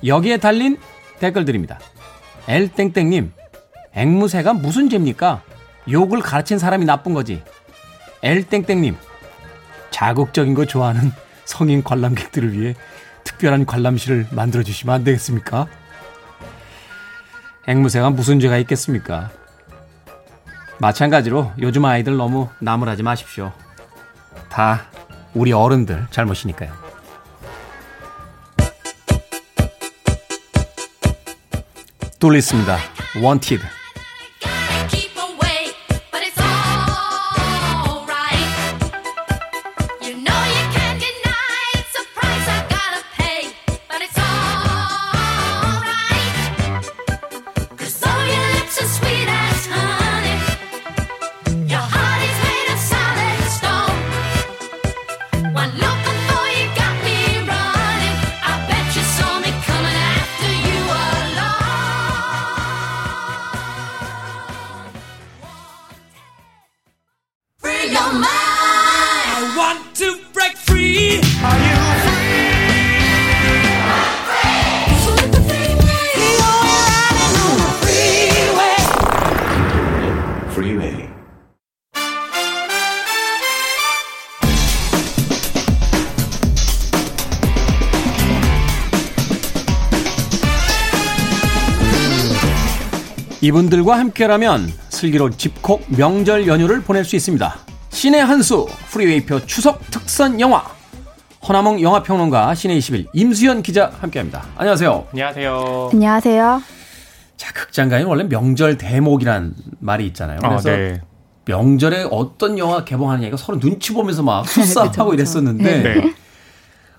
여기에 0.05 0.39
달린 0.39 0.78
댓글들입니다. 1.18 1.78
엘땡땡님, 2.49 3.33
앵무새가 3.95 4.55
무슨 4.55 4.89
죄입니까? 4.89 5.43
욕을 5.91 6.20
가르친 6.20 6.59
사람이 6.59 6.87
나쁜 6.87 7.12
거지. 7.12 7.43
엘땡땡님, 8.22 8.97
자극적인 9.91 10.55
거 10.55 10.64
좋아하는 10.64 11.12
성인 11.45 11.85
관람객들을 11.85 12.59
위해 12.59 12.74
특별한 13.25 13.66
관람실을 13.66 14.29
만들어 14.31 14.62
주시면 14.62 14.95
안 14.95 15.05
되겠습니까? 15.05 15.66
앵무새가 17.66 18.11
무슨 18.11 18.41
죄가 18.41 18.59
있겠습니까? 18.59 19.31
마찬가지로 20.79 21.53
요즘 21.61 21.85
아이들 21.85 22.16
너무 22.16 22.49
나무라지 22.59 23.03
마십시오. 23.03 23.53
다 24.49 24.87
우리 25.35 25.53
어른들 25.53 26.07
잘못이니까요. 26.11 26.73
뚫리습니다. 32.18 32.77
원 33.23 33.41
이분들과 93.43 93.99
함께라면 93.99 94.70
슬기로운 94.91 95.32
집콕 95.36 95.84
명절 95.88 96.47
연휴를 96.47 96.82
보낼 96.82 97.05
수 97.05 97.16
있습니다. 97.16 97.57
신의 97.88 98.24
한수 98.24 98.66
프리웨이표 98.91 99.47
추석 99.47 99.80
특선 99.91 100.38
영화 100.41 100.62
허나몽 101.49 101.80
영화평론가 101.80 102.55
신의 102.55 102.78
21 102.78 103.07
임수연 103.14 103.62
기자 103.62 103.91
함께합니다. 104.01 104.45
안녕하세요. 104.57 105.07
안녕하세요. 105.12 105.91
안녕하세요. 105.93 106.62
자 107.38 107.53
극장가에는 107.55 108.07
원래 108.09 108.24
명절 108.24 108.76
대목이란 108.76 109.55
말이 109.78 110.07
있잖아요. 110.09 110.38
아, 110.43 110.49
그래서 110.51 110.68
네. 110.70 111.01
명절에 111.47 112.09
어떤 112.11 112.59
영화 112.59 112.84
개봉하느냐 112.84 113.26
이거 113.28 113.38
서로 113.38 113.59
눈치 113.59 113.95
보면서 113.95 114.22
막 114.22 114.45
수싸하고 114.47 115.14
이랬었는데 115.14 115.82
네. 115.82 116.14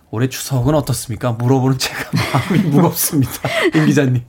올해 0.10 0.28
추석은 0.28 0.74
어떻습니까? 0.74 1.34
물어보는 1.34 1.78
제가 1.78 2.10
마음이 2.50 2.68
무겁습니다. 2.70 3.32
임 3.76 3.86
기자님. 3.86 4.24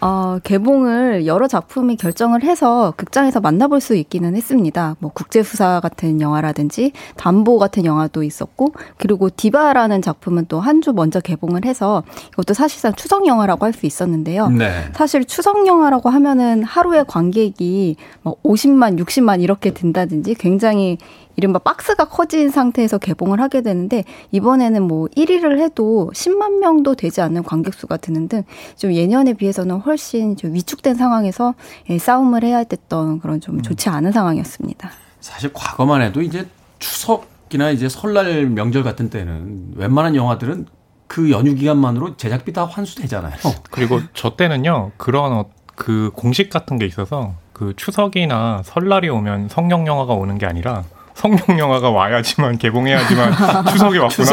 어, 0.00 0.38
개봉을 0.42 1.26
여러 1.26 1.46
작품이 1.46 1.96
결정을 1.96 2.42
해서 2.42 2.94
극장에서 2.96 3.40
만나볼 3.40 3.80
수 3.80 3.94
있기는 3.96 4.34
했습니다. 4.34 4.96
뭐 4.98 5.10
국제수사 5.12 5.80
같은 5.80 6.20
영화라든지 6.20 6.92
담보 7.16 7.58
같은 7.58 7.84
영화도 7.84 8.22
있었고 8.22 8.72
그리고 8.96 9.28
디바라는 9.30 10.00
작품은 10.02 10.46
또 10.46 10.60
한 10.60 10.80
주 10.80 10.92
먼저 10.92 11.20
개봉을 11.20 11.64
해서 11.66 12.02
이것도 12.32 12.54
사실상 12.54 12.94
추석 12.94 13.26
영화라고 13.26 13.66
할 13.66 13.72
수 13.74 13.84
있었는데요. 13.86 14.48
네. 14.48 14.84
사실 14.94 15.24
추석 15.24 15.66
영화라고 15.66 16.08
하면은 16.08 16.62
하루에 16.64 17.04
관객이 17.06 17.96
뭐 18.22 18.36
50만, 18.42 18.98
60만 18.98 19.42
이렇게 19.42 19.72
든다든지 19.72 20.34
굉장히 20.34 20.98
이른바 21.40 21.58
박스가 21.58 22.04
커진 22.04 22.50
상태에서 22.50 22.98
개봉을 22.98 23.40
하게 23.40 23.62
되는데 23.62 24.04
이번에는 24.30 24.82
뭐 24.82 25.08
1위를 25.16 25.58
해도 25.60 26.10
10만 26.12 26.58
명도 26.58 26.94
되지 26.94 27.22
않는 27.22 27.42
관객 27.42 27.72
수가 27.72 27.96
드는 27.96 28.28
등 28.28 28.44
좀 28.76 28.92
예년에 28.92 29.34
비해서는 29.34 29.78
훨씬 29.78 30.36
좀 30.36 30.54
위축된 30.54 30.94
상황에서 30.94 31.54
예, 31.88 31.98
싸움을 31.98 32.44
해야 32.44 32.64
됐던 32.64 33.20
그런 33.20 33.40
좀 33.40 33.62
좋지 33.62 33.88
않은 33.88 34.12
상황이었습니다. 34.12 34.90
사실 35.20 35.52
과거만 35.52 36.02
해도 36.02 36.22
이제 36.22 36.46
추석이나 36.78 37.70
이제 37.70 37.88
설날 37.88 38.46
명절 38.46 38.82
같은 38.82 39.10
때는 39.10 39.72
웬만한 39.76 40.14
영화들은 40.16 40.66
그 41.06 41.30
연휴 41.30 41.54
기간만으로 41.54 42.16
제작비 42.16 42.52
다 42.52 42.64
환수되잖아요. 42.64 43.34
그리고 43.70 44.00
저 44.14 44.36
때는요 44.36 44.92
그런 44.96 45.32
어, 45.32 45.46
그 45.74 46.10
공식 46.14 46.50
같은 46.50 46.78
게 46.78 46.86
있어서 46.86 47.34
그 47.52 47.74
추석이나 47.76 48.62
설날이 48.64 49.08
오면 49.08 49.48
성령 49.48 49.86
영화가 49.86 50.14
오는 50.14 50.38
게 50.38 50.46
아니라 50.46 50.84
성령 51.20 51.58
영화가 51.58 51.90
와야지만 51.90 52.56
개봉해야지만 52.56 53.32
추석이 53.70 53.98
왔구나. 53.98 54.30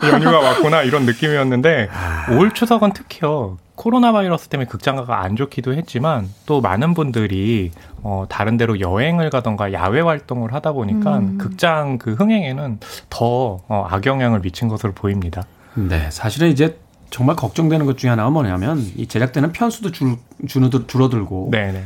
연휴가 0.10 0.38
왔구나 0.40 0.82
이런 0.82 1.04
느낌이었는데 1.04 1.90
올 2.38 2.54
추석은 2.54 2.94
특히요 2.94 3.58
코로나 3.74 4.10
바이러스 4.12 4.48
때문에 4.48 4.66
극장가가 4.68 5.22
안 5.22 5.36
좋기도 5.36 5.74
했지만 5.74 6.30
또 6.46 6.62
많은 6.62 6.94
분들이 6.94 7.72
어 8.02 8.24
다른 8.26 8.56
데로 8.56 8.80
여행을 8.80 9.28
가던가 9.28 9.74
야외 9.74 10.00
활동을 10.00 10.54
하다 10.54 10.72
보니까 10.72 11.18
음. 11.18 11.36
극장 11.36 11.98
그 11.98 12.14
흥행에는 12.14 12.80
더 13.10 13.60
어, 13.68 13.86
악영향을 13.90 14.40
미친 14.40 14.68
것으로 14.68 14.94
보입니다. 14.94 15.42
네, 15.74 16.08
사실은 16.10 16.48
이제 16.48 16.78
정말 17.10 17.36
걱정되는 17.36 17.84
것 17.84 17.98
중에 17.98 18.08
하나가 18.08 18.30
뭐냐면 18.30 18.78
이 18.96 19.06
제작되는 19.06 19.52
편수도 19.52 19.92
줄, 19.92 20.16
줄어들, 20.48 20.86
줄어들고 20.86 21.50
네네. 21.52 21.84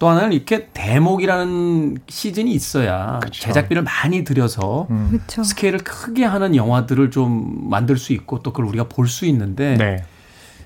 또 0.00 0.08
하나는 0.08 0.32
이렇게 0.32 0.68
대목이라는 0.72 1.98
시즌이 2.08 2.50
있어야 2.52 3.20
제작비를 3.30 3.82
많이 3.82 4.24
들여서 4.24 4.88
그렇죠. 5.10 5.44
스케일을 5.44 5.80
크게 5.80 6.24
하는 6.24 6.56
영화들을 6.56 7.10
좀 7.10 7.68
만들 7.68 7.98
수 7.98 8.14
있고 8.14 8.42
또 8.42 8.50
그걸 8.52 8.64
우리가 8.66 8.84
볼 8.84 9.06
수 9.06 9.26
있는데 9.26 9.76
네. 9.76 10.02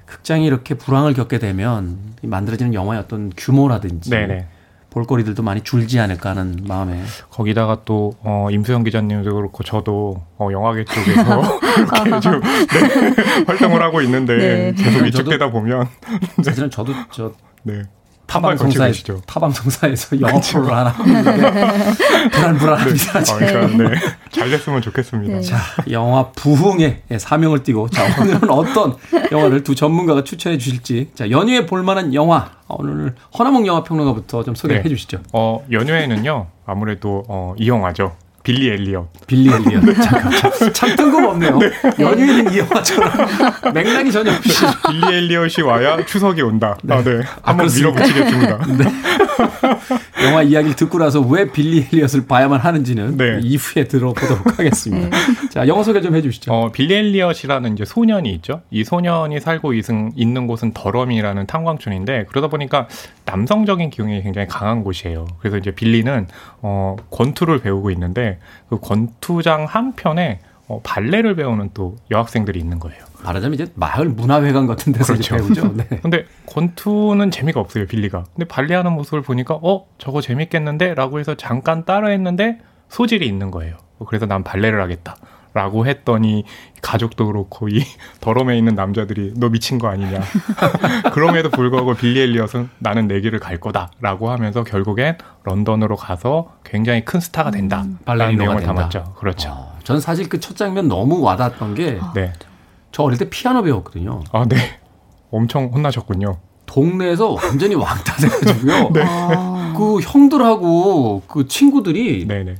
극장이 0.06 0.46
이렇게 0.46 0.74
불황을 0.74 1.14
겪게 1.14 1.38
되면 1.40 1.98
이 2.22 2.28
만들어지는 2.28 2.74
영화의 2.74 3.00
어떤 3.00 3.32
규모라든지 3.36 4.10
네네. 4.10 4.46
볼거리들도 4.90 5.42
많이 5.42 5.62
줄지 5.62 5.98
않을까 5.98 6.30
하는 6.30 6.56
마음에 6.68 7.02
거기다가 7.30 7.80
또 7.84 8.14
어, 8.22 8.46
임수영 8.52 8.84
기자님도 8.84 9.34
그렇고 9.34 9.64
저도 9.64 10.22
어, 10.38 10.48
영화계 10.52 10.84
쪽에서 10.84 11.42
이렇게 12.06 12.20
좀 12.20 12.40
네, 12.40 13.42
활동을 13.48 13.82
하고 13.82 14.00
있는데 14.02 14.36
네. 14.36 14.72
계속 14.80 15.04
위축되다 15.04 15.50
보면 15.50 15.88
사실은 16.44 16.70
저도 16.70 16.92
저 17.10 17.32
네. 17.64 17.82
타방송사 18.26 18.86
계시죠. 18.86 19.20
타방송사에서 19.26 20.20
영화 20.20 20.40
프로를 20.40 20.74
하나 20.74 20.92
불안불안합니다. 22.32 23.20
네. 23.22 23.32
어, 23.32 23.36
그러니까, 23.36 23.90
네. 23.90 24.00
잘 24.30 24.50
됐으면 24.50 24.82
좋겠습니다. 24.82 25.40
자, 25.42 25.58
영화 25.90 26.30
부흥의 26.32 27.02
사명을 27.18 27.62
띠고 27.62 27.90
자 27.90 28.04
오늘은 28.20 28.50
어떤 28.50 28.96
영화를 29.30 29.62
두 29.62 29.74
전문가가 29.74 30.24
추천해 30.24 30.58
주실지 30.58 31.10
자 31.14 31.30
연휴에 31.30 31.66
볼만한 31.66 32.14
영화 32.14 32.50
오늘 32.68 33.14
허나몽 33.38 33.66
영화 33.66 33.84
평론가부터 33.84 34.42
좀 34.44 34.54
소개해 34.54 34.82
네. 34.82 34.88
주시죠. 34.88 35.18
어, 35.32 35.64
연휴에는요 35.70 36.46
아무래도 36.66 37.24
어, 37.28 37.54
이 37.58 37.68
영화죠. 37.68 38.16
빌리 38.44 38.68
엘리엇. 38.68 39.08
빌리 39.26 39.48
엘리엇. 39.52 39.82
잠깐 40.02 40.30
참, 40.32 40.72
참 40.72 40.96
뜬금없네요. 40.96 41.58
연휴에는 41.98 42.52
이 42.52 42.58
영화처럼 42.58 43.10
맥락이 43.74 44.12
전혀 44.12 44.32
없이 44.32 44.64
빌리 44.86 45.16
엘리엇이 45.16 45.62
와야 45.62 46.04
추석이 46.04 46.42
온다. 46.42 46.76
아, 46.90 47.02
네. 47.02 47.20
한번 47.42 47.66
그렇습니까? 47.66 48.04
밀어붙이겠습니다. 48.04 48.66
네. 48.76 48.84
영화 50.24 50.42
이야기를 50.42 50.76
듣고 50.76 50.98
나서 50.98 51.20
왜 51.20 51.50
빌리 51.50 51.86
엘리엇을 51.92 52.26
봐야만 52.26 52.60
하는지는 52.60 53.18
이후에 53.42 53.84
들어보도록 53.84 54.58
하겠습니다. 54.58 55.16
자, 55.50 55.66
영화 55.68 55.82
소개 55.82 56.00
좀 56.00 56.14
해주시죠. 56.14 56.52
어, 56.52 56.72
빌리 56.72 56.94
엘리엇이라는 56.94 57.74
이제 57.74 57.84
소년이 57.84 58.30
있죠. 58.34 58.62
이 58.70 58.84
소년이 58.84 59.40
살고 59.40 59.74
있은, 59.74 60.12
있는 60.16 60.46
곳은 60.46 60.72
더럼이라는 60.72 61.46
탄광촌인데 61.46 62.26
그러다 62.28 62.48
보니까 62.48 62.88
남성적인 63.24 63.90
기운이 63.90 64.22
굉장히 64.22 64.46
강한 64.48 64.82
곳이에요. 64.82 65.26
그래서 65.38 65.58
이제 65.58 65.70
빌리는 65.70 66.26
어, 66.62 66.96
권투를 67.10 67.60
배우고 67.60 67.90
있는데 67.90 68.38
그 68.68 68.78
권투장 68.80 69.66
한 69.68 69.92
편에 69.94 70.40
어, 70.66 70.80
발레를 70.82 71.36
배우는 71.36 71.70
또 71.74 71.96
여학생들이 72.10 72.58
있는 72.58 72.78
거예요. 72.78 73.04
말하자면 73.22 73.54
이제 73.54 73.66
마을 73.74 74.08
문화회관 74.08 74.66
같은 74.66 74.92
데서 74.92 75.14
이제 75.14 75.36
배우죠. 75.36 75.72
네. 75.76 75.86
근데 76.02 76.24
권투는 76.46 77.30
재미가 77.30 77.60
없어요, 77.60 77.86
빌리가. 77.86 78.24
근데 78.34 78.46
발레하는 78.46 78.92
모습을 78.92 79.22
보니까 79.22 79.58
어, 79.62 79.86
저거 79.98 80.20
재밌겠는데? 80.20 80.94
라고 80.94 81.18
해서 81.18 81.34
잠깐 81.34 81.84
따라했는데 81.84 82.60
소질이 82.88 83.26
있는 83.26 83.50
거예요. 83.50 83.76
그래서 84.06 84.26
난 84.26 84.42
발레를 84.44 84.80
하겠다. 84.80 85.16
라고 85.54 85.86
했더니 85.86 86.44
가족도 86.82 87.26
그렇고 87.28 87.68
이 87.68 87.80
더럼에 88.20 88.58
있는 88.58 88.74
남자들이 88.74 89.32
너 89.36 89.48
미친 89.48 89.78
거 89.78 89.88
아니냐. 89.88 90.20
그럼에도 91.14 91.48
불구하고 91.50 91.94
빌리 91.94 92.20
엘리엇은 92.20 92.68
나는 92.80 93.06
내 93.08 93.20
길을 93.20 93.38
갈 93.38 93.58
거다 93.58 93.90
라고 94.00 94.30
하면서 94.30 94.64
결국엔 94.64 95.16
런던으로 95.44 95.96
가서 95.96 96.52
굉장히 96.64 97.04
큰 97.04 97.20
스타가 97.20 97.50
된다. 97.50 97.76
라는 97.78 97.98
발레리노가 98.04 98.42
내용을 98.44 98.60
된다. 98.62 98.74
담았죠. 98.88 99.14
그렇죠. 99.16 99.68
전 99.84 100.00
사실 100.00 100.28
그 100.28 100.40
첫 100.40 100.56
장면 100.56 100.88
너무 100.88 101.20
와닿았던 101.22 101.74
게 101.74 101.98
네. 102.14 102.32
저 102.92 103.02
어릴 103.04 103.16
때 103.18 103.30
피아노 103.30 103.62
배웠거든요. 103.62 104.20
아, 104.32 104.44
네. 104.48 104.56
엄청 105.30 105.66
혼나셨군요. 105.72 106.36
동네에서 106.66 107.30
완전히 107.30 107.74
왕따 107.76 108.16
돼가지고요. 108.16 108.90
네. 108.94 109.04
그 109.76 110.00
형들하고 110.00 111.22
그 111.28 111.46
친구들이 111.48 112.26
네네. 112.26 112.56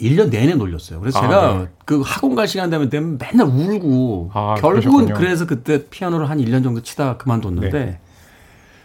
1년 0.00 0.30
내내 0.30 0.54
놀렸어요. 0.54 1.00
그래서 1.00 1.18
아, 1.18 1.22
제가 1.22 1.58
네. 1.58 1.66
그 1.84 2.02
학원 2.04 2.34
갈 2.34 2.48
시간 2.48 2.70
되면 2.70 2.90
되면 2.90 3.18
맨날 3.18 3.46
울고 3.46 4.30
아, 4.34 4.54
결국은 4.58 4.90
그러셨군요. 4.90 5.14
그래서 5.14 5.46
그때 5.46 5.84
피아노를 5.88 6.28
한 6.28 6.38
1년 6.38 6.62
정도 6.62 6.82
치다가 6.82 7.16
그만뒀는데 7.16 7.70
네. 7.70 7.98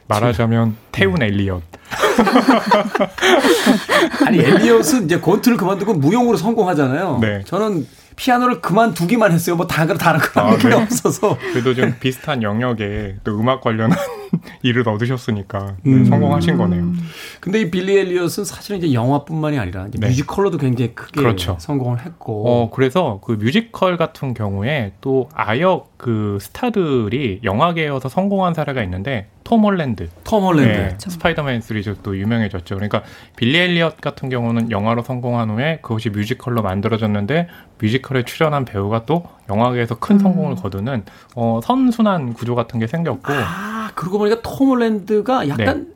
말하자면 0.07 0.75
태훈 0.91 1.21
엘리엇. 1.21 1.61
아니 4.25 4.39
엘리엇은 4.39 5.05
이제 5.05 5.19
권투를 5.19 5.57
그만두고 5.57 5.93
무용으로 5.93 6.37
성공하잖아요. 6.37 7.19
네. 7.21 7.43
저는 7.45 7.87
피아노를 8.19 8.59
그만두기만 8.59 9.31
했어요. 9.31 9.55
뭐 9.55 9.65
다른 9.65 9.97
다른 9.97 10.19
거 10.19 10.41
아, 10.41 10.57
네. 10.57 10.73
없어서. 10.75 11.37
그래도 11.37 11.73
좀 11.73 11.95
비슷한 12.01 12.43
영역에 12.43 13.15
또 13.23 13.39
음악 13.39 13.61
관련한 13.61 13.97
일을 14.61 14.87
얻으셨으니까 14.89 15.75
네, 15.83 15.91
음. 15.93 16.03
성공하신 16.05 16.57
거네요. 16.57 16.91
근데 17.39 17.61
이 17.61 17.71
빌리 17.71 17.97
엘리엇은 17.97 18.43
사실은 18.43 18.79
이제 18.79 18.93
영화뿐만이 18.93 19.57
아니라 19.57 19.87
이제 19.87 20.05
뮤지컬로도 20.05 20.57
굉장히 20.57 20.93
크게 20.93 21.11
네. 21.15 21.21
그렇죠. 21.21 21.55
성공을 21.59 22.05
했고. 22.05 22.43
어, 22.45 22.69
그래서 22.71 23.21
그 23.23 23.31
뮤지컬 23.31 23.95
같은 23.95 24.33
경우에 24.33 24.91
또 24.99 25.29
아역 25.33 25.97
그 25.97 26.37
스타들이 26.41 27.39
영화계에서 27.43 28.09
성공한 28.09 28.53
사례가 28.53 28.83
있는데 28.83 29.29
톰 29.45 29.63
홀랜드. 29.63 30.09
톰 30.25 30.43
홀랜드. 30.43 30.77
네, 30.77 30.95
스파이더맨 30.99 31.61
시리즈 31.61 31.95
또 32.03 32.17
유명해졌죠. 32.17 32.75
그러니까 32.75 33.01
빌리 33.35 33.57
엘리엇 33.57 33.99
같은 33.99 34.29
경우는 34.29 34.69
영화로 34.69 35.01
성공한 35.03 35.49
후에 35.49 35.79
그것이 35.81 36.09
뮤지컬로 36.09 36.61
만들어졌는데 36.61 37.47
뮤지컬에 37.81 38.23
출연한 38.23 38.65
배우가 38.65 39.05
또 39.05 39.23
영화계에서 39.49 39.95
큰 39.95 40.19
성공을 40.19 40.55
거두는 40.55 41.03
어, 41.35 41.59
선순환 41.63 42.33
구조 42.33 42.55
같은 42.55 42.79
게 42.79 42.87
생겼고 42.87 43.33
아, 43.33 43.91
그러고 43.95 44.19
보니까 44.19 44.41
톰 44.41 44.69
홀랜드가 44.69 45.47
약간 45.49 45.93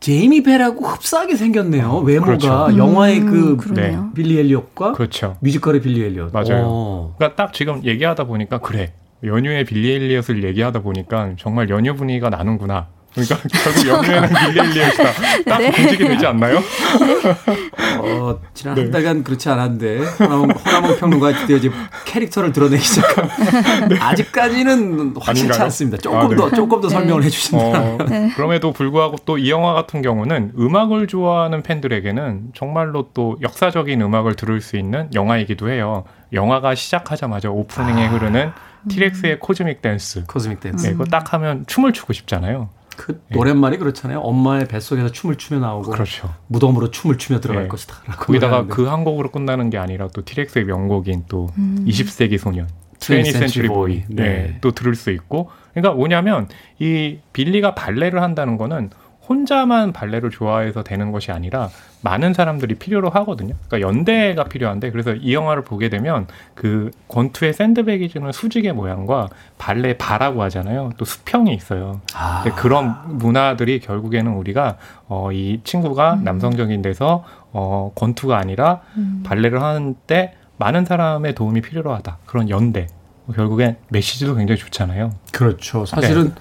제이미 0.00 0.42
벨하고 0.42 0.84
흡사하게 0.84 1.36
생겼네요. 1.36 1.98
외모가 1.98 2.26
그렇죠. 2.26 2.76
영화의 2.76 3.20
그 3.20 3.50
음, 3.52 3.56
그러네요. 3.56 4.10
빌리 4.14 4.38
엘리엇과 4.38 4.92
그렇죠. 4.92 5.36
뮤지컬의 5.40 5.80
빌리 5.80 6.04
엘리엇. 6.04 6.32
맞아요. 6.32 6.64
어. 6.66 7.14
그러니까 7.16 7.42
딱 7.42 7.52
지금 7.52 7.82
얘기하다 7.84 8.24
보니까 8.24 8.58
그래 8.58 8.92
연휴에 9.24 9.64
빌리 9.64 9.92
엘리엇을 9.92 10.44
얘기하다 10.44 10.82
보니까 10.82 11.32
정말 11.38 11.70
연휴 11.70 11.94
분위기가 11.94 12.28
나는구나. 12.28 12.88
그러니까 13.16 13.48
결국 13.48 13.86
연휴에는 13.88 14.28
빌리 14.28 14.60
엘리엇이다. 14.60 15.04
딱 15.48 15.58
네. 15.58 15.70
공직이 15.70 16.04
되지 16.04 16.26
않나요? 16.26 16.58
어, 17.98 18.38
지난 18.52 18.74
네. 18.74 18.82
한 18.82 18.90
달간 18.90 19.24
그렇지 19.24 19.48
않았는데 19.48 19.98
호남홍, 20.20 20.50
호남홍 20.50 20.96
평론가 20.98 21.32
드디어 21.40 21.56
이제 21.56 21.70
캐릭터를 22.04 22.52
드러내기 22.52 22.82
시작한 22.82 23.28
아직까지는 24.00 25.14
확실치 25.16 25.42
네. 25.42 25.48
아닌가요? 25.48 25.62
않습니다. 25.64 25.96
조금 25.98 26.18
아, 26.18 26.28
네. 26.28 26.36
더 26.36 26.50
조금 26.50 26.80
더 26.80 26.88
설명을 26.88 27.20
네. 27.22 27.26
해주신다면. 27.26 28.00
어, 28.00 28.30
그럼에도 28.34 28.72
불구하고 28.72 29.16
또 29.24 29.36
이 29.36 29.50
영화 29.50 29.74
같은 29.74 30.00
경우는 30.02 30.52
음악을 30.58 31.06
좋아하는 31.06 31.62
팬들에게는 31.62 32.52
정말로 32.54 33.10
또 33.14 33.36
역사적인 33.42 34.00
음악을 34.00 34.34
들을 34.34 34.60
수 34.60 34.76
있는 34.76 35.08
영화이기도 35.14 35.70
해요. 35.70 36.04
영화가 36.32 36.74
시작하자마자 36.74 37.50
오프닝에 37.50 38.06
흐르는 38.06 38.50
티렉스의 38.88 39.38
Cosmic 39.40 39.82
Dancer. 39.82 40.24
Cosmic 40.26 40.60
Dancer. 40.60 40.86
네, 40.86 40.92
그거 40.92 41.04
딱 41.04 41.32
하면 41.34 41.64
춤을 41.66 41.92
추고 41.92 42.12
싶잖아요. 42.12 42.70
그 42.96 43.20
노랫말이 43.30 43.78
그렇잖아요. 43.78 44.20
엄마의 44.20 44.66
뱃속에서 44.68 45.10
춤을 45.10 45.36
추며 45.36 45.60
나오고 45.60 45.90
그렇죠. 45.90 46.34
무덤으로 46.48 46.90
춤을 46.90 47.18
추며 47.18 47.40
들어갈 47.40 47.64
네. 47.64 47.68
것이다. 47.68 47.94
라고 48.06 48.24
거기다가. 48.24 48.66
그 48.66 48.86
한 48.86 49.04
곡으로 49.04 49.30
끝나는 49.30 49.68
게 49.70 49.78
아니라 49.78 50.08
또 50.14 50.24
티렉스의 50.24 50.64
명곡인 50.64 51.24
또 51.28 51.48
음. 51.58 51.84
20세기 51.86 52.38
소년, 52.38 52.68
20th 52.98 53.22
20th 53.22 53.32
Century 53.32 53.68
Boy, 53.68 54.04
네. 54.08 54.22
네. 54.22 54.58
또 54.60 54.72
들을 54.72 54.94
수 54.94 55.10
있고, 55.10 55.50
그러니까 55.74 55.94
뭐냐면 55.94 56.48
이 56.78 57.18
빌리가 57.32 57.74
발레를 57.74 58.22
한다는 58.22 58.56
거는 58.56 58.90
혼자만 59.28 59.92
발레를 59.92 60.30
좋아해서 60.30 60.82
되는 60.82 61.12
것이 61.12 61.32
아니라 61.32 61.68
많은 62.02 62.34
사람들이 62.34 62.76
필요로 62.76 63.10
하거든요. 63.10 63.54
그러니까 63.66 63.88
연대가 63.88 64.44
필요한데 64.44 64.90
그래서 64.90 65.14
이 65.14 65.34
영화를 65.34 65.62
보게 65.62 65.88
되면 65.88 66.26
그 66.54 66.90
권투의 67.08 67.52
샌드백이 67.52 68.08
주는 68.08 68.30
수직의 68.30 68.72
모양과 68.72 69.28
발레 69.58 69.96
바라고 69.96 70.42
하잖아요. 70.44 70.92
또 70.96 71.04
수평이 71.04 71.52
있어요. 71.54 72.00
아. 72.14 72.44
그런 72.56 72.94
문화들이 73.18 73.80
결국에는 73.80 74.32
우리가 74.32 74.76
어, 75.08 75.32
이 75.32 75.60
친구가 75.64 76.20
남성적인 76.22 76.82
데서 76.82 77.24
어, 77.52 77.92
권투가 77.94 78.36
아니라 78.36 78.82
발레를 79.24 79.62
하는데 79.62 80.34
많은 80.58 80.84
사람의 80.84 81.34
도움이 81.34 81.60
필요로 81.62 81.92
하다. 81.94 82.18
그런 82.26 82.48
연대. 82.48 82.86
결국엔 83.34 83.76
메시지도 83.88 84.36
굉장히 84.36 84.58
좋잖아요. 84.60 85.12
그렇죠. 85.32 85.84
사실은 85.84 86.32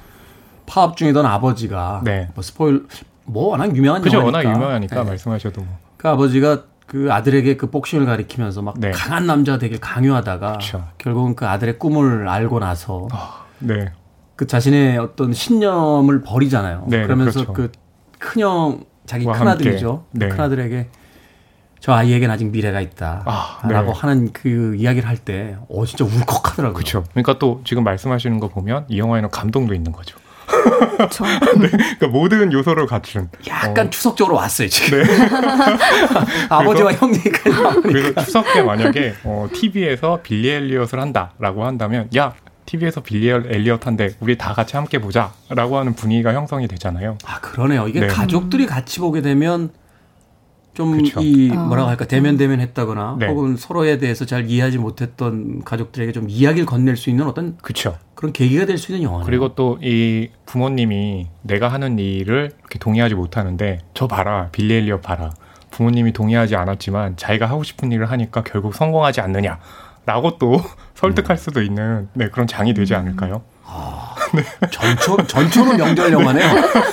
파업 0.66 0.98
중이던 0.98 1.26
아버지가 1.26 2.02
네. 2.04 2.30
뭐 2.34 2.42
스포일 2.42 2.86
뭐 3.26 3.50
워낙 3.50 3.76
유명한 3.76 4.02
그죠? 4.02 4.18
영화니까. 4.18 4.38
워낙 4.38 4.56
유명하니까 4.56 5.04
네. 5.04 5.10
말씀하셔도 5.10 5.62
뭐. 5.62 5.78
그 5.98 6.10
아버지가 6.10 6.64
그 6.86 7.12
아들에게 7.12 7.58
그 7.58 7.70
복싱을 7.72 8.06
가리키면서 8.06 8.62
막 8.62 8.76
네. 8.80 8.92
강한 8.92 9.26
남자 9.26 9.58
되길 9.58 9.80
강요하다가 9.80 10.48
그렇죠. 10.54 10.88
결국은 10.98 11.36
그 11.36 11.48
아들의 11.48 11.80
꿈을 11.80 12.28
알고 12.28 12.60
나서 12.60 13.08
네. 13.60 13.92
그 14.36 14.46
자신의 14.48 14.98
어떤 14.98 15.34
신념을 15.34 16.22
버리잖아요. 16.22 16.86
네, 16.88 17.04
그러면서 17.04 17.46
그렇죠. 17.46 17.54
그 17.54 17.72
큰형 18.20 18.86
자기 19.06 19.26
와 19.26 19.34
큰아들이죠. 19.34 20.06
함께. 20.12 20.26
네. 20.26 20.30
큰아들에게 20.30 20.90
저 21.80 21.94
아이에겐 21.94 22.32
아직 22.32 22.46
미래가 22.50 22.82
있다. 22.82 23.24
아, 23.26 23.60
라고 23.68 23.94
네. 23.94 24.00
하는 24.00 24.34
그 24.34 24.76
이야기를 24.76 25.08
할 25.08 25.18
때, 25.18 25.56
어, 25.70 25.86
진짜 25.86 26.04
울컥하더라고요. 26.04 26.74
그렇죠. 26.74 27.04
그러니까 27.12 27.38
또 27.38 27.62
지금 27.64 27.84
말씀하시는 27.84 28.40
거 28.40 28.48
보면 28.48 28.86
이 28.88 28.98
영화에는 28.98 29.30
감동도 29.30 29.76
있는 29.76 29.92
거죠. 29.92 30.18
그렇죠. 30.80 31.26
네. 31.60 31.70
그러니까 31.70 32.08
모든 32.08 32.52
요소를 32.52 32.86
갖춘. 32.88 33.30
약간 33.48 33.88
어, 33.88 33.90
추석적으로 33.90 34.36
왔어요, 34.36 34.68
지금. 34.70 35.04
네. 35.04 35.08
아버지와 36.50 36.94
형 36.94 37.14
얘기까지 37.16 37.50
나오니까. 37.50 37.82
그래서 37.82 38.24
추석 38.24 38.54
때 38.54 38.62
만약에 38.62 39.16
어, 39.24 39.48
TV에서 39.54 40.20
빌리 40.24 40.50
엘리엇을 40.50 41.00
한다라고 41.00 41.66
한다면 41.66 42.10
야 42.16 42.34
TV에서 42.66 43.02
빌리 43.02 43.30
엘리엇 43.30 43.86
한데 43.86 44.10
우리 44.20 44.38
다 44.38 44.54
같이 44.54 44.76
함께 44.76 45.00
보자라고 45.00 45.78
하는 45.78 45.94
분위기가 45.94 46.34
형성이 46.34 46.68
되잖아요. 46.68 47.18
아, 47.26 47.40
그러네요. 47.40 47.88
이게 47.88 48.02
네. 48.02 48.08
가족들이 48.08 48.66
같이 48.66 49.00
보게 49.00 49.22
되면 49.22 49.70
좀 50.76 50.98
그쵸. 51.02 51.22
이 51.22 51.52
아. 51.52 51.64
뭐라고 51.64 51.90
할까 51.90 52.06
대면 52.06 52.38
대면 52.38 52.60
했다거나 52.60 53.16
네. 53.20 53.28
혹은 53.28 53.58
서로에 53.58 53.98
대해서 53.98 54.26
잘 54.26 54.48
이해하지 54.50 54.78
못했던 54.78 55.64
가족들에게 55.64 56.12
좀 56.12 56.26
이야기를 56.30 56.66
건넬 56.68 56.98
수 56.98 57.10
있는 57.10 57.26
어떤 57.26 57.58
그렇죠. 57.58 57.98
그런 58.14 58.32
계기가 58.32 58.66
될 58.66 58.78
수 58.78 58.92
있는 58.92 59.04
영화네요. 59.06 59.26
그리고 59.26 59.56
또 59.56 59.80
이 59.82 60.30
부모님이 60.46 61.28
내가 61.42 61.70
하는 61.70 61.98
일을 61.98 62.52
이렇게 62.60 62.78
동의하지 62.78 63.16
못하는데 63.16 63.80
저 63.94 64.08
봐라 64.08 64.50
빌리 64.52 64.76
엘리엇 64.76 65.02
봐라 65.02 65.32
부모님이 65.72 66.12
동의하지 66.14 66.56
않았지만 66.56 67.18
자기가 67.18 67.48
하고 67.48 67.64
싶은 67.64 67.92
일을 67.92 68.10
하니까 68.12 68.44
결국 68.44 68.76
성공하지 68.76 69.22
않느냐라고 69.22 70.38
또 70.40 70.62
설득할 70.96 71.38
수도 71.38 71.62
있는 71.62 72.08
네, 72.14 72.30
그런 72.30 72.48
장이 72.48 72.74
되지 72.74 72.96
않을까요? 72.96 73.42
전초 74.72 75.18
전초로 75.28 75.74
명절 75.78 76.12
영화네요. 76.12 76.50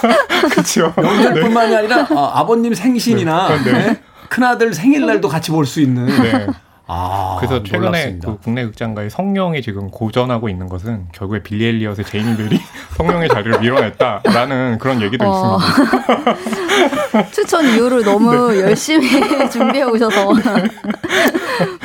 그렇죠. 0.51 0.93
명절뿐만이 0.97 1.77
아니라 1.77 2.07
아, 2.11 2.45
버님 2.47 2.75
생신이나 2.75 3.49
네. 3.65 3.73
네. 3.73 4.01
큰아들 4.29 4.73
생일날도 4.75 5.29
같이 5.29 5.51
볼 5.51 5.67
수 5.67 5.81
있는. 5.81 6.07
네. 6.07 6.47
아, 6.87 7.37
그래서 7.39 7.63
최근에. 7.63 8.19
그 8.23 8.39
국내 8.43 8.65
극장가의 8.67 9.09
성룡이 9.09 9.63
지금 9.63 9.91
고전하고 9.91 10.49
있는 10.49 10.69
것은 10.69 11.07
결국에 11.13 11.43
빌리 11.43 11.65
엘리엇의 11.67 12.05
제이미 12.05 12.37
벨이 12.37 12.61
성룡의 12.99 13.29
자리를 13.29 13.61
밀어냈다라는 13.61 14.79
그런 14.79 15.01
얘기도 15.01 15.25
어. 15.27 15.59
있습니다. 15.59 17.31
추천 17.33 17.65
이유를 17.67 18.05
너무 18.05 18.35
열심히 18.61 19.09
준비해 19.51 19.85
오셔서 19.85 20.33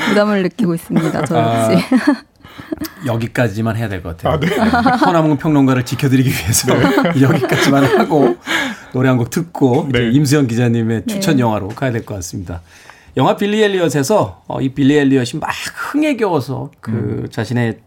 부담을 0.09 0.43
느끼고 0.43 0.73
있습니다. 0.73 1.25
저 1.25 1.37
아, 1.37 1.71
역시. 1.73 1.85
여기까지만 3.05 3.76
해야 3.78 3.88
될 3.89 4.01
것 4.03 4.18
같아요. 4.18 4.34
아, 4.34 4.39
네. 4.39 4.47
허남웅 5.05 5.38
평론가를 5.38 5.84
지켜드리기 5.86 6.30
위해서 6.30 6.70
여기까지만 7.22 7.84
하고 7.99 8.38
노래 8.93 9.10
한 9.10 9.18
곡 9.18 9.30
듣고 9.30 9.89
네. 9.91 10.10
임수영 10.12 10.47
기자님의 10.47 11.03
추천 11.08 11.36
네. 11.38 11.41
영화로 11.41 11.70
가야 11.70 11.91
될 11.91 12.05
것 12.05 12.16
같습니다. 12.16 12.62
영화 13.18 13.36
빌리 13.36 13.62
엘리엇에서 13.64 14.43
어, 14.47 14.62
이 14.62 14.70
빌리 14.74 14.95
엘리엇이 14.97 15.38
막 15.38 15.49
흥에 15.76 16.18
겨워서 16.18 16.72
그 16.82 16.91
음. 16.91 17.28
자신의 17.32 17.80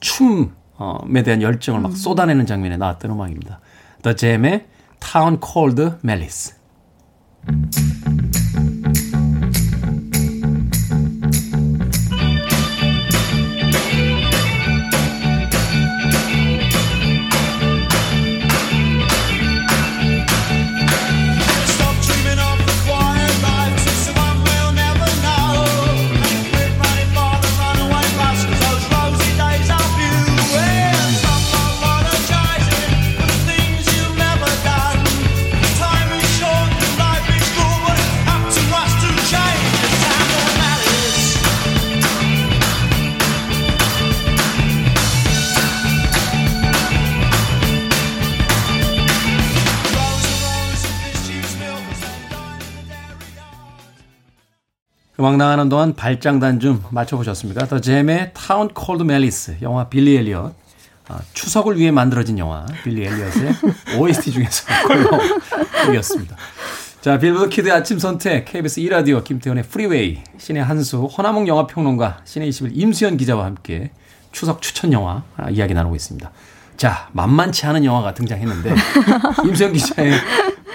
춤에 0.00 1.22
대한 1.24 1.42
열정을 1.42 1.80
막 1.80 1.96
쏟아내는 1.96 2.46
장면에 2.46 2.76
나왔던 2.76 3.10
음악입니다. 3.10 3.60
The 4.02 4.16
Jam의 4.16 4.66
Town 5.00 5.38
Called 5.44 5.96
Malice. 6.04 6.54
음악 55.22 55.36
나가는 55.36 55.68
동안 55.68 55.94
발장단 55.94 56.58
좀 56.58 56.82
맞춰보셨습니까? 56.90 57.68
더 57.68 57.80
잼의 57.80 58.32
Town 58.34 58.66
Called 58.66 59.04
Malice 59.04 59.58
영화 59.62 59.88
빌리 59.88 60.16
엘리엇 60.16 60.52
아, 61.06 61.20
추석을 61.32 61.78
위해 61.78 61.92
만들어진 61.92 62.40
영화 62.40 62.66
빌리 62.82 63.06
엘리엇의 63.06 63.52
OST 64.00 64.32
중에서 64.32 64.64
골라드렸습니다. 64.88 66.36
자 67.02 67.20
빌보드 67.20 67.50
키드 67.50 67.72
아침 67.72 68.00
선택 68.00 68.46
KBS 68.46 68.80
2라디오 68.80 69.22
김태훈의 69.22 69.62
프리웨이 69.62 70.24
신의 70.38 70.64
한수 70.64 71.04
허남웅 71.04 71.46
영화평론가 71.46 72.22
씨네21 72.24 72.72
임수연 72.74 73.16
기자와 73.16 73.44
함께 73.44 73.92
추석 74.32 74.60
추천 74.60 74.92
영화 74.92 75.22
아, 75.36 75.50
이야기 75.50 75.72
나누고 75.72 75.94
있습니다. 75.94 76.32
자 76.82 77.06
만만치 77.12 77.64
않은 77.66 77.84
영화가 77.84 78.12
등장했는데 78.12 78.74
임수연 79.46 79.72
기자의 79.72 80.14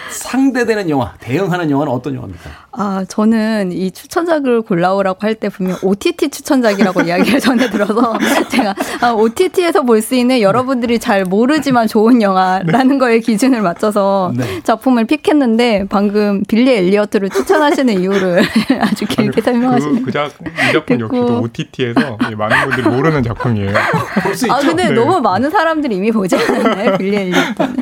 상대되는 0.09 0.89
영화, 0.89 1.13
대응하는 1.19 1.69
영화는 1.69 1.91
어떤 1.91 2.15
영화입니까? 2.15 2.49
아, 2.71 3.03
저는 3.07 3.71
이 3.73 3.91
추천작을 3.91 4.61
골라오라고 4.61 5.19
할 5.21 5.35
때 5.37 5.49
분명 5.49 5.77
OTT 5.83 6.29
추천작이라고 6.29 7.01
이야기를 7.05 7.39
전에 7.39 7.69
들어서 7.69 8.17
제가 8.49 8.73
아, 9.01 9.11
OTT에서 9.11 9.81
볼 9.83 10.01
수 10.01 10.15
있는 10.15 10.39
여러분들이 10.41 10.99
잘 10.99 11.25
모르지만 11.25 11.87
좋은 11.87 12.21
영화라는 12.21 12.97
거에 12.99 13.19
기준을 13.19 13.61
맞춰서 13.61 14.31
네. 14.35 14.61
작품을 14.63 15.05
픽했는데 15.05 15.87
방금 15.89 16.43
빌리 16.47 16.71
엘리어트를 16.71 17.29
추천하시는 17.29 17.99
이유를 17.99 18.43
아주 18.79 19.05
길게 19.05 19.41
설명하시는 19.41 19.95
그, 19.99 20.05
그 20.05 20.11
작, 20.11 20.31
이 20.69 20.71
작품 20.71 20.99
역시도 21.01 21.41
OTT에서 21.41 22.17
많은 22.37 22.69
분들이 22.69 22.87
모르는 22.87 23.23
작품이에요. 23.23 23.73
아, 23.77 24.59
근데 24.59 24.89
네. 24.89 24.91
너무 24.91 25.19
많은 25.19 25.49
사람들이 25.49 25.96
이미 25.97 26.11
보지 26.11 26.35
않았나요? 26.35 26.97
빌리 26.97 27.15
엘리어트는. 27.17 27.75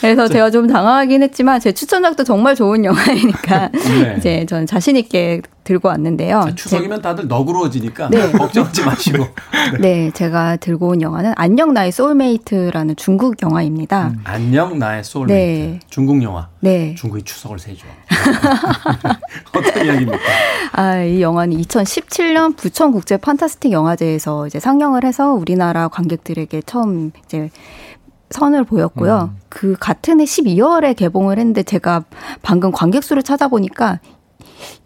그래서 0.00 0.28
제가 0.28 0.50
좀 0.50 0.66
당황하긴 0.68 1.22
했지만 1.24 1.60
제 1.60 1.72
추천작도 1.72 2.24
정말 2.24 2.54
좋은 2.54 2.84
영화이니까 2.84 3.70
네. 3.72 4.14
이제 4.16 4.46
저는 4.48 4.66
자신 4.66 4.96
있게 4.96 5.42
들고 5.68 5.88
왔는데요. 5.88 6.44
자, 6.46 6.54
추석이면 6.54 7.02
다들 7.02 7.28
너그러워지니까 7.28 8.08
네. 8.08 8.32
걱정하지 8.32 8.84
마시고. 8.86 9.26
네, 9.80 10.10
제가 10.12 10.56
들고 10.56 10.88
온 10.88 11.02
영화는 11.02 11.34
안녕 11.36 11.74
나의 11.74 11.92
소울메이트라는 11.92 12.96
중국 12.96 13.42
영화입니다. 13.42 14.14
안녕 14.24 14.78
나의 14.78 15.04
소울메이트. 15.04 15.32
네. 15.34 15.80
중국 15.90 16.22
영화. 16.22 16.48
네. 16.60 16.94
중국이 16.94 17.22
추석을 17.22 17.58
세죠. 17.58 17.86
어떤 19.54 19.84
이야기입니까? 19.84 20.18
아, 20.72 21.02
이 21.02 21.20
영화는 21.20 21.58
2017년 21.58 22.56
부천 22.56 22.92
국제 22.92 23.18
판타스틱 23.18 23.70
영화제에서 23.70 24.46
이제 24.46 24.58
상영을 24.58 25.04
해서 25.04 25.34
우리나라 25.34 25.88
관객들에게 25.88 26.62
처음 26.62 27.10
이제 27.26 27.50
선을 28.30 28.64
보였고요. 28.64 29.34
그 29.50 29.76
같은 29.78 30.20
해 30.20 30.24
12월에 30.24 30.96
개봉을 30.96 31.38
했는데 31.38 31.62
제가 31.62 32.04
방금 32.40 32.72
관객 32.72 33.04
수를 33.04 33.22
찾아보니까 33.22 34.00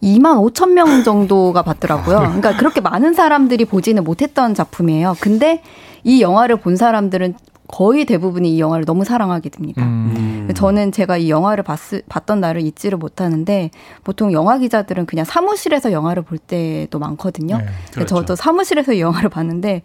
2만 0.03 0.53
5천 0.53 0.73
명 0.73 1.03
정도가 1.05 1.63
봤더라고요. 1.63 2.19
그러니까 2.19 2.57
그렇게 2.57 2.81
많은 2.81 3.15
사람들이 3.15 3.65
보지는 3.65 4.05
못했던 4.05 4.55
작품이에요. 4.55 5.17
근데 5.21 5.63
이 6.05 6.21
영화를 6.23 6.57
본 6.57 6.77
사람들은 6.77 7.35
거의 7.69 8.05
대부분이 8.05 8.55
이 8.55 8.61
영화를 8.61 8.85
너무 8.85 9.05
사랑하게 9.05 9.49
됩니다. 9.49 9.83
음. 9.83 10.51
저는 10.55 10.93
제가 10.93 11.17
이 11.17 11.31
영화를 11.31 11.65
봤, 11.65 11.79
봤던 12.07 12.41
날을 12.41 12.61
잊지를 12.61 12.99
못하는데 12.99 13.71
보통 14.05 14.33
영화 14.33 14.59
기자들은 14.59 15.07
그냥 15.07 15.25
사무실에서 15.25 15.91
영화를 15.91 16.23
볼 16.23 16.37
때도 16.37 16.99
많거든요. 16.99 17.57
네, 17.59 17.65
그렇죠. 17.95 18.17
저도 18.17 18.37
사무실에서 18.37 18.93
이 18.93 19.01
영화를 19.01 19.31
봤는데 19.31 19.83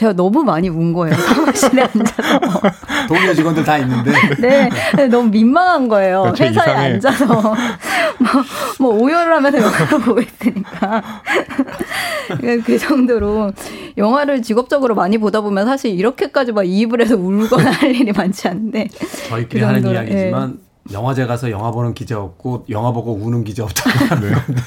제가 0.00 0.14
너무 0.14 0.42
많이 0.42 0.70
운 0.70 0.94
거예요. 0.94 1.12
사무실에 1.20 1.82
앉아서. 1.82 2.40
동료 3.06 3.34
직원들 3.34 3.62
다 3.64 3.76
있는데. 3.76 4.12
네, 4.96 5.06
너무 5.08 5.28
민망한 5.28 5.88
거예요. 5.88 6.32
제 6.34 6.48
회사에 6.48 6.64
이상해. 6.72 6.92
앉아서 6.94 7.26
뭐, 8.18 8.92
뭐 8.92 9.02
오열을 9.02 9.34
하면서 9.34 9.58
영화를 9.58 9.98
보고 10.00 10.20
있으니까 10.22 11.02
그- 12.40 12.62
그 12.62 12.78
정도로 12.78 13.52
영화를 13.98 14.40
직업적으로 14.40 14.94
많이 14.94 15.18
보다 15.18 15.42
보면 15.42 15.66
사실 15.66 15.90
이렇게까지 15.90 16.52
막 16.52 16.62
이입을 16.66 17.02
해서 17.02 17.16
울거나 17.16 17.70
할 17.70 17.94
일이 17.94 18.10
많지 18.10 18.48
않은데 18.48 18.88
저희끼리 19.28 19.60
그 19.60 19.66
하는 19.66 19.86
이야기지만 19.86 20.60
영화제 20.92 21.26
가서 21.26 21.50
영화 21.50 21.70
보는 21.72 21.92
기자 21.92 22.18
없고 22.18 22.64
영화 22.70 22.90
보고 22.90 23.12
우는 23.12 23.44
기자 23.44 23.64
없다고 23.64 23.90
하는 24.14 24.32
건데. 24.32 24.62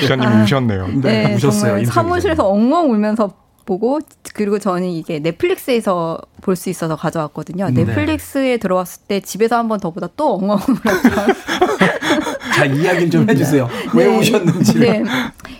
기자님이 0.00 0.26
아, 0.32 0.42
우셨네요. 0.44 0.88
네, 1.02 1.34
우셨어요. 1.34 1.60
정말 1.60 1.78
임수영 1.80 1.92
사무실에서 1.92 2.48
엉엉 2.48 2.90
울면서 2.90 3.42
보고 3.64 4.00
그리고 4.34 4.58
저는 4.58 4.88
이게 4.88 5.18
넷플릭스에서 5.18 6.18
볼 6.42 6.56
수 6.56 6.70
있어서 6.70 6.96
가져왔거든요. 6.96 7.70
네. 7.70 7.84
넷플릭스에 7.84 8.56
들어왔을 8.56 9.02
때 9.08 9.20
집에서 9.20 9.56
한 9.56 9.68
번 9.68 9.78
더 9.80 9.90
보다 9.90 10.08
또 10.16 10.34
엉엉 10.34 10.58
울었어요. 10.58 11.26
자, 12.54 12.64
이야기를 12.66 13.10
좀 13.10 13.28
해주세요. 13.28 13.68
왜 13.94 14.06
네. 14.06 14.18
우셨는지. 14.18 14.78
네. 14.78 15.02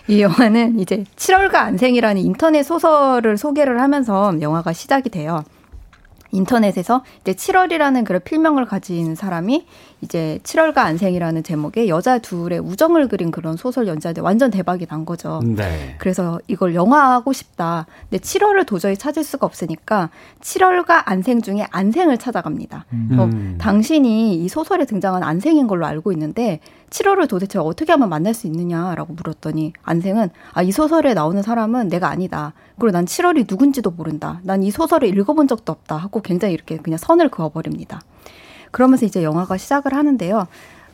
이 0.08 0.20
영화는 0.20 0.78
이제 0.80 1.04
7월과 1.16 1.54
안생이라는 1.56 2.20
인터넷 2.22 2.62
소설을 2.62 3.36
소개를 3.38 3.80
하면서 3.80 4.34
영화가 4.40 4.72
시작이 4.72 5.08
돼요. 5.10 5.42
인터넷에서 6.32 7.04
이제 7.20 7.32
7월이라는 7.32 8.04
그런 8.04 8.20
필명을 8.24 8.64
가진 8.66 9.14
사람이 9.14 9.66
이제 10.02 10.40
7월과 10.42 10.78
안생이라는 10.78 11.42
제목의 11.44 11.88
여자 11.88 12.18
둘의 12.18 12.58
우정을 12.58 13.06
그린 13.08 13.30
그런 13.30 13.56
소설 13.56 13.86
연재인데 13.86 14.20
완전 14.20 14.50
대박이 14.50 14.86
난 14.86 15.04
거죠. 15.04 15.40
네. 15.44 15.94
그래서 15.98 16.40
이걸 16.48 16.74
영화하고 16.74 17.32
싶다. 17.32 17.86
근데 18.10 18.20
7월을 18.22 18.66
도저히 18.66 18.96
찾을 18.96 19.22
수가 19.22 19.46
없으니까 19.46 20.10
7월과 20.40 21.02
안생 21.04 21.40
중에 21.42 21.66
안생을 21.70 22.18
찾아갑니다. 22.18 22.86
그래서 23.08 23.24
음. 23.26 23.58
당신이 23.60 24.42
이 24.42 24.48
소설에 24.48 24.84
등장한 24.86 25.22
안생인 25.22 25.66
걸로 25.68 25.86
알고 25.86 26.10
있는데 26.12 26.60
7월을 26.90 27.28
도대체 27.28 27.58
어떻게 27.58 27.92
하면 27.92 28.08
만날 28.08 28.34
수 28.34 28.46
있느냐라고 28.48 29.14
물었더니 29.14 29.72
안생은 29.82 30.30
아, 30.52 30.62
이 30.62 30.72
소설에 30.72 31.14
나오는 31.14 31.40
사람은 31.42 31.88
내가 31.88 32.08
아니다. 32.08 32.52
그리고 32.78 32.90
난 32.92 33.04
7월이 33.04 33.46
누군지도 33.48 33.90
모른다. 33.92 34.40
난 34.42 34.62
이 34.62 34.70
소설을 34.70 35.08
읽어본 35.08 35.48
적도 35.48 35.72
없다. 35.72 35.96
하고 35.96 36.20
굉장히 36.22 36.54
이렇게 36.54 36.76
그냥 36.76 36.96
선을 36.98 37.30
그어버립니다. 37.30 38.00
그러면서 38.72 39.06
이제 39.06 39.22
영화가 39.22 39.56
시작을 39.56 39.94
하는데요. 39.94 40.48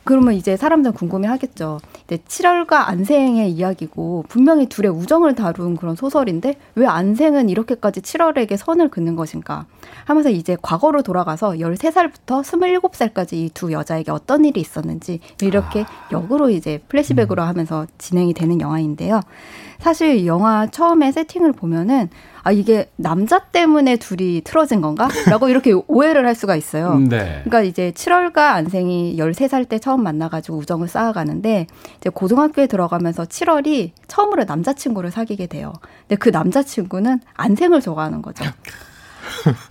그러면 0.05 0.33
이제 0.33 0.57
사람들은 0.57 0.93
궁금해 0.95 1.27
하겠죠. 1.27 1.79
이제 2.05 2.17
7월과 2.17 2.87
안생의 2.87 3.51
이야기고 3.51 4.25
분명히 4.27 4.65
둘의 4.67 4.89
우정을 4.91 5.35
다룬 5.35 5.75
그런 5.77 5.95
소설인데 5.95 6.55
왜 6.75 6.87
안생은 6.87 7.49
이렇게까지 7.49 8.01
7월에게 8.01 8.57
선을 8.57 8.89
긋는 8.89 9.15
것인가 9.15 9.67
하면서 10.05 10.29
이제 10.31 10.57
과거로 10.61 11.03
돌아가서 11.03 11.51
13살부터 11.51 12.41
27살까지 12.41 13.33
이 13.33 13.49
두 13.53 13.71
여자에게 13.71 14.09
어떤 14.11 14.45
일이 14.45 14.61
있었는지 14.61 15.19
이렇게 15.41 15.85
역으로 16.11 16.49
이제 16.49 16.81
플래시백으로 16.87 17.43
하면서 17.43 17.85
진행이 17.99 18.33
되는 18.33 18.61
영화인데요. 18.61 19.21
사실 19.79 20.15
이 20.15 20.27
영화 20.27 20.65
처음에 20.67 21.11
세팅을 21.11 21.51
보면은 21.53 22.09
아 22.49 22.51
이게 22.51 22.89
남자 22.95 23.37
때문에 23.37 23.97
둘이 23.97 24.41
틀어진 24.43 24.81
건가? 24.81 25.07
라고 25.29 25.49
이렇게 25.49 25.71
오해를 25.87 26.25
할 26.25 26.33
수가 26.33 26.55
있어요. 26.55 26.97
네. 26.97 27.41
그러니까 27.43 27.61
이제 27.61 27.91
7월과 27.91 28.37
안생이 28.37 29.17
13살 29.17 29.69
때 29.69 29.77
처음 29.77 30.01
만나가지고 30.01 30.57
우정을 30.57 30.87
쌓아가는데 30.87 31.67
이제 31.97 32.09
고등학교에 32.09 32.65
들어가면서 32.65 33.25
7월이 33.25 33.91
처음으로 34.07 34.45
남자친구를 34.45 35.11
사귀게 35.11 35.45
돼요. 35.45 35.73
근데 36.07 36.15
그 36.15 36.29
남자친구는 36.29 37.19
안생을 37.35 37.81
좋아하는 37.81 38.23
거죠. 38.23 38.43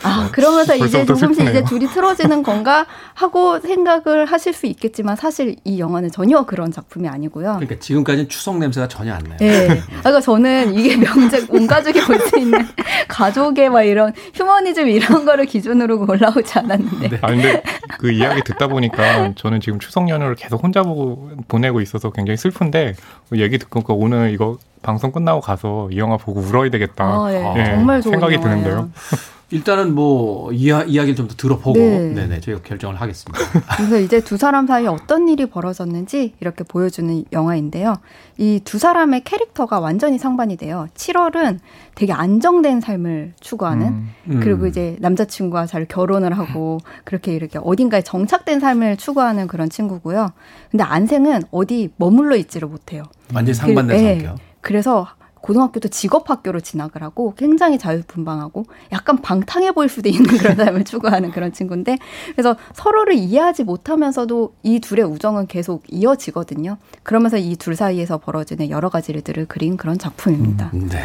아, 0.02 0.28
그러면서 0.32 0.74
이제 0.76 1.04
조금씩 1.04 1.36
슬프네요. 1.36 1.50
이제 1.50 1.64
둘이 1.64 1.86
틀어지는 1.86 2.42
건가 2.42 2.86
하고 3.14 3.58
생각을 3.60 4.26
하실 4.26 4.52
수 4.52 4.66
있겠지만 4.66 5.16
사실 5.16 5.56
이 5.64 5.78
영화는 5.78 6.10
전혀 6.10 6.44
그런 6.44 6.70
작품이 6.72 7.08
아니고요. 7.08 7.56
그러니까 7.58 7.78
지금까지는 7.78 8.28
추석 8.28 8.58
냄새가 8.58 8.88
전혀 8.88 9.12
안 9.14 9.22
나요. 9.24 9.36
네. 9.40 9.66
그러니까 10.00 10.20
저는 10.20 10.74
이게 10.74 10.96
명작, 10.96 11.52
온 11.52 11.66
가족이 11.66 12.00
볼 12.02 12.18
수 12.18 12.38
있는 12.38 12.66
가족의 13.08 13.70
막 13.70 13.82
이런 13.82 14.12
휴머니즘 14.34 14.88
이런 14.88 15.24
거를 15.24 15.46
기준으로 15.46 16.04
올라오지 16.08 16.58
않았는데. 16.58 17.18
아 17.22 17.28
근데 17.28 17.62
그 17.98 18.10
이야기 18.10 18.42
듣다 18.42 18.66
보니까 18.68 19.32
저는 19.36 19.60
지금 19.60 19.78
추석 19.78 20.08
연휴를 20.08 20.34
계속 20.34 20.62
혼자 20.62 20.82
보고 20.82 21.30
보내고 21.48 21.80
있어서 21.80 22.10
굉장히 22.10 22.36
슬픈데 22.36 22.94
그 23.30 23.38
얘기 23.38 23.58
듣고 23.58 23.82
그 23.82 23.92
오늘 23.92 24.32
이거 24.32 24.58
방송 24.82 25.12
끝나고 25.12 25.40
가서 25.40 25.88
이 25.92 25.98
영화 25.98 26.16
보고 26.16 26.40
울어야 26.40 26.70
되겠다. 26.70 27.04
아, 27.04 27.26
예. 27.32 27.60
예, 27.60 27.64
정말 27.74 28.00
좋은 28.00 28.12
생각이 28.12 28.34
영화예요. 28.34 28.56
드는데요. 28.62 28.90
일단은 29.50 29.94
뭐 29.94 30.52
이야, 30.52 30.82
이야기를 30.82 31.16
좀 31.16 31.26
더 31.26 31.34
들어보고 31.34 31.78
네. 31.78 31.98
네. 32.12 32.26
네 32.26 32.38
저희가 32.38 32.60
결정을 32.62 33.00
하겠습니다. 33.00 33.38
그래서 33.78 33.98
이제 33.98 34.20
두 34.20 34.36
사람 34.36 34.66
사이에 34.66 34.86
어떤 34.88 35.26
일이 35.26 35.46
벌어졌는지 35.46 36.34
이렇게 36.40 36.64
보여주는 36.64 37.24
영화인데요. 37.32 37.94
이 38.36 38.60
두 38.62 38.78
사람의 38.78 39.24
캐릭터가 39.24 39.80
완전히 39.80 40.18
상반이 40.18 40.58
돼요. 40.58 40.86
7월은 40.94 41.60
되게 41.94 42.12
안정된 42.12 42.82
삶을 42.82 43.32
추구하는 43.40 44.08
음. 44.28 44.40
그리고 44.42 44.66
이제 44.66 44.96
남자친구와 45.00 45.64
잘 45.64 45.86
결혼을 45.86 46.36
하고 46.38 46.76
그렇게 47.04 47.32
이렇게 47.34 47.58
어딘가에 47.62 48.02
정착된 48.02 48.60
삶을 48.60 48.98
추구하는 48.98 49.46
그런 49.46 49.70
친구고요. 49.70 50.28
근데 50.70 50.84
안생은 50.84 51.44
어디 51.50 51.90
머물러 51.96 52.36
있지를 52.36 52.68
못해요. 52.68 53.02
완전히 53.34 53.54
상반된 53.54 53.96
그- 53.96 54.02
예. 54.04 54.14
성격. 54.20 54.47
그래서 54.68 55.08
고등학교도 55.40 55.88
직업학교로 55.88 56.60
진학을 56.60 57.02
하고 57.02 57.32
굉장히 57.36 57.78
자유분방하고 57.78 58.66
약간 58.92 59.22
방탕해 59.22 59.72
보일 59.72 59.88
수도 59.88 60.10
있는 60.10 60.26
그런 60.36 60.56
삶을 60.62 60.84
추구하는 60.84 61.30
그런 61.30 61.52
친구인데 61.52 61.96
그래서 62.32 62.54
서로를 62.74 63.14
이해하지 63.14 63.64
못하면서도 63.64 64.54
이 64.62 64.80
둘의 64.80 65.06
우정은 65.06 65.46
계속 65.46 65.84
이어지거든요. 65.88 66.76
그러면서 67.02 67.38
이 67.38 67.56
둘 67.56 67.76
사이에서 67.76 68.18
벌어지는 68.18 68.68
여러 68.68 68.90
가지 68.90 69.12
일들을 69.12 69.46
그린 69.46 69.78
그런 69.78 69.96
작품입니다. 69.96 70.70
네. 70.74 71.00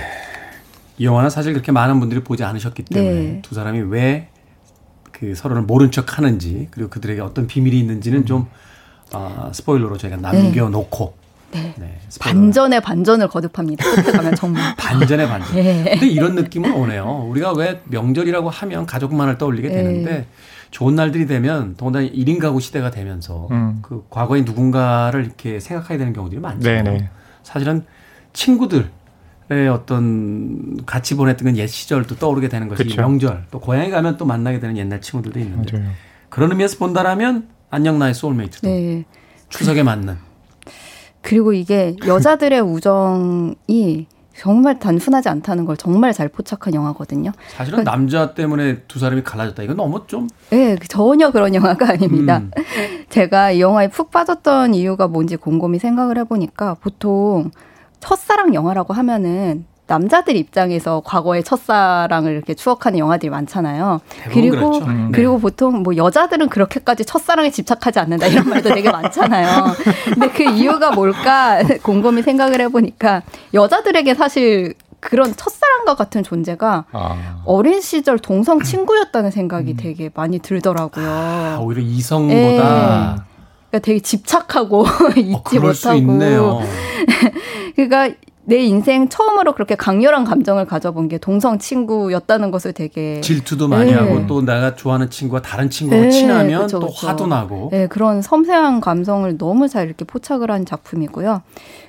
이 0.98 1.06
영화는 1.06 1.30
사실 1.30 1.54
그렇게 1.54 1.72
많은 1.72 2.00
분들이 2.02 2.22
보지 2.22 2.44
않으셨기 2.44 2.84
때문에 2.84 3.14
네. 3.14 3.42
두 3.44 3.56
사람이 3.56 3.80
왜 3.82 4.28
그 5.14 5.36
서로를 5.36 5.62
모른 5.62 5.90
척 5.90 6.18
하는지 6.18 6.68
그리고 6.72 6.90
그들에게 6.90 7.22
어떤 7.22 7.48
비밀이 7.48 7.80
있는지는 7.80 8.26
좀 8.26 8.48
아, 9.14 9.52
스포일러로 9.54 9.98
저희가 9.98 10.18
남겨놓고 10.18 11.14
네. 11.16 11.23
네, 11.62 12.00
스포일러. 12.10 12.34
반전의 12.34 12.82
반전을 12.82 13.28
거듭합니다. 13.28 13.84
끝에 13.84 14.12
가면 14.12 14.36
정말. 14.36 14.76
반전의 14.78 15.28
반전. 15.28 15.58
예. 15.58 15.84
근데 16.00 16.08
이런 16.08 16.36
느낌은 16.36 16.72
오네요. 16.74 17.28
우리가 17.30 17.54
왜 17.54 17.82
명절이라고 17.86 18.50
하면 18.50 18.86
가족만을 18.86 19.38
떠올리게 19.38 19.70
예. 19.70 19.74
되는데 19.74 20.28
좋은 20.72 20.96
날들이 20.96 21.28
되면 21.28 21.76
더군다나 21.76 22.08
1인 22.08 22.40
가구 22.40 22.60
시대가 22.60 22.90
되면서 22.90 23.48
음. 23.52 23.80
그 23.82 24.06
과거의 24.10 24.44
누군가를 24.44 25.24
이렇게 25.24 25.60
생각하게 25.60 25.98
되는 25.98 26.14
경우들이 26.14 26.42
많잖아요. 26.42 26.84
네네. 26.84 27.10
사실은 27.44 27.86
친구들 28.34 28.90
의 29.50 29.68
어떤 29.68 30.84
같이 30.86 31.16
보냈던 31.16 31.46
건옛 31.46 31.68
시절도 31.68 32.16
떠오르게 32.16 32.48
되는 32.48 32.70
것이 32.70 32.84
그쵸. 32.84 33.02
명절 33.02 33.48
또 33.52 33.60
고향에 33.60 33.90
가면 33.90 34.16
또 34.16 34.26
만나게 34.26 34.62
되는 34.62 34.78
옛날 34.78 35.02
친구들도 35.02 35.38
있는데 35.38 35.78
맞아요. 35.78 35.92
그런 36.30 36.50
의미에서 36.52 36.78
본다라면 36.78 37.50
안녕 37.70 38.00
나의 38.00 38.14
소울메이트도 38.14 38.68
네. 38.68 39.04
추석에 39.50 39.84
맞는 39.84 40.18
그리고 41.24 41.54
이게 41.54 41.96
여자들의 42.06 42.62
우정이 42.62 44.06
정말 44.36 44.80
단순하지 44.80 45.30
않다는 45.30 45.66
걸 45.66 45.78
정말 45.78 46.12
잘 46.12 46.28
포착한 46.28 46.74
영화거든요. 46.74 47.32
사실은 47.50 47.84
남자 47.84 48.34
때문에 48.34 48.82
두 48.88 49.00
사람이 49.00 49.24
갈라졌다. 49.24 49.62
이건 49.64 49.78
너무 49.78 50.04
좀 50.08 50.28
네, 50.50 50.76
전혀 50.88 51.32
그런 51.32 51.54
영화가 51.56 51.92
아닙니다. 51.92 52.40
음. 52.40 52.52
제가 53.10 53.52
이 53.52 53.62
영화에 53.62 53.90
푹 53.90 54.12
빠졌던 54.12 54.74
이유가 54.74 55.08
뭔지 55.08 55.36
곰곰이 55.36 55.80
생각을 55.80 56.18
해보니까 56.20 56.76
보통 56.76 57.52
첫사랑 58.00 58.54
영화라고 58.54 58.94
하면은 58.94 59.66
남자들 59.86 60.36
입장에서 60.36 61.02
과거의 61.06 61.44
첫사랑을 61.44 62.32
이렇게 62.32 62.54
추억하는 62.54 63.00
영화들이 63.00 63.30
많잖아요. 63.30 64.00
그리고 64.32 64.56
그렇죠. 64.56 64.86
음, 64.86 65.06
네. 65.12 65.12
그리고 65.14 65.40
보통 65.40 65.84
뭐 65.84 65.96
여자들은 65.98 66.50
그렇게까지 66.50 67.06
첫사랑에 67.06 67.50
집착하지 67.52 68.00
않는다 68.00 68.28
이런 68.28 68.50
말도 68.50 68.74
되게 68.74 68.90
많잖아요. 68.90 69.74
근데 70.06 70.30
그 70.30 70.44
이유가 70.44 70.92
뭘까 70.92 71.62
곰곰이 71.84 72.22
생각을 72.22 72.62
해보니까 72.62 73.24
여자들에게 73.54 74.14
사실 74.16 74.74
그런 75.02 75.36
첫사랑과 75.36 75.96
같은 75.96 76.24
존재가 76.24 76.86
아. 76.94 77.42
어린 77.44 77.82
시절 77.82 78.18
동성 78.20 78.62
친구였다는 78.62 79.32
생각이 79.32 79.76
되게 79.76 80.10
많이 80.14 80.40
들더라고요. 80.40 81.06
아, 81.10 81.60
오히려 81.62 81.82
이성보다 81.82 82.38
예. 82.38 82.56
그러니까 82.58 83.80
되게 83.82 84.00
집착하고 84.00 84.86
잊지 85.18 85.34
어, 85.36 85.44
그럴 85.44 85.74
수 85.74 85.90
못하고. 85.90 86.00
있네요. 86.00 86.62
그러니까 87.76 88.16
내 88.46 88.58
인생 88.64 89.08
처음으로 89.08 89.54
그렇게 89.54 89.76
강렬한 89.76 90.26
감정을 90.26 90.66
가져본 90.66 91.08
게 91.08 91.18
동성 91.18 91.60
친구였다는 91.60 92.52
것을 92.52 92.74
되게 92.74 93.22
질투도 93.22 93.68
많이 93.70 93.92
예. 93.92 93.96
하고 93.96 94.28
또 94.28 94.42
내가 94.42 94.76
좋아하는 94.76 95.10
친구가 95.10 95.42
다른 95.42 95.70
친구가 95.70 96.02
네, 96.02 96.10
친하면 96.10 96.64
그쵸, 96.64 96.80
또 96.80 96.88
그쵸. 96.88 97.08
화도 97.08 97.28
나고 97.28 97.70
네, 97.72 97.88
그런 97.88 98.22
섬세한 98.22 98.82
감성을 98.82 99.38
너무 99.38 99.70
잘 99.70 99.88
이렇게 99.88 100.04
포착을 100.04 100.52
한 100.52 100.66
작품이고요. 100.66 101.42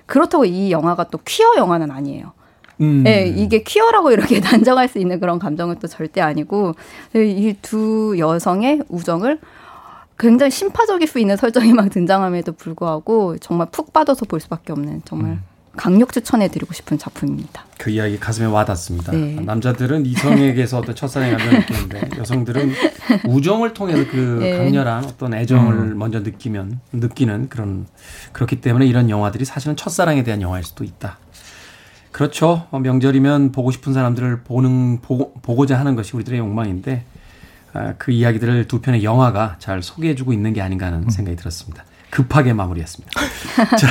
그렇다고 0.07 0.45
이 0.45 0.71
영화가 0.71 1.05
또 1.11 1.19
퀴어 1.25 1.55
영화는 1.57 1.91
아니에요. 1.91 2.33
음. 2.81 3.03
네, 3.05 3.27
이게 3.27 3.63
퀴어라고 3.63 4.13
이렇게 4.13 4.39
단정할 4.43 4.89
수 4.89 4.99
있는 4.99 5.19
그런 5.21 5.39
감정은 5.41 5.77
또 5.81 5.89
절대 5.89 6.21
아니고 6.21 6.75
이 7.15 7.55
두 7.63 8.15
여성의 8.19 8.83
우정을 8.89 9.41
굉장히 10.19 10.51
심파적일 10.53 11.09
수 11.09 11.19
있는 11.19 11.37
설정이 11.37 11.73
막 11.73 11.91
등장함에도 11.91 12.53
불구하고 12.53 13.39
정말 13.39 13.67
푹 13.73 13.93
빠져서 13.93 14.27
볼 14.27 14.39
수밖에 14.39 14.73
없는 14.73 15.03
정말 15.05 15.33
음. 15.33 15.43
강력 15.77 16.13
추천해 16.13 16.49
드리고 16.49 16.73
싶은 16.73 16.99
작품입니다. 16.99 17.65
그 17.79 17.91
이야기 17.91 18.19
가슴에 18.19 18.47
와닿습니다. 18.47 19.13
네. 19.13 19.35
남자들은 19.41 20.07
이성에게서 20.07 20.79
어떤 20.79 20.95
첫사랑의 20.95 21.37
감정을 21.37 21.61
느끼는데 21.61 22.11
여성들은 22.19 22.73
우정을 23.27 23.75
통해서 23.75 24.05
그 24.11 24.39
네. 24.41 24.59
강렬한 24.59 25.05
어떤 25.05 25.35
애정을 25.35 25.95
먼저 25.95 26.21
느끼면 26.21 26.81
느끼는 26.93 27.49
그런 27.49 27.87
그렇기 28.33 28.61
때문에 28.61 28.87
이런 28.87 29.11
영화들이 29.11 29.45
사실은 29.45 29.77
첫사랑에 29.77 30.23
대한 30.23 30.41
영화일 30.41 30.65
수도 30.65 30.85
있다. 30.85 31.19
그렇죠. 32.13 32.67
어, 32.71 32.79
명절이면 32.79 33.51
보고 33.51 33.73
싶은 33.73 33.93
사람들을 33.93 34.43
보는 34.43 35.01
보고, 35.03 35.35
보고자 35.43 35.79
하는 35.79 35.97
것이 35.97 36.15
우리들의 36.15 36.39
욕망인데 36.39 37.05
아, 37.73 37.95
그 37.99 38.13
이야기들을 38.13 38.69
두 38.69 38.81
편의 38.81 39.03
영화가 39.03 39.57
잘 39.59 39.83
소개해주고 39.83 40.33
있는 40.33 40.53
게 40.53 40.63
아닌가 40.63 40.87
하는 40.87 41.11
생각이 41.11 41.37
들었습니다. 41.37 41.85
급하게 42.15 42.53
마무리했습니다. 42.53 43.11
자, 43.77 43.89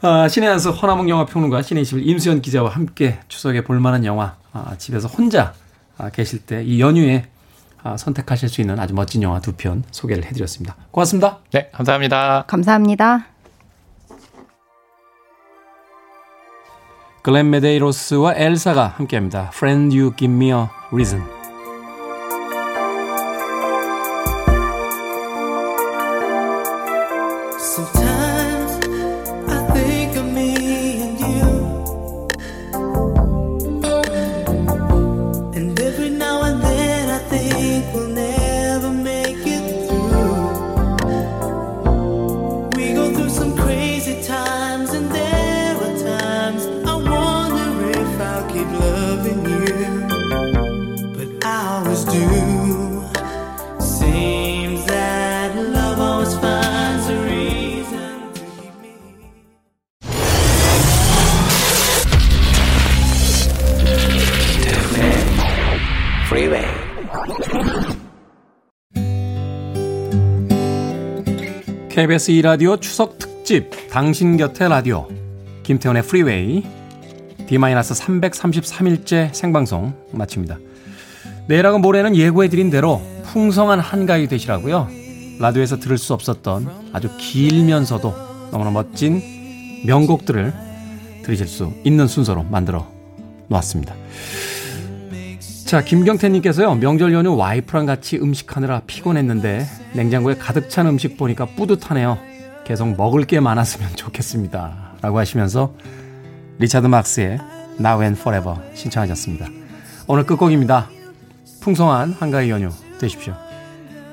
아, 0.00 0.28
신의 0.28 0.48
한수 0.48 0.70
허나몽 0.70 1.08
영화평론가 1.10 1.60
신의 1.62 1.82
21 1.82 2.08
임수연 2.08 2.40
기자와 2.42 2.70
함께 2.70 3.20
추석에 3.28 3.62
볼만한 3.64 4.04
영화 4.06 4.36
아, 4.52 4.74
집에서 4.78 5.06
혼자 5.08 5.52
아, 5.98 6.08
계실 6.10 6.40
때 6.40 6.62
이 6.64 6.80
연휴에 6.80 7.26
아, 7.82 7.96
선택하실 7.96 8.48
수 8.48 8.60
있는 8.62 8.80
아주 8.80 8.94
멋진 8.94 9.22
영화 9.22 9.40
두 9.40 9.52
편 9.52 9.84
소개를 9.90 10.24
해드렸습니다. 10.24 10.74
고맙습니다. 10.90 11.38
네, 11.52 11.68
감사합니다. 11.72 12.44
감사합니다. 12.46 13.26
글렌 17.22 17.50
메데이로스와 17.50 18.34
엘사가 18.36 18.94
함께합니다. 18.96 19.50
Friend, 19.52 19.96
you 19.96 20.12
give 20.16 20.32
me 20.32 20.50
a 20.52 20.66
reason. 20.92 21.35
KBS 72.06 72.30
2라디오 72.34 72.80
추석 72.80 73.18
특집 73.18 73.68
당신 73.90 74.36
곁에 74.36 74.68
라디오 74.68 75.08
김태훈의 75.64 76.04
프리웨이 76.04 76.62
D-333일째 77.48 79.34
생방송 79.34 79.92
마칩니다. 80.12 80.56
내일하고 81.48 81.80
모레는 81.80 82.14
예고해드린 82.14 82.70
대로 82.70 83.02
풍성한 83.24 83.80
한가위 83.80 84.28
되시라고요. 84.28 84.88
라디오에서 85.40 85.80
들을 85.80 85.98
수 85.98 86.14
없었던 86.14 86.90
아주 86.92 87.10
길면서도 87.18 88.14
너무나 88.52 88.70
멋진 88.70 89.20
명곡들을 89.84 90.54
들으실 91.24 91.48
수 91.48 91.72
있는 91.82 92.06
순서로 92.06 92.44
만들어 92.44 92.86
놓았습니다. 93.48 93.96
자, 95.66 95.82
김경태님께서요, 95.82 96.76
명절 96.76 97.12
연휴 97.12 97.34
와이프랑 97.34 97.86
같이 97.86 98.18
음식하느라 98.18 98.82
피곤했는데, 98.86 99.66
냉장고에 99.94 100.36
가득 100.36 100.70
찬 100.70 100.86
음식 100.86 101.16
보니까 101.16 101.44
뿌듯하네요. 101.44 102.18
계속 102.64 102.96
먹을 102.96 103.24
게 103.24 103.40
많았으면 103.40 103.96
좋겠습니다. 103.96 104.94
라고 105.02 105.18
하시면서, 105.18 105.74
리차드 106.58 106.86
막스의 106.86 107.40
Now 107.80 108.00
and 108.00 108.18
Forever 108.18 108.58
신청하셨습니다. 108.74 109.48
오늘 110.06 110.24
끝곡입니다. 110.24 110.88
풍성한 111.60 112.12
한가위 112.12 112.48
연휴 112.48 112.70
되십시오. 113.00 113.34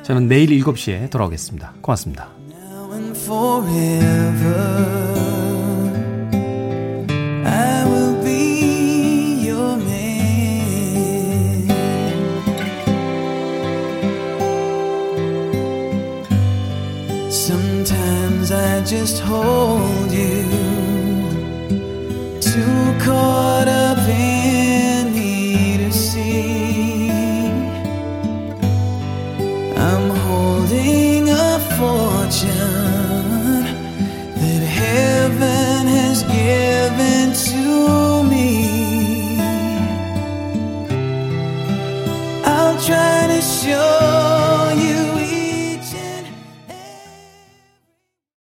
저는 0.02 0.28
내일 0.28 0.50
7시에 0.50 1.12
돌아오겠습니다. 1.12 1.74
고맙습니다. 1.82 2.30
just 18.86 19.20
hold 19.22 20.12
you. 20.12 20.44
Too 22.42 23.00
caught 23.00 23.68
up. 23.68 23.83